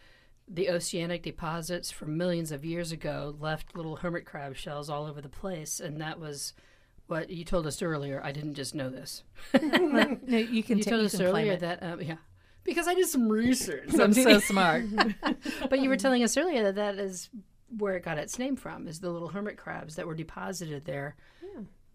The 0.47 0.69
oceanic 0.69 1.23
deposits 1.23 1.91
from 1.91 2.17
millions 2.17 2.51
of 2.51 2.65
years 2.65 2.91
ago 2.91 3.36
left 3.39 3.75
little 3.75 3.97
hermit 3.97 4.25
crab 4.25 4.56
shells 4.56 4.89
all 4.89 5.06
over 5.06 5.21
the 5.21 5.30
place, 5.30 5.80
and 5.80 6.01
that 6.01 6.19
was 6.19 6.54
what 7.12 7.30
you 7.30 7.43
told 7.45 7.67
us 7.67 7.82
earlier. 7.82 8.19
I 8.24 8.32
didn't 8.32 8.56
just 8.56 8.74
know 8.74 8.89
this. 8.89 9.24
No, 9.62 10.17
you 10.38 10.63
can 10.63 10.78
You 10.80 10.84
told 10.84 11.02
you 11.02 11.06
us 11.08 11.19
earlier 11.19 11.56
that 11.58 11.84
um, 11.84 12.02
yeah, 12.02 12.15
because 12.63 12.88
I 12.88 12.93
did 12.95 13.08
some 13.08 13.28
research. 13.30 13.89
I'm 14.00 14.13
so 14.13 14.39
smart. 14.39 14.86
but 15.69 15.80
you 15.80 15.89
were 15.89 15.97
telling 15.97 16.24
us 16.24 16.36
earlier 16.38 16.63
that 16.63 16.76
that 16.76 16.95
is 16.95 17.30
where 17.78 17.95
it 17.95 18.04
got 18.04 18.17
its 18.17 18.39
name 18.39 18.56
from. 18.56 18.88
Is 18.88 19.00
the 19.02 19.10
little 19.10 19.28
hermit 19.30 19.58
crabs 19.58 19.95
that 19.97 20.08
were 20.08 20.15
deposited 20.15 20.86
there 20.86 21.15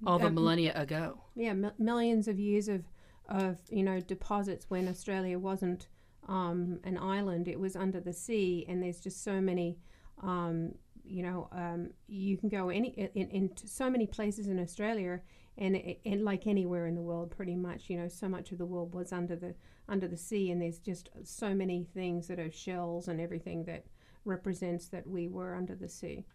all 0.06 0.18
the 0.18 0.26
Um, 0.26 0.34
millennia 0.34 0.72
ago. 0.74 1.22
yeah, 1.34 1.54
mi- 1.54 1.70
millions 1.78 2.28
of 2.28 2.38
years 2.38 2.68
of, 2.68 2.84
of 3.28 3.58
you 3.70 3.82
know 3.82 4.00
deposits 4.00 4.66
when 4.68 4.86
Australia 4.88 5.38
wasn't 5.38 5.88
um, 6.28 6.80
an 6.84 6.98
island; 6.98 7.48
it 7.48 7.58
was 7.58 7.74
under 7.76 8.00
the 8.00 8.12
sea, 8.12 8.64
and 8.68 8.82
there's 8.82 9.00
just 9.00 9.24
so 9.24 9.40
many. 9.40 9.78
Um, 10.22 10.74
you 11.06 11.22
know, 11.22 11.48
um, 11.52 11.90
you 12.06 12.36
can 12.36 12.48
go 12.48 12.68
any 12.68 12.88
in, 13.14 13.30
into 13.30 13.68
so 13.68 13.88
many 13.90 14.06
places 14.06 14.48
in 14.48 14.58
Australia, 14.60 15.20
and, 15.58 15.80
and 16.04 16.24
like 16.24 16.46
anywhere 16.46 16.86
in 16.86 16.94
the 16.94 17.02
world, 17.02 17.30
pretty 17.30 17.56
much. 17.56 17.88
You 17.88 17.98
know, 17.98 18.08
so 18.08 18.28
much 18.28 18.52
of 18.52 18.58
the 18.58 18.66
world 18.66 18.94
was 18.94 19.12
under 19.12 19.36
the 19.36 19.54
under 19.88 20.08
the 20.08 20.16
sea, 20.16 20.50
and 20.50 20.60
there's 20.60 20.78
just 20.78 21.10
so 21.24 21.54
many 21.54 21.86
things 21.94 22.28
that 22.28 22.38
are 22.38 22.50
shells 22.50 23.08
and 23.08 23.20
everything 23.20 23.64
that 23.64 23.84
represents 24.24 24.88
that 24.88 25.06
we 25.06 25.28
were 25.28 25.54
under 25.54 25.74
the 25.74 25.88
sea. 25.88 26.26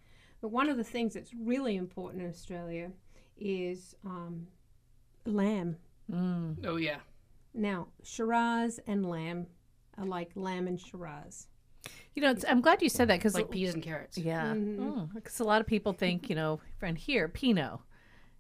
But 0.42 0.50
one 0.52 0.70
of 0.70 0.78
the 0.78 0.84
things 0.84 1.14
that's 1.14 1.34
really 1.34 1.76
important 1.76 2.24
in 2.24 2.30
Australia 2.30 2.92
is 3.38 3.96
um, 4.06 4.48
lamb. 5.26 5.78
Mm. 6.12 6.66
Oh 6.66 6.78
yeah, 6.78 7.00
Now, 7.54 7.88
Shiraz 8.04 8.80
and 8.88 9.06
lamb 9.06 9.48
are 9.98 10.06
like 10.06 10.32
lamb 10.36 10.68
and 10.68 10.80
Shiraz. 10.80 11.48
You 12.14 12.22
know, 12.22 12.32
it's, 12.32 12.44
I'm 12.48 12.62
glad 12.62 12.82
you 12.82 12.90
said 12.90 13.08
that 13.08 13.20
because 13.20 13.36
like 13.36 13.50
peas 13.50 13.74
and 13.74 13.82
carrots. 13.82 14.18
Yeah, 14.18 14.54
because 14.54 15.40
a 15.40 15.44
lot 15.46 15.62
of 15.62 15.68
people 15.68 15.94
think 15.94 16.30
you 16.30 16.36
know, 16.36 16.60
friend 16.78 16.98
here, 16.98 17.28
Pinot 17.30 17.80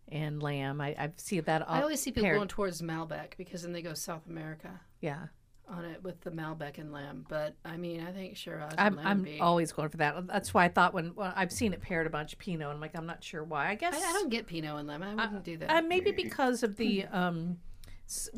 and 0.10 0.43
lamb. 0.43 0.82
I, 0.82 0.89
I 0.89 1.12
see 1.17 1.39
that. 1.39 1.62
All 1.67 1.75
I 1.75 1.82
always 1.82 2.01
see 2.01 2.12
people 2.12 2.23
paired- 2.23 2.36
going 2.38 2.47
towards 2.49 2.82
Malbec 2.82 3.38
because 3.38 3.62
then 3.63 3.71
they 3.71 3.82
go 3.82 3.93
South 3.93 4.27
America 4.27 4.82
Yeah, 4.99 5.27
on 5.69 5.86
it 5.86 6.04
with 6.04 6.19
the 6.19 6.32
Malbec 6.32 6.80
and 6.80 6.91
lamb. 6.91 7.25
But 7.30 7.56
I 7.63 7.77
mean, 7.77 8.06
I 8.06 8.12
think 8.12 8.36
Shiraz 8.36 8.73
I'm 8.77 8.88
and 8.88 8.95
lamb 8.97 9.08
I'm 9.08 9.21
be- 9.23 9.39
always 9.39 9.71
going 9.71 9.88
for 9.88 9.97
that. 9.97 10.27
That's 10.27 10.54
why 10.54 10.65
I 10.65 10.67
thought 10.67 10.93
when 10.93 11.15
well, 11.15 11.32
I've 11.34 11.51
seen 11.54 11.71
it 11.71 11.80
paired 11.82 12.06
a 12.08 12.10
bunch 12.10 12.38
Pinot, 12.38 12.67
and 12.67 12.75
I'm 12.75 12.82
like, 12.82 12.91
I'm 12.97 13.06
not 13.06 13.23
sure 13.23 13.41
why. 13.43 13.69
I 13.69 13.75
guess 13.75 13.93
I, 13.95 14.10
I 14.10 14.12
don't 14.12 14.30
get 14.30 14.47
Pinot 14.47 14.77
and 14.80 14.88
lamb. 14.89 15.01
I 15.01 15.15
wouldn't 15.15 15.45
do 15.45 15.56
that. 15.58 15.69
Uh, 15.71 15.82
maybe 15.82 16.12
because 16.12 16.62
of 16.63 16.75
the 16.75 17.06
um, 17.06 17.51
s- 17.51 17.56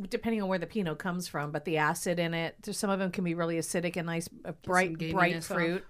depending 0.09 0.41
on 0.41 0.47
where 0.47 0.59
the 0.59 0.67
Pinot 0.67 0.99
comes 0.99 1.27
from, 1.27 1.51
but 1.51 1.65
the 1.65 1.77
acid 1.77 2.19
in 2.19 2.33
it. 2.33 2.55
Some 2.71 2.89
of 2.89 2.99
them 2.99 3.12
can 3.12 3.23
be 3.23 3.33
really 3.33 3.57
acidic 3.57 3.97
and 3.97 4.07
nice, 4.07 4.29
uh, 4.45 4.51
bright, 4.63 4.97
gaminess 4.97 5.12
bright 5.13 5.36
off. 5.38 5.43
fruit. 5.45 5.86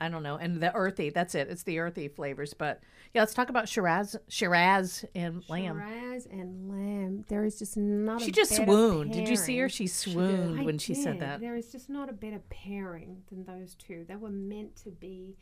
I 0.00 0.08
don't 0.08 0.22
know, 0.22 0.36
and 0.36 0.60
the 0.60 0.74
earthy. 0.74 1.10
That's 1.10 1.34
it. 1.34 1.48
It's 1.48 1.62
the 1.62 1.78
earthy 1.78 2.08
flavors. 2.08 2.52
But 2.52 2.80
yeah, 3.14 3.22
let's 3.22 3.32
talk 3.32 3.48
about 3.48 3.68
Shiraz, 3.68 4.16
Shiraz 4.28 5.04
and 5.14 5.42
lamb. 5.48 5.78
Shiraz 5.78 6.26
and 6.26 6.68
lamb. 6.68 7.24
There 7.28 7.44
is 7.44 7.58
just 7.58 7.76
not. 7.76 8.20
She 8.20 8.30
a 8.30 8.32
just 8.32 8.50
better 8.50 8.64
swooned. 8.64 9.12
Did 9.12 9.28
you 9.28 9.36
see 9.36 9.56
her? 9.58 9.68
She 9.68 9.86
swooned 9.86 10.60
I 10.60 10.64
when 10.64 10.78
she 10.78 10.94
said 10.94 11.20
that. 11.20 11.40
There 11.40 11.54
is 11.54 11.70
just 11.70 11.88
not 11.88 12.08
a 12.08 12.12
better 12.12 12.42
pairing 12.50 13.22
than 13.30 13.44
those 13.44 13.74
two. 13.76 14.04
They 14.06 14.16
were 14.16 14.30
meant 14.30 14.76
to 14.82 14.90
be. 14.90 15.36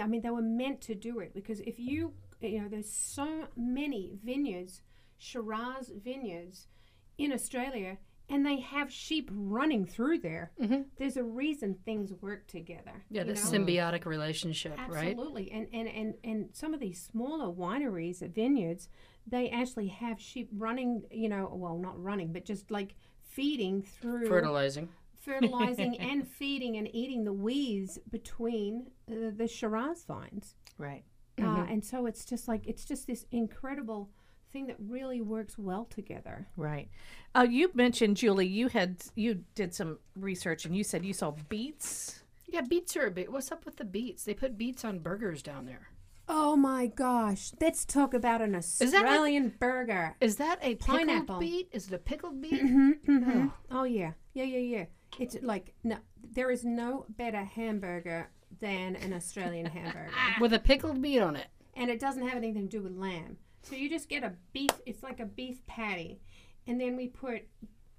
I 0.00 0.06
mean, 0.06 0.22
they 0.22 0.30
were 0.30 0.42
meant 0.42 0.80
to 0.82 0.94
do 0.94 1.18
it 1.20 1.34
because 1.34 1.60
if 1.60 1.78
you, 1.78 2.14
you 2.40 2.62
know, 2.62 2.68
there's 2.68 2.90
so 2.90 3.48
many 3.54 4.12
vineyards, 4.24 4.80
Shiraz 5.18 5.90
vineyards 6.02 6.68
in 7.18 7.32
Australia, 7.32 7.98
and 8.28 8.44
they 8.44 8.58
have 8.60 8.92
sheep 8.92 9.30
running 9.32 9.86
through 9.86 10.18
there. 10.18 10.52
Mhm. 10.60 10.86
There's 10.96 11.16
a 11.16 11.22
reason 11.22 11.74
things 11.84 12.12
work 12.12 12.46
together. 12.48 13.04
Yeah, 13.10 13.22
know? 13.22 13.32
symbiotic 13.32 14.04
relationship, 14.04 14.76
right? 14.88 15.10
Absolutely. 15.10 15.50
And, 15.52 15.68
and, 15.72 15.88
and, 15.88 16.14
and 16.24 16.48
some 16.52 16.74
of 16.74 16.80
these 16.80 17.00
smaller 17.00 17.52
wineries, 17.52 18.22
uh, 18.22 18.28
vineyards, 18.28 18.88
they 19.26 19.48
actually 19.50 19.88
have 19.88 20.20
sheep 20.20 20.48
running, 20.52 21.02
you 21.10 21.28
know, 21.28 21.50
well, 21.54 21.78
not 21.78 22.00
running, 22.02 22.32
but 22.32 22.44
just 22.44 22.70
like 22.70 22.96
feeding 23.22 23.82
through 23.82 24.26
Fertilizing. 24.26 24.88
fertilizing 25.20 25.98
and 25.98 26.26
feeding 26.26 26.76
and 26.76 26.88
eating 26.94 27.24
the 27.24 27.32
weeds 27.32 27.98
between 28.10 28.86
uh, 29.10 29.30
the 29.36 29.48
Shiraz 29.48 30.04
vines. 30.04 30.54
Right. 30.78 31.04
Uh, 31.38 31.66
and 31.68 31.84
so 31.84 32.06
it's 32.06 32.24
just 32.24 32.48
like, 32.48 32.66
it's 32.66 32.84
just 32.84 33.06
this 33.06 33.26
incredible 33.30 34.10
thing 34.52 34.66
that 34.68 34.76
really 34.78 35.20
works 35.20 35.58
well 35.58 35.84
together. 35.86 36.46
Right. 36.56 36.88
Uh, 37.34 37.46
you 37.48 37.70
mentioned 37.74 38.16
Julie. 38.16 38.46
You 38.46 38.68
had 38.68 39.02
you 39.14 39.44
did 39.54 39.74
some 39.74 39.98
research 40.14 40.64
and 40.64 40.76
you 40.76 40.84
said 40.84 41.04
you 41.04 41.12
saw 41.12 41.34
beets. 41.48 42.22
Yeah, 42.48 42.60
beets 42.62 42.96
are 42.96 43.06
a 43.06 43.10
bit. 43.10 43.30
What's 43.32 43.50
up 43.52 43.64
with 43.64 43.76
the 43.76 43.84
beets? 43.84 44.24
They 44.24 44.34
put 44.34 44.56
beets 44.56 44.84
on 44.84 45.00
burgers 45.00 45.42
down 45.42 45.66
there. 45.66 45.88
Oh 46.28 46.56
my 46.56 46.86
gosh. 46.86 47.52
Let's 47.60 47.84
talk 47.84 48.14
about 48.14 48.40
an 48.40 48.52
that 48.52 48.64
like- 48.80 48.94
Australian 48.94 49.54
burger. 49.60 50.16
Is 50.20 50.36
that 50.36 50.58
a 50.62 50.74
pickled 50.76 50.98
Pineapple. 51.00 51.38
beet? 51.38 51.68
Is 51.72 51.88
it 51.88 51.94
a 51.94 51.98
pickled 51.98 52.40
beet? 52.40 52.60
hmm 52.60 53.46
Oh 53.70 53.84
yeah, 53.84 54.12
yeah, 54.34 54.44
yeah, 54.44 54.58
yeah. 54.58 54.84
It's 55.20 55.36
like 55.42 55.74
no, 55.84 55.96
there 56.32 56.50
is 56.50 56.64
no 56.64 57.06
better 57.10 57.44
hamburger 57.44 58.28
than 58.60 58.96
an 58.96 59.12
Australian 59.12 59.66
hamburger, 59.66 60.10
With 60.40 60.52
a 60.52 60.58
pickled 60.58 61.00
beet 61.02 61.20
on 61.20 61.36
it. 61.36 61.46
and 61.74 61.90
it 61.90 62.00
doesn't 62.00 62.26
have 62.26 62.36
anything 62.36 62.68
to 62.68 62.76
do 62.78 62.82
with 62.82 62.92
lamb. 62.96 63.36
So 63.68 63.74
you 63.76 63.88
just 63.90 64.08
get 64.08 64.22
a 64.24 64.32
beef. 64.52 64.70
It's 64.86 65.02
like 65.02 65.20
a 65.20 65.26
beef 65.26 65.64
patty, 65.66 66.20
and 66.66 66.80
then 66.80 66.96
we 66.96 67.08
put 67.08 67.42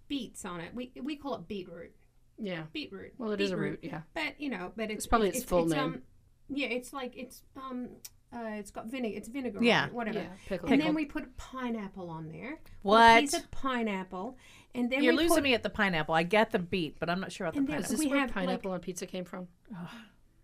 beets 0.07 0.45
on 0.45 0.61
it. 0.61 0.73
We 0.73 0.91
we 1.03 1.15
call 1.15 1.35
it 1.35 1.47
beetroot. 1.47 1.93
Yeah. 2.39 2.63
Beetroot. 2.71 3.13
Well, 3.17 3.31
it 3.31 3.41
is 3.41 3.51
a 3.51 3.57
root, 3.57 3.79
yeah. 3.81 4.01
But 4.13 4.39
you 4.39 4.49
know, 4.49 4.71
but 4.75 4.91
it's, 4.91 5.07
probably 5.07 5.29
its 5.29 5.43
full 5.43 5.65
name. 5.65 5.79
Um, 5.79 6.01
yeah, 6.49 6.67
it's 6.67 6.93
like 6.93 7.17
it's 7.17 7.41
um 7.57 7.89
uh 8.33 8.39
it's 8.53 8.71
got 8.71 8.85
vinegar. 8.87 9.17
It's 9.17 9.27
vinegar. 9.27 9.57
on 9.57 9.63
Yeah. 9.63 9.87
it, 9.87 9.93
whatever. 9.93 10.19
Yeah, 10.19 10.27
pickled. 10.47 10.71
And 10.71 10.81
then 10.81 10.93
we 10.93 11.05
put 11.05 11.35
pineapple 11.37 12.09
on 12.09 12.29
there. 12.29 12.53
A 12.53 12.57
What? 12.83 13.21
piece 13.21 13.33
of 13.33 13.49
pineapple, 13.51 14.37
and 14.75 14.89
then 14.91 15.03
You're 15.03 15.13
we 15.13 15.23
losing 15.23 15.35
put, 15.37 15.43
me 15.43 15.53
at 15.55 15.63
the 15.63 15.69
pineapple. 15.69 16.13
I 16.15 16.23
get 16.23 16.51
the 16.51 16.59
beet, 16.59 16.97
but 16.99 17.09
I'm 17.09 17.19
not 17.19 17.31
sure 17.31 17.47
about 17.47 17.55
the 17.55 17.59
And 17.59 17.67
then- 17.67 17.75
pineapple. 17.77 17.93
Is 17.93 17.99
this 17.99 18.05
we 18.05 18.11
where 18.11 18.19
have, 18.21 18.29
like- 18.29 18.33
pineapple 18.45 18.71
on 18.71 18.79
pizza 18.79 19.05
came 19.07 19.25
from? 19.25 19.47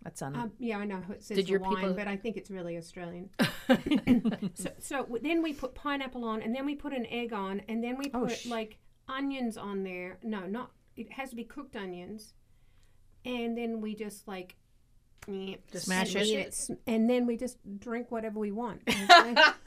That's 0.03 0.21
on. 0.21 0.35
Um, 0.35 0.51
yeah, 0.59 0.77
I 0.79 0.85
know 0.85 1.01
it 1.11 1.23
says 1.23 1.37
Did 1.37 1.47
your 1.49 1.59
Hawaiian, 1.59 1.79
people- 1.79 1.93
but 1.95 2.07
I 2.07 2.17
think 2.17 2.35
it's 2.37 2.51
really 2.51 2.77
Australian. 2.77 3.29
so, 4.53 4.69
so 4.79 5.19
then 5.21 5.41
we 5.41 5.53
put 5.53 5.73
pineapple 5.75 6.25
on, 6.25 6.41
and 6.41 6.53
then 6.55 6.65
we 6.65 6.75
put 6.75 6.93
an 6.93 7.05
egg 7.07 7.31
on, 7.33 7.61
and 7.69 7.83
then 7.83 7.97
we 7.97 8.11
Oh, 8.13 8.21
put 8.27 8.37
sh- 8.37 8.45
like 8.47 8.77
onions 9.07 9.57
on 9.57 9.83
there. 9.83 10.19
No, 10.23 10.41
not 10.45 10.71
it 10.97 11.11
has 11.13 11.29
to 11.29 11.35
be 11.35 11.43
cooked 11.45 11.75
onions, 11.75 12.33
and 13.25 13.57
then 13.57 13.79
we 13.81 13.95
just 13.95 14.27
like 14.27 14.55
Just 15.71 15.85
Smash 15.85 16.15
and 16.15 16.27
it. 16.27 16.59
and 16.85 17.09
then 17.09 17.25
we 17.25 17.37
just 17.37 17.57
drink 17.79 18.11
whatever 18.11 18.39
we 18.39 18.51
want. 18.51 18.81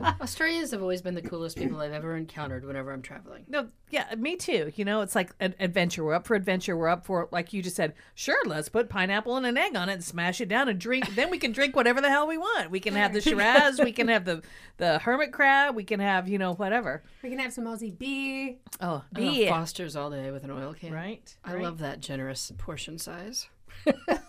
okay? 0.00 0.10
Australians 0.20 0.70
have 0.70 0.82
always 0.82 1.02
been 1.02 1.14
the 1.14 1.22
coolest 1.22 1.56
people 1.56 1.80
I've 1.80 1.92
ever 1.92 2.16
encountered 2.16 2.64
whenever 2.64 2.92
I'm 2.92 3.02
traveling. 3.02 3.44
no, 3.48 3.68
yeah, 3.90 4.14
me 4.16 4.36
too. 4.36 4.72
You 4.76 4.84
know, 4.84 5.00
it's 5.00 5.14
like 5.14 5.30
an 5.40 5.54
adventure. 5.58 6.04
We're 6.04 6.14
up 6.14 6.26
for 6.26 6.34
adventure. 6.34 6.76
We're 6.76 6.88
up 6.88 7.04
for, 7.04 7.28
like 7.30 7.52
you 7.52 7.62
just 7.62 7.76
said, 7.76 7.94
sure, 8.14 8.40
let's 8.46 8.68
put 8.68 8.88
pineapple 8.88 9.36
and 9.36 9.46
an 9.46 9.56
egg 9.56 9.76
on 9.76 9.88
it 9.88 9.94
and 9.94 10.04
smash 10.04 10.40
it 10.40 10.48
down 10.48 10.68
and 10.68 10.78
drink. 10.78 11.14
then 11.14 11.30
we 11.30 11.38
can 11.38 11.52
drink 11.52 11.74
whatever 11.74 12.00
the 12.00 12.08
hell 12.08 12.26
we 12.26 12.38
want. 12.38 12.70
We 12.70 12.80
can 12.80 12.94
have 12.94 13.12
the 13.12 13.20
Shiraz. 13.20 13.80
we 13.80 13.92
can 13.92 14.08
have 14.08 14.24
the, 14.24 14.42
the 14.76 14.98
hermit 14.98 15.32
crab. 15.32 15.74
We 15.74 15.84
can 15.84 16.00
have, 16.00 16.28
you 16.28 16.38
know, 16.38 16.54
whatever. 16.54 17.02
we 17.22 17.30
can 17.30 17.38
have 17.38 17.52
some 17.52 17.64
Aussie 17.64 17.96
beer. 17.96 18.56
Oh, 18.80 19.04
I 19.14 19.20
love 19.20 19.34
beer. 19.34 19.48
Foster's 19.48 19.96
all 19.96 20.10
day 20.10 20.30
with 20.30 20.44
an 20.44 20.50
oil 20.50 20.74
can. 20.74 20.92
Right. 20.92 21.34
I 21.44 21.54
right. 21.54 21.62
love 21.62 21.78
that 21.78 22.00
generous 22.00 22.52
portion 22.58 22.98
size. 22.98 23.48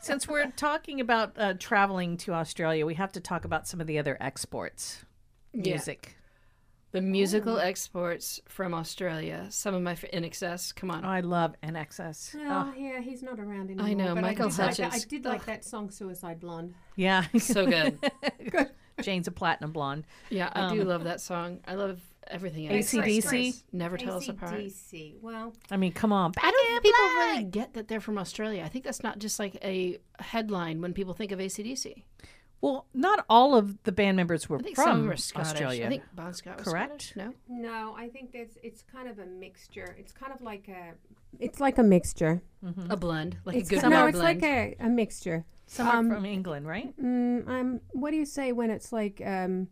Since 0.02 0.28
we're 0.28 0.52
talking 0.52 1.00
about 1.02 1.34
uh, 1.38 1.54
traveling 1.60 2.18
to 2.18 2.34
Australia, 2.34 2.86
we 2.86 2.96
have 2.96 3.12
to 3.14 3.20
talk 3.20 3.46
about 3.46 3.68
some 3.68 3.82
of 3.82 3.88
the 3.88 4.00
other 4.00 4.18
exports. 4.20 5.06
Yeah. 5.54 5.74
Music. 5.74 6.16
The 6.92 7.02
musical 7.02 7.58
exports 7.58 8.42
from 8.50 8.74
Australia. 8.74 9.48
Some 9.50 9.74
of 9.74 9.82
my 9.82 9.94
f- 9.94 10.04
INXS. 10.14 10.76
Come 10.76 10.92
on. 10.92 11.06
Oh, 11.06 11.08
I 11.08 11.22
love 11.22 11.56
INXS. 11.64 12.36
Oh, 12.38 12.74
yeah, 12.78 13.00
he's 13.00 13.24
not 13.24 13.40
around 13.40 13.70
anymore. 13.72 13.86
I 13.88 13.94
know, 13.94 14.14
but 14.16 14.22
Michael 14.22 14.48
I 14.48 14.50
did, 14.50 14.58
like 14.60 14.76
that, 14.78 14.94
I 14.94 15.00
did 15.00 15.24
like 15.26 15.40
Ugh. 15.42 15.46
that 15.48 15.64
song 15.64 15.90
"Suicide 15.90 16.42
Blonde." 16.42 16.74
Yeah. 16.98 17.26
so 17.40 17.66
good. 17.66 17.98
good. 18.52 18.72
Jane's 19.02 19.28
a 19.28 19.32
platinum 19.32 19.72
blonde. 19.72 20.06
Yeah, 20.30 20.50
I 20.54 20.62
Um, 20.64 20.78
do 20.78 20.84
love 20.84 21.06
that 21.06 21.22
song. 21.22 21.60
I 21.66 21.76
love 21.76 22.02
everything. 22.28 22.66
in 22.66 22.74
AC/DC? 22.74 23.48
Excess. 23.48 23.64
Never 23.72 23.98
tell 23.98 24.18
us 24.18 24.28
apart. 24.28 24.54
AC/DC. 24.56 25.16
Well, 25.22 25.54
I 25.72 25.78
mean, 25.78 25.94
come 25.94 26.12
on. 26.12 26.34
I 26.44 26.52
don't 26.52 26.68
think 26.68 26.84
people 26.84 27.06
really 27.06 27.44
get 27.46 27.74
that 27.76 27.88
they're 27.88 28.02
from 28.02 28.18
Australia. 28.18 28.64
I 28.66 28.68
think 28.68 28.84
that's 28.84 29.02
not 29.02 29.18
just 29.20 29.40
like 29.40 29.56
a 29.64 29.98
headline 30.20 30.82
when 30.82 30.94
people 30.94 31.14
think 31.14 31.32
of 31.32 31.40
ACDC. 31.40 32.04
Well, 32.62 32.86
not 32.94 33.26
all 33.28 33.56
of 33.56 33.82
the 33.84 33.92
band 33.92 34.18
members 34.18 34.48
were 34.48 34.60
I 34.60 34.62
think 34.62 34.76
from 34.76 34.86
some 34.86 35.10
are 35.10 35.18
Scottish. 35.18 35.52
Australia. 35.52 35.86
I 35.86 35.90
think 35.90 36.04
Bon 36.16 36.34
Scott 36.34 36.58
was 36.60 36.68
Correct? 36.68 37.02
Scottish. 37.02 37.34
No, 37.50 37.70
no, 37.70 37.96
I 37.98 38.08
think 38.08 38.32
that's 38.32 38.58
it's 38.62 38.84
kind 38.84 39.08
of 39.10 39.18
a 39.20 39.26
mixture. 39.26 39.96
It's 39.98 40.12
kind 40.12 40.32
of 40.32 40.42
like 40.42 40.68
a. 40.68 40.94
It's 41.40 41.60
like 41.60 41.78
a 41.80 41.84
mixture. 41.84 42.42
a 42.90 42.96
blend, 42.98 43.38
like 43.46 43.56
It's 43.58 43.70
a 43.70 43.74
good 43.76 43.82
ki- 43.84 43.90
no, 43.90 44.06
it's 44.08 44.18
blend. 44.20 44.42
like 44.42 44.50
a, 44.52 44.76
a 44.80 44.90
mixture. 44.90 45.46
Some 45.66 45.88
are 45.88 45.98
Um, 45.98 46.10
from 46.10 46.26
England, 46.26 46.68
right? 46.68 46.94
Mm, 47.02 47.48
um, 47.48 47.82
what 47.94 48.12
do 48.12 48.18
you 48.18 48.26
say 48.26 48.52
when 48.52 48.70
it's 48.70 48.92
like 48.92 49.22
um, 49.26 49.68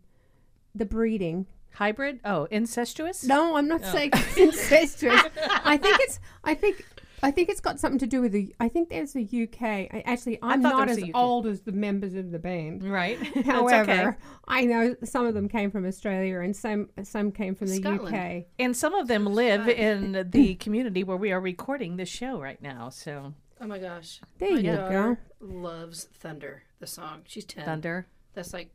the 0.74 0.86
breeding? 0.86 1.46
Hybrid? 1.72 2.18
Oh, 2.24 2.48
incestuous? 2.50 3.22
No, 3.22 3.56
I'm 3.56 3.68
not 3.68 3.84
saying 3.84 4.10
it's 4.14 4.36
incestuous. 4.36 5.22
I 5.64 5.76
think 5.76 5.98
it's. 6.00 6.18
I 6.42 6.54
think. 6.54 6.84
I 7.22 7.30
think 7.30 7.48
it's 7.48 7.60
got 7.60 7.78
something 7.78 7.98
to 7.98 8.06
do 8.06 8.20
with 8.20 8.32
the. 8.32 8.54
I 8.60 8.68
think 8.68 8.88
there's 8.88 9.12
the 9.12 9.22
UK. 9.24 9.62
I, 9.62 10.02
actually, 10.06 10.38
I'm 10.42 10.62
thought 10.62 10.88
not 10.88 10.88
as 10.88 11.02
old 11.14 11.46
as 11.46 11.62
the 11.62 11.72
members 11.72 12.14
of 12.14 12.30
the 12.30 12.38
band. 12.38 12.82
Right. 12.82 13.18
However, 13.46 13.92
okay. 13.92 14.16
I 14.48 14.64
know 14.64 14.96
some 15.04 15.26
of 15.26 15.34
them 15.34 15.48
came 15.48 15.70
from 15.70 15.86
Australia 15.86 16.40
and 16.40 16.54
some 16.56 16.88
some 17.02 17.32
came 17.32 17.54
from 17.54 17.68
the 17.68 17.76
Scotland. 17.76 18.14
UK. 18.16 18.44
And 18.58 18.76
some 18.76 18.94
of 18.94 19.08
them 19.08 19.26
live 19.26 19.68
in 19.68 20.28
the 20.30 20.54
community 20.60 21.04
where 21.04 21.16
we 21.16 21.32
are 21.32 21.40
recording 21.40 21.96
this 21.96 22.08
show 22.08 22.40
right 22.40 22.60
now. 22.62 22.88
So, 22.88 23.34
Oh 23.60 23.66
my 23.66 23.78
gosh, 23.78 24.20
There 24.38 24.52
my 24.52 24.58
you 24.60 24.72
daughter 24.76 25.18
go. 25.40 25.46
loves 25.46 26.04
Thunder, 26.18 26.62
the 26.78 26.86
song. 26.86 27.22
She's 27.26 27.44
ten. 27.44 27.64
Thunder. 27.66 28.06
That's 28.32 28.52
like, 28.54 28.70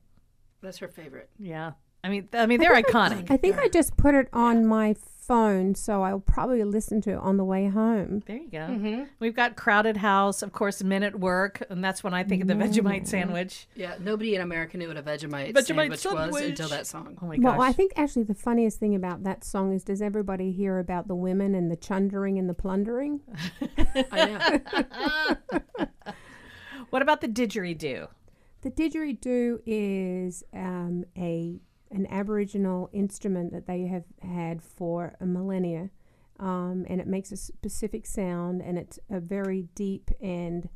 that's 0.62 0.78
her 0.80 0.88
favorite. 0.88 1.30
Yeah. 1.40 1.72
I 2.04 2.10
mean, 2.10 2.30
I 2.34 2.46
mean, 2.46 2.60
they're 2.60 2.76
iconic. 2.76 3.32
I 3.32 3.38
think 3.38 3.58
I 3.58 3.68
just 3.68 3.98
put 3.98 4.14
it 4.14 4.28
on 4.32 4.64
my 4.68 4.96
phone, 5.28 5.76
so 5.76 6.04
I'll 6.04 6.20
probably 6.20 6.64
listen 6.64 7.02
to 7.02 7.12
it 7.12 7.18
on 7.18 7.38
the 7.38 7.44
way 7.44 7.68
home. 7.68 8.24
There 8.26 8.38
you 8.38 8.50
go. 8.50 8.58
Mm-hmm. 8.60 9.04
We've 9.20 9.36
got 9.36 9.56
Crowded 9.56 9.98
House, 9.98 10.42
of 10.42 10.52
course, 10.52 10.84
Men 10.84 11.04
at 11.04 11.20
Work, 11.20 11.64
and 11.70 11.84
that's 11.84 12.04
when 12.04 12.14
I 12.14 12.24
think 12.24 12.42
of 12.42 12.48
the 12.48 12.54
Vegemite 12.54 13.08
sandwich. 13.08 13.68
Yeah, 13.76 13.96
nobody 14.00 14.36
in 14.36 14.42
America 14.42 14.78
knew 14.78 14.88
what 14.88 14.98
a 14.98 15.04
Vegemite, 15.04 15.54
Vegemite 15.54 15.98
sandwich, 15.98 16.32
was 16.32 16.42
until 16.42 16.70
that 16.70 16.88
song. 16.88 17.18
Oh 17.22 17.26
my 17.26 17.38
gosh. 17.38 17.58
Well, 17.58 17.68
I 17.68 17.72
think 17.72 17.94
actually 17.96 18.24
the 18.24 18.36
funniest 18.36 18.80
thing 18.80 18.96
about 18.96 19.24
that 19.24 19.44
song 19.44 19.74
is 19.74 19.84
does 19.84 20.02
everybody 20.02 20.52
hear 20.52 20.80
about 20.80 21.08
the 21.08 21.16
women 21.16 21.56
and 21.56 21.72
the 21.72 21.76
chundering 21.76 22.38
and 22.38 22.50
the 22.50 22.54
plundering? 22.54 23.22
I 24.12 24.62
know. 25.78 25.88
what 26.90 27.02
about 27.02 27.22
the 27.22 27.28
didgeridoo? 27.28 28.08
The 28.62 28.72
didgeridoo 28.72 29.60
is 29.66 30.44
um, 30.54 31.06
a 31.18 31.60
an 31.92 32.08
Aboriginal 32.10 32.90
instrument 32.94 33.52
that 33.54 33.68
they 33.68 33.88
have 33.88 34.06
had 34.22 34.62
for 34.62 35.16
a 35.20 35.26
millennia, 35.26 35.90
um, 36.40 36.86
and 36.90 37.00
it 37.00 37.08
makes 37.08 37.32
a 37.32 37.38
specific 37.38 38.06
sound, 38.06 38.62
and 38.62 38.78
it's 38.78 39.00
a 39.10 39.20
very 39.20 39.64
deep 39.76 40.12
and 40.22 40.70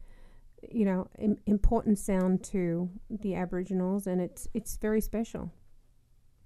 you 0.72 0.86
know 0.86 1.08
Im- 1.18 1.38
important 1.46 1.98
sound 1.98 2.44
to 2.44 2.90
the 3.10 3.36
Aboriginals, 3.36 4.08
and 4.08 4.22
it's 4.22 4.48
it's 4.54 4.78
very 4.78 5.02
special. 5.02 5.52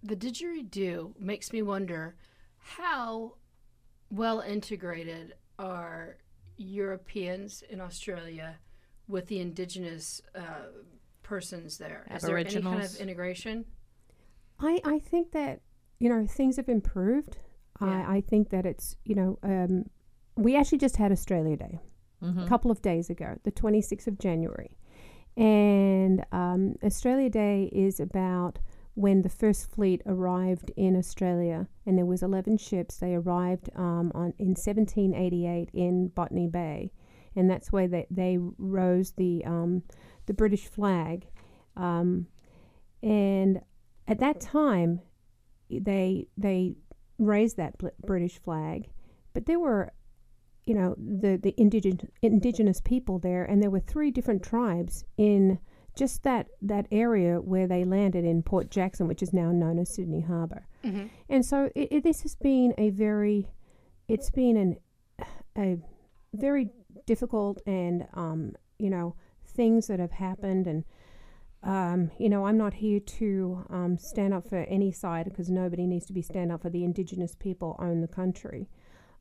the 0.04 0.16
didgeridoo 0.16 1.18
makes 1.20 1.54
me 1.54 1.62
wonder 1.62 2.16
how 2.58 3.36
well 4.12 4.40
integrated 4.42 5.34
are 5.58 6.18
Europeans 6.58 7.64
in 7.70 7.80
Australia 7.82 8.58
with 9.08 9.28
the 9.28 9.40
indigenous 9.40 10.22
uh, 10.36 10.68
persons 11.24 11.78
there? 11.78 12.06
Is 12.14 12.22
there 12.22 12.38
any 12.38 12.62
kind 12.62 12.84
of 12.84 12.96
integration? 12.98 13.66
I, 14.64 14.80
I 14.86 15.00
think 15.00 15.32
that 15.32 15.62
you 16.00 16.10
know 16.10 16.26
things 16.26 16.58
have 16.58 16.70
improved. 16.70 17.38
Yeah. 17.82 18.06
I, 18.08 18.16
I 18.18 18.22
think 18.22 18.50
that 18.50 18.66
it's 18.66 18.96
you 19.06 19.16
know 19.16 19.40
um, 19.44 19.86
we 20.36 20.56
actually 20.56 20.80
just 20.80 20.98
had 20.98 21.12
Australia 21.12 21.58
Day 21.58 21.80
a 22.46 22.48
couple 22.48 22.72
of 22.72 22.82
days 22.82 23.10
ago, 23.10 23.38
the 23.44 23.52
26th 23.52 24.08
of 24.08 24.18
January, 24.18 24.78
and 25.36 26.26
um, 26.32 26.76
Australia 26.82 27.30
Day 27.30 27.70
is 27.74 28.00
about 28.00 28.60
when 28.96 29.24
the 29.24 29.30
first 29.30 29.70
fleet 29.72 30.02
arrived 30.06 30.72
in 30.78 30.96
Australia, 30.96 31.68
and 31.86 31.98
there 31.98 32.06
was 32.06 32.24
11 32.24 32.58
ships. 32.58 32.98
They 32.98 33.16
arrived 33.16 33.70
um, 33.76 34.12
on 34.16 34.34
in 34.38 34.50
1788 34.50 35.70
in 35.74 36.10
Botany 36.10 36.48
Bay, 36.48 36.92
and 37.36 37.50
that's 37.50 37.72
where 37.72 37.88
they, 37.88 38.08
they 38.10 38.38
rose 38.58 39.12
the 39.12 39.44
um, 39.46 39.84
the 40.28 40.34
British 40.34 40.68
flag, 40.68 41.28
um, 41.76 42.28
and 43.02 43.62
at 44.08 44.20
that 44.20 44.40
time 44.40 45.02
they 45.70 46.28
they 46.38 46.76
raised 47.18 47.58
that 47.58 47.76
British 48.06 48.38
flag 48.40 48.90
but 49.34 49.46
there 49.48 49.60
were, 49.60 49.92
you 50.66 50.76
know, 50.76 50.96
the 50.98 51.38
the 51.38 51.54
indigenous 51.58 52.06
indigenous 52.22 52.80
people 52.82 53.20
there, 53.20 53.44
and 53.44 53.62
there 53.62 53.72
were 53.72 53.80
three 53.80 54.12
different 54.12 54.44
tribes 54.44 55.04
in 55.18 55.60
just 55.96 56.24
that 56.24 56.48
that 56.62 56.88
area 56.92 57.42
where 57.42 57.68
they 57.68 57.84
landed 57.84 58.24
in 58.24 58.44
Port 58.44 58.70
Jackson, 58.70 59.08
which 59.08 59.22
is 59.22 59.34
now 59.34 59.52
known 59.52 59.80
as 59.80 59.94
Sydney 59.94 60.22
Harbour. 60.22 60.68
Mhm. 60.84 61.10
And 61.30 61.46
so 61.46 61.70
it, 61.76 61.88
it, 61.92 62.04
this 62.04 62.22
has 62.22 62.36
been 62.36 62.74
a 62.78 62.92
very, 62.92 63.48
it's 64.08 64.30
been 64.30 64.58
an 64.58 64.78
a 65.58 65.78
very 66.34 66.70
difficult 67.06 67.62
and 67.66 68.08
um, 68.14 68.56
you 68.80 68.90
know 68.90 69.16
things 69.46 69.88
that 69.88 70.00
have 70.00 70.12
happened 70.12 70.68
and 70.68 70.84
um, 71.64 72.12
you 72.18 72.30
know 72.30 72.46
I'm 72.46 72.58
not 72.58 72.74
here 72.74 73.00
to 73.00 73.66
um, 73.70 73.98
stand 73.98 74.34
up 74.34 74.48
for 74.48 74.60
any 74.64 74.92
side 74.92 75.26
because 75.26 75.50
nobody 75.50 75.88
needs 75.88 76.06
to 76.08 76.14
be 76.14 76.22
stand 76.22 76.52
up 76.52 76.62
for 76.62 76.70
the 76.70 76.84
indigenous 76.84 77.36
people 77.36 77.76
own 77.80 78.02
the 78.02 78.08
country. 78.08 78.70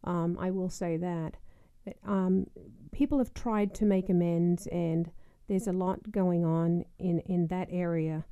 Um, 0.05 0.37
I 0.41 0.51
will 0.51 0.71
say 0.71 0.97
that. 0.97 1.37
But, 1.85 1.97
um, 2.07 2.47
people 2.93 3.19
have 3.19 3.35
tried 3.35 3.75
to 3.75 3.85
make 3.85 4.09
amends 4.09 4.67
and 4.69 5.11
there's 5.49 5.67
a 5.67 5.73
lot 5.73 6.11
going 6.11 6.45
on 6.45 6.85
in, 6.99 7.19
in 7.21 7.49
that 7.49 7.69
area. 7.71 8.25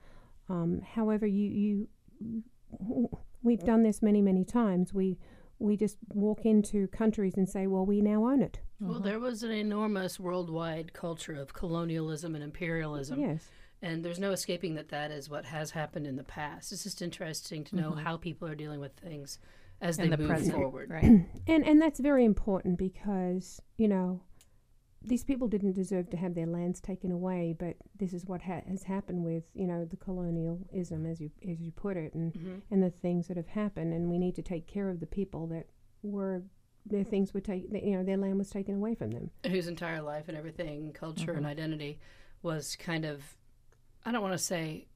Um, 0.48 0.80
however, 0.94 1.26
you, 1.26 1.88
you 2.20 2.42
we've 3.42 3.64
done 3.64 3.82
this 3.82 4.02
many 4.02 4.22
many 4.22 4.44
times. 4.44 4.92
We 4.92 5.18
we 5.58 5.76
just 5.76 5.98
walk 6.14 6.46
into 6.46 6.88
countries 6.88 7.34
and 7.36 7.48
say, 7.48 7.66
well, 7.66 7.84
we 7.84 8.00
now 8.00 8.24
own 8.24 8.40
it. 8.40 8.60
Well, 8.80 8.98
there 8.98 9.20
was 9.20 9.42
an 9.42 9.50
enormous 9.50 10.18
worldwide 10.18 10.94
culture 10.94 11.34
of 11.34 11.52
colonialism 11.52 12.34
and 12.34 12.42
imperialism. 12.42 13.20
Yes. 13.20 13.44
And 13.82 14.04
there's 14.04 14.18
no 14.18 14.32
escaping 14.32 14.74
that 14.74 14.90
that 14.90 15.10
is 15.10 15.28
what 15.30 15.44
has 15.46 15.70
happened 15.70 16.06
in 16.06 16.16
the 16.16 16.24
past. 16.24 16.70
It's 16.72 16.82
just 16.84 17.00
interesting 17.00 17.64
to 17.64 17.76
know 17.76 17.92
how 17.92 18.16
people 18.16 18.46
are 18.48 18.54
dealing 18.54 18.80
with 18.80 18.92
things 18.96 19.38
as 19.80 19.96
they 19.96 20.08
the 20.08 20.18
move 20.18 20.28
present. 20.28 20.54
forward. 20.54 20.90
Right. 20.90 21.04
And 21.46 21.66
and 21.66 21.80
that's 21.80 22.00
very 22.00 22.24
important 22.24 22.76
because 22.78 23.60
you 23.78 23.88
know 23.88 24.20
these 25.02 25.24
people 25.24 25.48
didn't 25.48 25.72
deserve 25.72 26.10
to 26.10 26.18
have 26.18 26.34
their 26.34 26.44
lands 26.46 26.78
taken 26.78 27.10
away, 27.10 27.56
but 27.58 27.76
this 27.96 28.12
is 28.12 28.26
what 28.26 28.42
ha- 28.42 28.60
has 28.68 28.82
happened 28.82 29.24
with 29.24 29.44
you 29.54 29.66
know 29.66 29.86
the 29.86 29.96
colonialism, 29.96 31.06
as 31.06 31.20
you 31.20 31.30
as 31.48 31.60
you 31.62 31.72
put 31.72 31.96
it, 31.96 32.12
and 32.14 32.34
Mhm. 32.34 32.60
and 32.70 32.82
the 32.82 32.90
things 32.90 33.28
that 33.28 33.38
have 33.38 33.48
happened, 33.48 33.94
and 33.94 34.10
we 34.10 34.18
need 34.18 34.34
to 34.34 34.42
take 34.42 34.66
care 34.66 34.90
of 34.90 35.00
the 35.00 35.06
people 35.06 35.46
that 35.48 35.68
were 36.02 36.42
their 36.86 37.04
things 37.04 37.32
were 37.34 37.40
taken, 37.42 37.74
you 37.76 37.94
know, 37.96 38.02
their 38.02 38.16
land 38.16 38.38
was 38.38 38.48
taken 38.50 38.74
away 38.76 38.94
from 38.94 39.10
them. 39.10 39.30
Whose 39.46 39.66
entire 39.68 40.00
life 40.02 40.28
and 40.28 40.36
everything, 40.36 40.92
culture 40.92 41.32
and 41.32 41.44
identity, 41.46 41.98
was 42.42 42.74
kind 42.76 43.04
of, 43.04 43.36
I 44.04 44.12
don't 44.12 44.22
want 44.22 44.34
to 44.34 44.38
say 44.38 44.86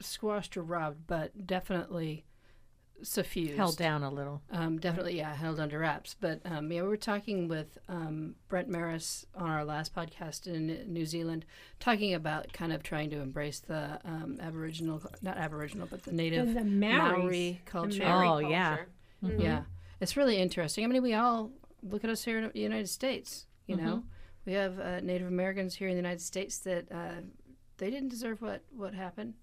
squashed 0.00 0.56
or 0.56 0.62
robbed, 0.62 1.06
but 1.06 1.46
definitely 1.46 2.24
suffused. 3.02 3.56
Held 3.56 3.76
down 3.76 4.02
a 4.02 4.10
little. 4.10 4.42
Um, 4.50 4.78
definitely, 4.78 5.16
yeah, 5.16 5.34
held 5.34 5.58
under 5.58 5.78
wraps. 5.80 6.14
But 6.20 6.40
um, 6.44 6.70
yeah, 6.70 6.82
we 6.82 6.88
were 6.88 6.96
talking 6.96 7.48
with 7.48 7.78
um, 7.88 8.36
Brent 8.48 8.68
Marris 8.70 9.24
on 9.34 9.48
our 9.50 9.64
last 9.64 9.94
podcast 9.94 10.46
in 10.46 10.84
New 10.92 11.04
Zealand, 11.06 11.44
talking 11.80 12.14
about 12.14 12.52
kind 12.52 12.72
of 12.72 12.82
trying 12.82 13.10
to 13.10 13.20
embrace 13.20 13.60
the 13.60 13.98
um, 14.04 14.38
Aboriginal, 14.40 15.02
not 15.22 15.36
Aboriginal, 15.36 15.88
but 15.90 16.02
the 16.04 16.12
native 16.12 16.54
the 16.54 16.64
Maori 16.64 17.60
culture. 17.64 18.04
Oh, 18.04 18.38
yeah. 18.38 18.78
Yeah, 19.38 19.62
it's 20.00 20.16
really 20.16 20.36
interesting. 20.36 20.84
I 20.84 20.88
mean, 20.88 21.02
we 21.02 21.14
all 21.14 21.52
look 21.82 22.02
at 22.04 22.10
us 22.10 22.24
here 22.24 22.38
in 22.38 22.50
the 22.52 22.60
United 22.60 22.88
States. 22.88 23.46
You 23.66 23.76
Mm-hmm. 23.76 23.86
know, 23.86 24.02
we 24.44 24.52
have 24.54 24.78
uh, 24.80 25.00
Native 25.00 25.28
Americans 25.28 25.76
here 25.76 25.86
in 25.88 25.94
the 25.94 26.00
United 26.02 26.20
States 26.20 26.58
that 26.58 26.90
uh, 26.90 27.20
they 27.82 27.90
didn't 27.90 28.10
deserve 28.10 28.40
what 28.40 28.62
what 28.70 28.94
happened, 28.94 29.34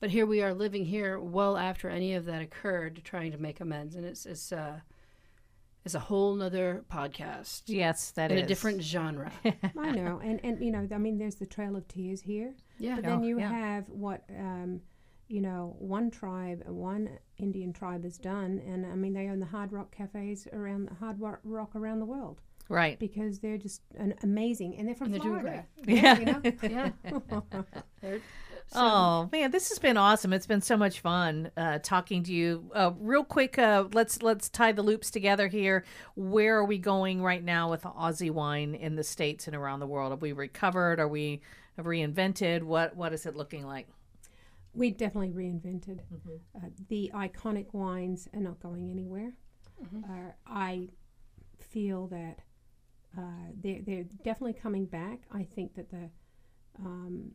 but 0.00 0.10
here 0.10 0.26
we 0.26 0.42
are 0.42 0.52
living 0.52 0.84
here 0.84 1.20
well 1.20 1.56
after 1.56 1.88
any 1.88 2.14
of 2.14 2.24
that 2.24 2.42
occurred, 2.42 3.00
trying 3.04 3.30
to 3.30 3.38
make 3.38 3.60
amends, 3.60 3.94
and 3.94 4.04
it's 4.04 4.26
it's 4.26 4.50
uh, 4.50 4.80
it's 5.84 5.94
a 5.94 6.00
whole 6.00 6.34
nother 6.34 6.84
podcast 6.92 7.62
Yes, 7.66 8.10
that 8.12 8.32
in 8.32 8.38
is 8.38 8.42
a 8.42 8.46
different 8.46 8.82
genre. 8.82 9.30
I 9.78 9.92
know, 9.92 10.20
and 10.22 10.40
and 10.42 10.60
you 10.64 10.72
know, 10.72 10.88
I 10.92 10.98
mean, 10.98 11.16
there's 11.16 11.36
the 11.36 11.46
Trail 11.46 11.76
of 11.76 11.86
Tears 11.86 12.20
here. 12.22 12.54
yeah, 12.78 12.96
But 12.96 13.04
then 13.04 13.18
Oh, 13.20 13.22
you 13.22 13.38
yeah. 13.38 13.50
have 13.50 13.88
what 13.88 14.24
um, 14.36 14.80
you 15.28 15.40
know 15.40 15.76
one 15.78 16.10
tribe, 16.10 16.64
one 16.66 17.08
Indian 17.38 17.72
tribe 17.72 18.02
has 18.02 18.18
done, 18.18 18.60
and 18.66 18.84
I 18.84 18.96
mean 18.96 19.12
they 19.12 19.28
own 19.28 19.38
the 19.38 19.46
Hard 19.46 19.70
Rock 19.72 19.94
cafes 19.94 20.48
around 20.52 20.88
the 20.88 20.94
Hard 20.94 21.20
Rock 21.20 21.38
Rock 21.44 21.76
around 21.76 22.00
the 22.00 22.06
world 22.06 22.40
Right. 22.68 22.98
because 22.98 23.38
they're 23.38 23.58
just 23.58 23.82
an 23.96 24.14
amazing, 24.22 24.76
and 24.76 24.88
they're 24.88 24.94
from 24.94 25.06
And 25.06 25.14
they're 25.14 25.20
doing 25.20 25.40
Florida. 25.40 25.66
Yeah. 25.86 26.18
you 26.18 26.24
know. 26.26 26.92
yeah. 28.02 28.12
So- 28.68 28.80
Oh 28.80 29.28
man, 29.30 29.52
this 29.52 29.68
has 29.68 29.78
been 29.78 29.96
awesome. 29.96 30.32
It's 30.32 30.48
been 30.48 30.60
so 30.60 30.76
much 30.76 30.98
fun 30.98 31.52
uh, 31.56 31.78
talking 31.80 32.24
to 32.24 32.32
you. 32.32 32.68
Uh, 32.74 32.90
real 32.98 33.22
quick, 33.22 33.60
uh, 33.60 33.84
let's 33.92 34.22
let's 34.22 34.48
tie 34.48 34.72
the 34.72 34.82
loops 34.82 35.08
together 35.12 35.46
here. 35.46 35.84
Where 36.16 36.56
are 36.56 36.64
we 36.64 36.76
going 36.78 37.22
right 37.22 37.44
now 37.44 37.70
with 37.70 37.82
Aussie 37.82 38.32
wine 38.32 38.74
in 38.74 38.96
the 38.96 39.04
states 39.04 39.46
and 39.46 39.54
around 39.54 39.78
the 39.78 39.86
world? 39.86 40.10
Have 40.10 40.20
we 40.20 40.32
recovered? 40.32 40.98
Are 40.98 41.06
we 41.06 41.42
reinvented? 41.78 42.64
What 42.64 42.96
what 42.96 43.12
is 43.12 43.24
it 43.24 43.36
looking 43.36 43.64
like? 43.64 43.86
we 44.74 44.90
definitely 44.90 45.30
reinvented. 45.30 46.00
Mm-hmm. 46.12 46.36
Uh, 46.56 46.68
the 46.88 47.10
iconic 47.14 47.72
wines 47.72 48.28
are 48.34 48.40
not 48.40 48.60
going 48.60 48.90
anywhere. 48.90 49.32
Uh, 50.04 50.32
I 50.46 50.88
feel 51.58 52.08
that 52.08 52.40
uh, 53.16 53.52
they're, 53.62 53.80
they're 53.86 54.04
definitely 54.24 54.54
coming 54.54 54.86
back. 54.86 55.20
I 55.32 55.44
think 55.44 55.74
that 55.76 55.90
the 55.90 56.10
um, 56.78 57.30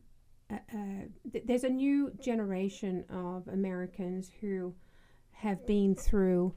uh, 0.50 0.56
uh, 0.72 1.02
th- 1.32 1.44
there's 1.46 1.64
a 1.64 1.68
new 1.68 2.12
generation 2.20 3.04
of 3.10 3.48
Americans 3.48 4.30
who 4.40 4.74
have 5.32 5.66
been 5.66 5.94
through, 5.94 6.54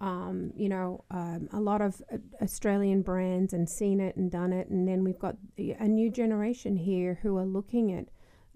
um, 0.00 0.52
you 0.56 0.68
know, 0.68 1.04
um, 1.10 1.48
a 1.52 1.60
lot 1.60 1.80
of 1.80 2.02
uh, 2.12 2.18
Australian 2.42 3.02
brands 3.02 3.52
and 3.52 3.68
seen 3.68 4.00
it 4.00 4.16
and 4.16 4.30
done 4.30 4.52
it, 4.52 4.68
and 4.68 4.86
then 4.86 5.04
we've 5.04 5.18
got 5.18 5.36
a 5.58 5.88
new 5.88 6.10
generation 6.10 6.76
here 6.76 7.18
who 7.22 7.36
are 7.36 7.46
looking 7.46 7.92
at. 7.92 8.06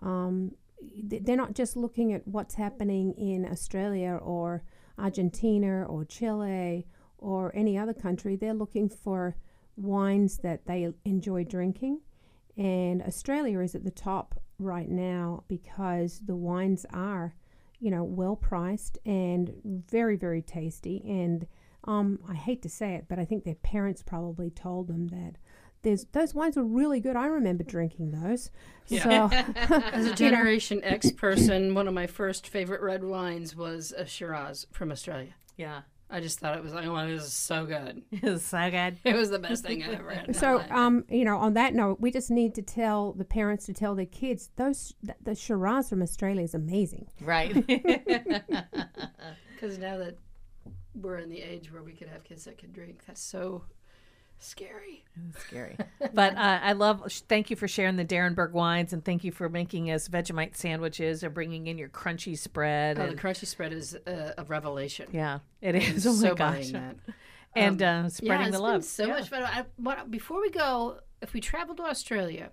Um, 0.00 0.52
th- 1.08 1.22
they're 1.24 1.36
not 1.36 1.54
just 1.54 1.76
looking 1.76 2.12
at 2.12 2.26
what's 2.26 2.54
happening 2.54 3.14
in 3.14 3.46
Australia 3.46 4.18
or 4.22 4.64
Argentina 4.98 5.84
or 5.84 6.04
Chile 6.04 6.86
or 7.18 7.52
any 7.54 7.78
other 7.78 7.94
country. 7.94 8.36
They're 8.36 8.54
looking 8.54 8.88
for 8.88 9.36
wines 9.80 10.38
that 10.38 10.66
they 10.66 10.92
enjoy 11.04 11.44
drinking. 11.44 12.00
And 12.56 13.02
Australia 13.02 13.60
is 13.60 13.74
at 13.74 13.84
the 13.84 13.90
top 13.90 14.40
right 14.58 14.88
now 14.88 15.44
because 15.48 16.20
the 16.26 16.36
wines 16.36 16.84
are, 16.92 17.34
you 17.78 17.90
know, 17.90 18.04
well 18.04 18.36
priced 18.36 18.98
and 19.06 19.52
very, 19.64 20.16
very 20.16 20.42
tasty. 20.42 21.02
And 21.06 21.46
um, 21.84 22.18
I 22.28 22.34
hate 22.34 22.62
to 22.62 22.68
say 22.68 22.94
it, 22.94 23.06
but 23.08 23.18
I 23.18 23.24
think 23.24 23.44
their 23.44 23.54
parents 23.54 24.02
probably 24.02 24.50
told 24.50 24.88
them 24.88 25.08
that 25.08 25.36
there's 25.82 26.04
those 26.12 26.34
wines 26.34 26.56
were 26.56 26.64
really 26.64 27.00
good. 27.00 27.16
I 27.16 27.26
remember 27.26 27.64
drinking 27.64 28.10
those. 28.10 28.50
Yeah. 28.88 29.30
So 29.30 29.36
As 29.56 30.06
a 30.06 30.14
Generation 30.14 30.82
X 30.84 31.10
person, 31.10 31.74
one 31.74 31.88
of 31.88 31.94
my 31.94 32.06
first 32.06 32.46
favorite 32.46 32.82
red 32.82 33.02
wines 33.02 33.56
was 33.56 33.92
a 33.96 34.04
Shiraz 34.04 34.66
from 34.70 34.92
Australia. 34.92 35.34
Yeah, 35.56 35.82
I 36.10 36.20
just 36.20 36.40
thought 36.40 36.56
it 36.56 36.62
was 36.62 36.74
like, 36.74 36.86
oh, 36.86 37.06
this 37.06 37.24
is 37.24 37.32
so 37.32 37.66
good. 37.66 38.02
it's 38.12 38.44
so 38.44 38.70
good. 38.70 38.98
It 39.04 39.14
was 39.14 39.30
the 39.30 39.38
best 39.38 39.64
thing 39.64 39.82
I 39.84 39.92
ever 39.92 40.10
had. 40.10 40.34
So, 40.34 40.62
um, 40.70 41.04
you 41.08 41.24
know, 41.24 41.36
on 41.36 41.54
that 41.54 41.74
note, 41.74 42.00
we 42.00 42.10
just 42.10 42.30
need 42.30 42.54
to 42.56 42.62
tell 42.62 43.12
the 43.12 43.24
parents 43.24 43.66
to 43.66 43.72
tell 43.72 43.94
their 43.94 44.06
kids 44.06 44.50
those 44.56 44.94
th- 45.04 45.18
the 45.22 45.34
Shiraz 45.34 45.88
from 45.88 46.02
Australia 46.02 46.42
is 46.42 46.54
amazing. 46.54 47.06
Right. 47.20 47.54
Because 49.60 49.78
now 49.78 49.98
that 49.98 50.16
we're 50.94 51.18
in 51.18 51.28
the 51.28 51.42
age 51.42 51.70
where 51.70 51.82
we 51.82 51.92
could 51.92 52.08
have 52.08 52.24
kids 52.24 52.46
that 52.46 52.56
could 52.56 52.72
drink, 52.72 53.02
that's 53.06 53.20
so 53.20 53.64
scary. 54.40 55.04
scary. 55.46 55.76
But 56.12 56.34
uh, 56.36 56.58
I 56.62 56.72
love. 56.72 57.10
Thank 57.28 57.50
you 57.50 57.56
for 57.56 57.68
sharing 57.68 57.96
the 57.96 58.04
d'Arenberg 58.04 58.52
wines, 58.52 58.92
and 58.92 59.04
thank 59.04 59.22
you 59.22 59.30
for 59.32 59.48
making 59.48 59.90
us 59.90 60.08
Vegemite 60.08 60.56
sandwiches 60.56 61.22
and 61.22 61.32
bringing 61.32 61.66
in 61.68 61.78
your 61.78 61.88
Crunchie 61.88 62.36
spread. 62.36 62.98
Oh, 62.98 63.06
the 63.06 63.14
Crunchie 63.14 63.46
spread 63.46 63.72
is 63.72 63.94
uh, 63.94 64.32
a 64.36 64.44
revelation. 64.44 65.08
yeah, 65.12 65.38
it 65.60 65.74
is. 65.76 66.06
Oh 66.06 66.12
my 66.14 66.18
so 66.28 66.34
gosh. 66.34 66.68
that. 66.70 66.96
And 67.54 67.82
Um, 67.82 68.06
uh, 68.06 68.08
spreading 68.08 68.46
yeah, 68.46 68.50
the 68.52 68.58
love. 68.60 68.84
So 68.84 69.06
Yeah. 69.06 69.12
much 69.14 69.28
fun. 69.28 69.42
I, 69.42 69.64
what, 69.76 70.10
before 70.10 70.40
we 70.40 70.50
go, 70.50 70.98
if 71.22 71.32
we 71.32 71.40
travel 71.40 71.74
to 71.76 71.82
Australia, 71.84 72.50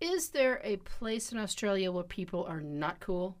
is 0.00 0.30
there 0.30 0.60
a 0.64 0.76
place 0.78 1.32
in 1.32 1.38
Australia 1.38 1.90
where 1.92 2.04
people 2.04 2.44
are 2.44 2.60
not 2.60 3.00
cool? 3.00 3.36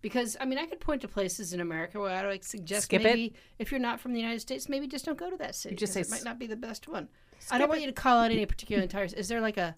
Because 0.00 0.36
I 0.40 0.44
mean, 0.44 0.58
I 0.58 0.66
could 0.66 0.80
point 0.80 1.02
to 1.02 1.08
places 1.08 1.52
in 1.52 1.60
America 1.60 1.98
where 1.98 2.10
I 2.14 2.26
would 2.26 2.44
suggest 2.44 2.84
Skip 2.84 3.00
it. 3.00 3.04
maybe 3.04 3.34
if 3.58 3.70
you're 3.72 3.80
not 3.80 3.98
from 4.00 4.12
the 4.12 4.20
United 4.20 4.40
States, 4.40 4.68
maybe 4.68 4.86
just 4.86 5.04
don't 5.04 5.18
go 5.18 5.28
to 5.30 5.36
that 5.38 5.54
city. 5.54 5.74
just 5.74 5.94
'cause 5.94 6.06
say 6.08 6.14
it 6.14 6.18
might 6.18 6.24
not 6.24 6.38
be 6.38 6.46
the 6.46 6.56
best 6.56 6.86
one. 6.88 7.08
I 7.50 7.58
don't 7.58 7.68
want 7.68 7.80
you 7.80 7.86
to 7.88 7.92
call 7.92 8.18
out 8.18 8.30
any 8.30 8.46
particular 8.46 8.82
entire. 8.82 9.04
Is 9.04 9.28
there 9.28 9.40
like 9.40 9.56
a 9.56 9.76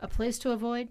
a 0.00 0.08
place 0.08 0.38
to 0.40 0.50
avoid? 0.50 0.88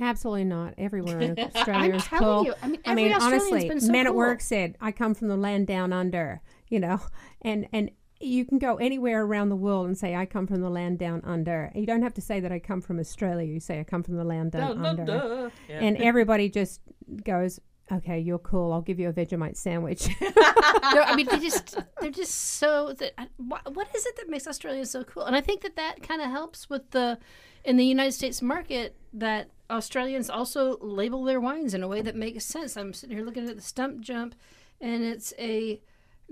Absolutely 0.00 0.44
not. 0.44 0.74
Everywhere 0.78 1.18
in 1.20 1.38
Australia 1.38 1.90
I'm 1.90 1.94
is 1.96 2.04
telling 2.04 2.24
cool. 2.24 2.44
you. 2.44 2.54
I 2.62 2.68
mean, 2.68 2.80
I 2.86 2.94
mean, 2.94 3.12
honestly, 3.12 3.68
been 3.68 3.80
so 3.80 3.90
men 3.90 4.06
at 4.06 4.14
work 4.14 4.40
said, 4.40 4.76
"I 4.80 4.92
come 4.92 5.14
from 5.14 5.28
the 5.28 5.36
land 5.36 5.66
down 5.66 5.92
under," 5.92 6.40
you 6.68 6.78
know, 6.78 7.00
and 7.42 7.66
and 7.72 7.90
you 8.20 8.44
can 8.44 8.58
go 8.58 8.76
anywhere 8.76 9.24
around 9.24 9.48
the 9.48 9.56
world 9.56 9.86
and 9.86 9.96
say, 9.98 10.14
"I 10.14 10.24
come 10.26 10.46
from 10.46 10.60
the 10.60 10.70
land 10.70 10.98
down 10.98 11.20
under." 11.24 11.72
You 11.74 11.86
don't 11.86 12.02
have 12.02 12.14
to 12.14 12.20
say 12.20 12.38
that 12.40 12.52
I 12.52 12.58
come 12.60 12.80
from 12.80 13.00
Australia. 13.00 13.52
You 13.52 13.58
say, 13.60 13.80
"I 13.80 13.84
come 13.84 14.02
from 14.04 14.16
the 14.16 14.24
land 14.24 14.52
down, 14.52 14.84
under," 14.84 15.50
Yeah. 15.68 15.80
and 15.80 15.96
everybody 15.96 16.48
just 16.48 16.80
goes, 17.24 17.58
Okay, 17.90 18.18
you're 18.20 18.38
cool. 18.38 18.72
I'll 18.72 18.82
give 18.82 18.98
you 19.00 19.08
a 19.08 19.12
Vegemite 19.12 19.56
sandwich. 19.56 20.08
They're- 20.20 20.32
I 20.34 21.14
mean, 21.16 21.26
they 21.26 21.38
just 21.38 21.76
they're 22.00 22.10
just 22.10 22.34
so 22.34 22.92
that 22.98 23.12
I- 23.18 23.28
what 23.38 23.88
is 23.94 24.04
it 24.06 24.16
that 24.16 24.28
makes 24.28 24.46
Australia 24.46 24.84
so 24.84 25.04
cool? 25.04 25.24
And 25.24 25.34
I 25.34 25.40
think 25.40 25.62
that 25.62 25.76
that 25.76 26.02
kind 26.02 26.20
of 26.20 26.30
helps 26.30 26.68
with 26.68 26.90
the 26.90 27.18
in 27.64 27.76
the 27.76 27.84
United 27.86 28.12
States 28.12 28.42
market 28.42 28.96
that 29.14 29.50
Australians 29.70 30.28
also 30.30 30.76
label 30.80 31.24
their 31.24 31.40
wines 31.40 31.72
in 31.74 31.82
a 31.82 31.88
way 31.88 32.02
that 32.02 32.14
makes 32.14 32.44
sense. 32.44 32.76
I'm 32.76 32.92
sitting 32.92 33.16
here 33.16 33.24
looking 33.24 33.48
at 33.48 33.56
the 33.56 33.62
Stump 33.62 34.00
Jump, 34.00 34.34
and 34.80 35.02
it's 35.02 35.32
a 35.38 35.80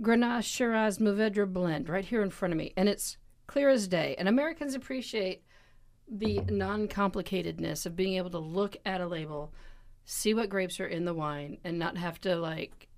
Grenache 0.00 0.44
Shiraz 0.44 0.98
Mourvedre 0.98 1.50
blend 1.50 1.88
right 1.88 2.04
here 2.04 2.22
in 2.22 2.30
front 2.30 2.52
of 2.52 2.58
me, 2.58 2.72
and 2.76 2.88
it's 2.88 3.16
clear 3.46 3.68
as 3.70 3.88
day. 3.88 4.14
And 4.18 4.28
Americans 4.28 4.74
appreciate 4.74 5.42
the 6.08 6.40
non-complicatedness 6.48 7.86
of 7.86 7.96
being 7.96 8.14
able 8.14 8.30
to 8.30 8.38
look 8.38 8.76
at 8.84 9.00
a 9.00 9.06
label, 9.06 9.52
see 10.06 10.32
what 10.32 10.48
grapes 10.48 10.80
are 10.80 10.86
in 10.86 11.04
the 11.04 11.12
wine, 11.12 11.58
and 11.64 11.78
not 11.78 11.98
have 11.98 12.18
to 12.22 12.36
like 12.36 12.88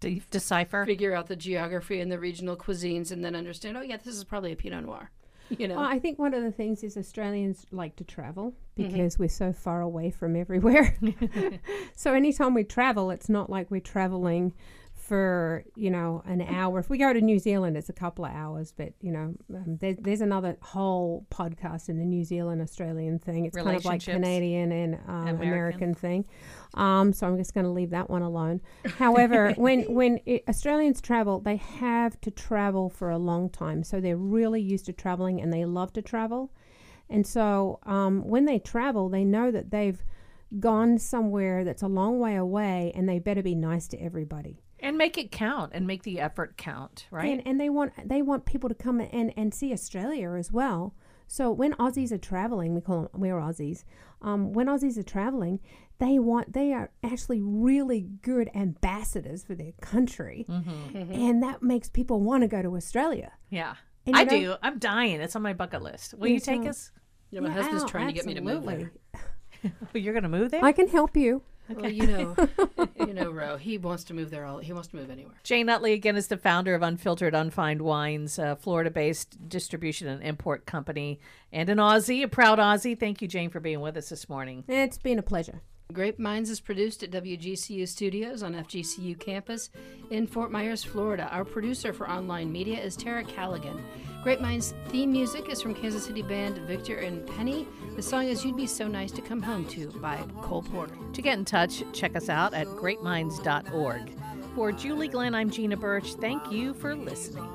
De- 0.00 0.22
decipher. 0.30 0.84
figure 0.84 1.14
out 1.14 1.28
the 1.28 1.36
geography 1.36 2.00
and 2.00 2.12
the 2.12 2.18
regional 2.18 2.56
cuisines 2.56 3.10
and 3.12 3.24
then 3.24 3.34
understand, 3.34 3.76
oh, 3.76 3.80
yeah, 3.80 3.96
this 3.96 4.14
is 4.14 4.24
probably 4.24 4.52
a 4.52 4.56
Pinot 4.56 4.84
Noir. 4.84 5.10
You 5.58 5.68
know? 5.68 5.74
Well, 5.74 5.84
I 5.84 5.98
think 5.98 6.18
one 6.18 6.32
of 6.32 6.42
the 6.42 6.52
things 6.52 6.82
is 6.82 6.96
Australians 6.96 7.66
like 7.70 7.96
to 7.96 8.04
travel 8.04 8.54
mm-hmm. 8.78 8.90
because 8.90 9.18
we're 9.18 9.28
so 9.28 9.52
far 9.52 9.82
away 9.82 10.10
from 10.10 10.34
everywhere. 10.34 10.96
so 11.94 12.14
anytime 12.14 12.54
we 12.54 12.64
travel, 12.64 13.10
it's 13.10 13.28
not 13.28 13.50
like 13.50 13.70
we're 13.70 13.80
traveling 13.80 14.54
for 15.12 15.62
you 15.76 15.90
know 15.90 16.22
an 16.24 16.40
hour. 16.40 16.78
If 16.78 16.88
we 16.88 16.96
go 16.96 17.12
to 17.12 17.20
New 17.20 17.38
Zealand, 17.38 17.76
it's 17.76 17.90
a 17.90 17.92
couple 17.92 18.24
of 18.24 18.32
hours. 18.32 18.72
But 18.74 18.94
you 19.02 19.12
know, 19.12 19.34
um, 19.54 19.76
there, 19.78 19.92
there's 19.92 20.22
another 20.22 20.56
whole 20.62 21.26
podcast 21.30 21.90
in 21.90 21.98
the 21.98 22.04
New 22.06 22.24
Zealand 22.24 22.62
Australian 22.62 23.18
thing. 23.18 23.44
It's 23.44 23.54
kind 23.54 23.76
of 23.76 23.84
like 23.84 24.02
Canadian 24.02 24.72
and 24.72 24.94
um, 25.06 25.28
American. 25.28 25.48
American. 25.48 25.94
thing. 25.94 26.24
Um, 26.72 27.12
so 27.12 27.26
I'm 27.26 27.36
just 27.36 27.52
going 27.52 27.66
to 27.66 27.70
leave 27.70 27.90
that 27.90 28.08
one 28.08 28.22
alone. 28.22 28.62
However, 28.96 29.52
when 29.58 29.82
when 29.92 30.18
it, 30.24 30.44
Australians 30.48 31.02
travel, 31.02 31.40
they 31.40 31.56
have 31.56 32.18
to 32.22 32.30
travel 32.30 32.88
for 32.88 33.10
a 33.10 33.18
long 33.18 33.50
time. 33.50 33.82
So 33.82 34.00
they're 34.00 34.16
really 34.16 34.62
used 34.62 34.86
to 34.86 34.94
traveling 34.94 35.42
and 35.42 35.52
they 35.52 35.66
love 35.66 35.92
to 35.92 36.00
travel. 36.00 36.54
And 37.10 37.26
so 37.26 37.80
um, 37.82 38.26
when 38.26 38.46
they 38.46 38.58
travel, 38.58 39.10
they 39.10 39.26
know 39.26 39.50
that 39.50 39.72
they've 39.72 40.02
gone 40.58 40.96
somewhere 40.96 41.64
that's 41.64 41.82
a 41.82 41.86
long 41.86 42.18
way 42.18 42.36
away 42.36 42.92
and 42.94 43.06
they 43.06 43.18
better 43.18 43.42
be 43.42 43.54
nice 43.54 43.88
to 43.88 43.98
everybody. 43.98 44.62
And 44.82 44.98
make 44.98 45.16
it 45.16 45.30
count 45.30 45.70
and 45.74 45.86
make 45.86 46.02
the 46.02 46.20
effort 46.20 46.56
count, 46.58 47.06
right? 47.10 47.32
And, 47.32 47.46
and 47.46 47.58
they 47.60 47.70
want 47.70 47.92
they 48.08 48.20
want 48.20 48.44
people 48.44 48.68
to 48.68 48.74
come 48.74 49.00
and, 49.00 49.32
and 49.36 49.54
see 49.54 49.72
Australia 49.72 50.32
as 50.32 50.52
well. 50.52 50.94
So 51.28 51.50
when 51.50 51.72
Aussies 51.74 52.12
are 52.12 52.18
traveling, 52.18 52.74
we 52.74 52.82
call 52.82 53.02
them 53.02 53.20
we're 53.20 53.36
Aussies. 53.40 53.84
Um, 54.20 54.52
when 54.52 54.66
Aussies 54.66 54.98
are 54.98 55.02
traveling, 55.02 55.60
they 55.98 56.18
want 56.18 56.52
they 56.52 56.72
are 56.74 56.90
actually 57.02 57.40
really 57.40 58.02
good 58.22 58.50
ambassadors 58.54 59.42
for 59.44 59.54
their 59.54 59.72
country, 59.80 60.44
and 60.48 61.42
that 61.42 61.62
makes 61.62 61.88
people 61.88 62.20
want 62.20 62.42
to 62.42 62.48
go 62.48 62.60
to 62.62 62.76
Australia. 62.76 63.32
yeah. 63.48 63.76
And 64.04 64.16
I 64.16 64.24
know- 64.24 64.30
do. 64.30 64.54
I'm 64.62 64.78
dying. 64.80 65.20
It's 65.20 65.36
on 65.36 65.42
my 65.42 65.52
bucket 65.52 65.80
list. 65.80 66.14
Will 66.14 66.26
you 66.26 66.34
Yes, 66.34 66.42
take 66.44 66.62
uh, 66.62 66.70
us? 66.70 66.90
Yeah, 67.30 67.38
my 67.38 67.48
Yeah, 67.50 67.54
husband's 67.54 67.84
oh, 67.84 67.86
trying 67.86 68.08
to 68.08 68.12
get 68.12 68.26
me 68.26 68.34
to 68.34 68.40
move 68.40 68.56
absolutely. 68.68 68.90
there. 69.12 69.22
Well, 69.94 70.02
you're 70.02 70.12
going 70.12 70.24
to 70.24 70.28
move 70.28 70.50
there? 70.50 70.64
I 70.64 70.72
can 70.72 70.88
help 70.88 71.16
you. 71.16 71.42
Well, 71.68 71.90
you 71.90 72.06
know, 72.06 72.36
you 72.98 73.14
know, 73.14 73.30
Ro, 73.30 73.56
he 73.56 73.78
wants 73.78 74.04
to 74.04 74.14
move 74.14 74.30
there. 74.30 74.44
All 74.44 74.58
he 74.58 74.72
wants 74.72 74.88
to 74.88 74.96
move 74.96 75.10
anywhere. 75.10 75.34
Jane 75.42 75.66
Nutley, 75.66 75.92
again, 75.92 76.16
is 76.16 76.28
the 76.28 76.36
founder 76.36 76.74
of 76.74 76.82
Unfiltered 76.82 77.34
Unfined 77.34 77.82
Wines, 77.82 78.38
a 78.38 78.56
Florida 78.56 78.90
based 78.90 79.48
distribution 79.48 80.08
and 80.08 80.22
import 80.22 80.66
company, 80.66 81.20
and 81.52 81.68
an 81.68 81.78
Aussie, 81.78 82.22
a 82.22 82.28
proud 82.28 82.58
Aussie. 82.58 82.98
Thank 82.98 83.22
you, 83.22 83.28
Jane, 83.28 83.50
for 83.50 83.60
being 83.60 83.80
with 83.80 83.96
us 83.96 84.08
this 84.08 84.28
morning. 84.28 84.64
It's 84.68 84.98
been 84.98 85.18
a 85.18 85.22
pleasure. 85.22 85.62
Grape 85.92 86.18
Minds 86.18 86.48
is 86.48 86.60
produced 86.60 87.02
at 87.02 87.10
WGCU 87.10 87.86
Studios 87.86 88.42
on 88.42 88.54
FGCU 88.54 89.18
campus 89.18 89.70
in 90.10 90.26
Fort 90.26 90.50
Myers, 90.50 90.82
Florida. 90.82 91.28
Our 91.30 91.44
producer 91.44 91.92
for 91.92 92.08
online 92.08 92.50
media 92.50 92.80
is 92.80 92.96
Tara 92.96 93.22
Callaghan. 93.24 93.82
Grape 94.22 94.40
Minds 94.40 94.74
theme 94.88 95.12
music 95.12 95.50
is 95.50 95.60
from 95.60 95.74
Kansas 95.74 96.06
City 96.06 96.22
band 96.22 96.58
Victor 96.58 96.98
and 96.98 97.26
Penny. 97.26 97.66
The 97.96 98.02
song 98.02 98.26
is 98.26 98.44
You'd 98.44 98.56
Be 98.56 98.66
So 98.66 98.88
Nice 98.88 99.12
to 99.12 99.20
Come 99.20 99.42
Home 99.42 99.66
To 99.66 99.88
by 100.00 100.16
Cole 100.40 100.62
Porter. 100.62 100.94
To 101.12 101.22
get 101.22 101.38
in 101.38 101.44
touch, 101.44 101.82
check 101.92 102.16
us 102.16 102.28
out 102.28 102.54
at 102.54 102.66
grapeminds.org. 102.68 104.12
For 104.54 104.72
Julie 104.72 105.08
Glenn, 105.08 105.34
I'm 105.34 105.50
Gina 105.50 105.76
Birch. 105.76 106.14
Thank 106.14 106.50
you 106.50 106.72
for 106.74 106.94
listening. 106.94 107.48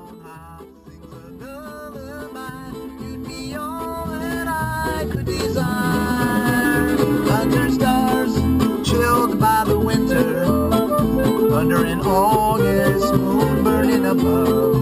You'd 3.00 3.26
be 3.26 3.54
all 3.54 4.06
that 4.06 4.46
I 4.46 5.08
could 5.10 5.24
desire. 5.24 5.87
Winter. 11.58 11.76
Under 11.76 11.84
an 11.86 12.00
August 12.00 13.14
moon 13.14 13.64
burning 13.64 14.06
above. 14.06 14.77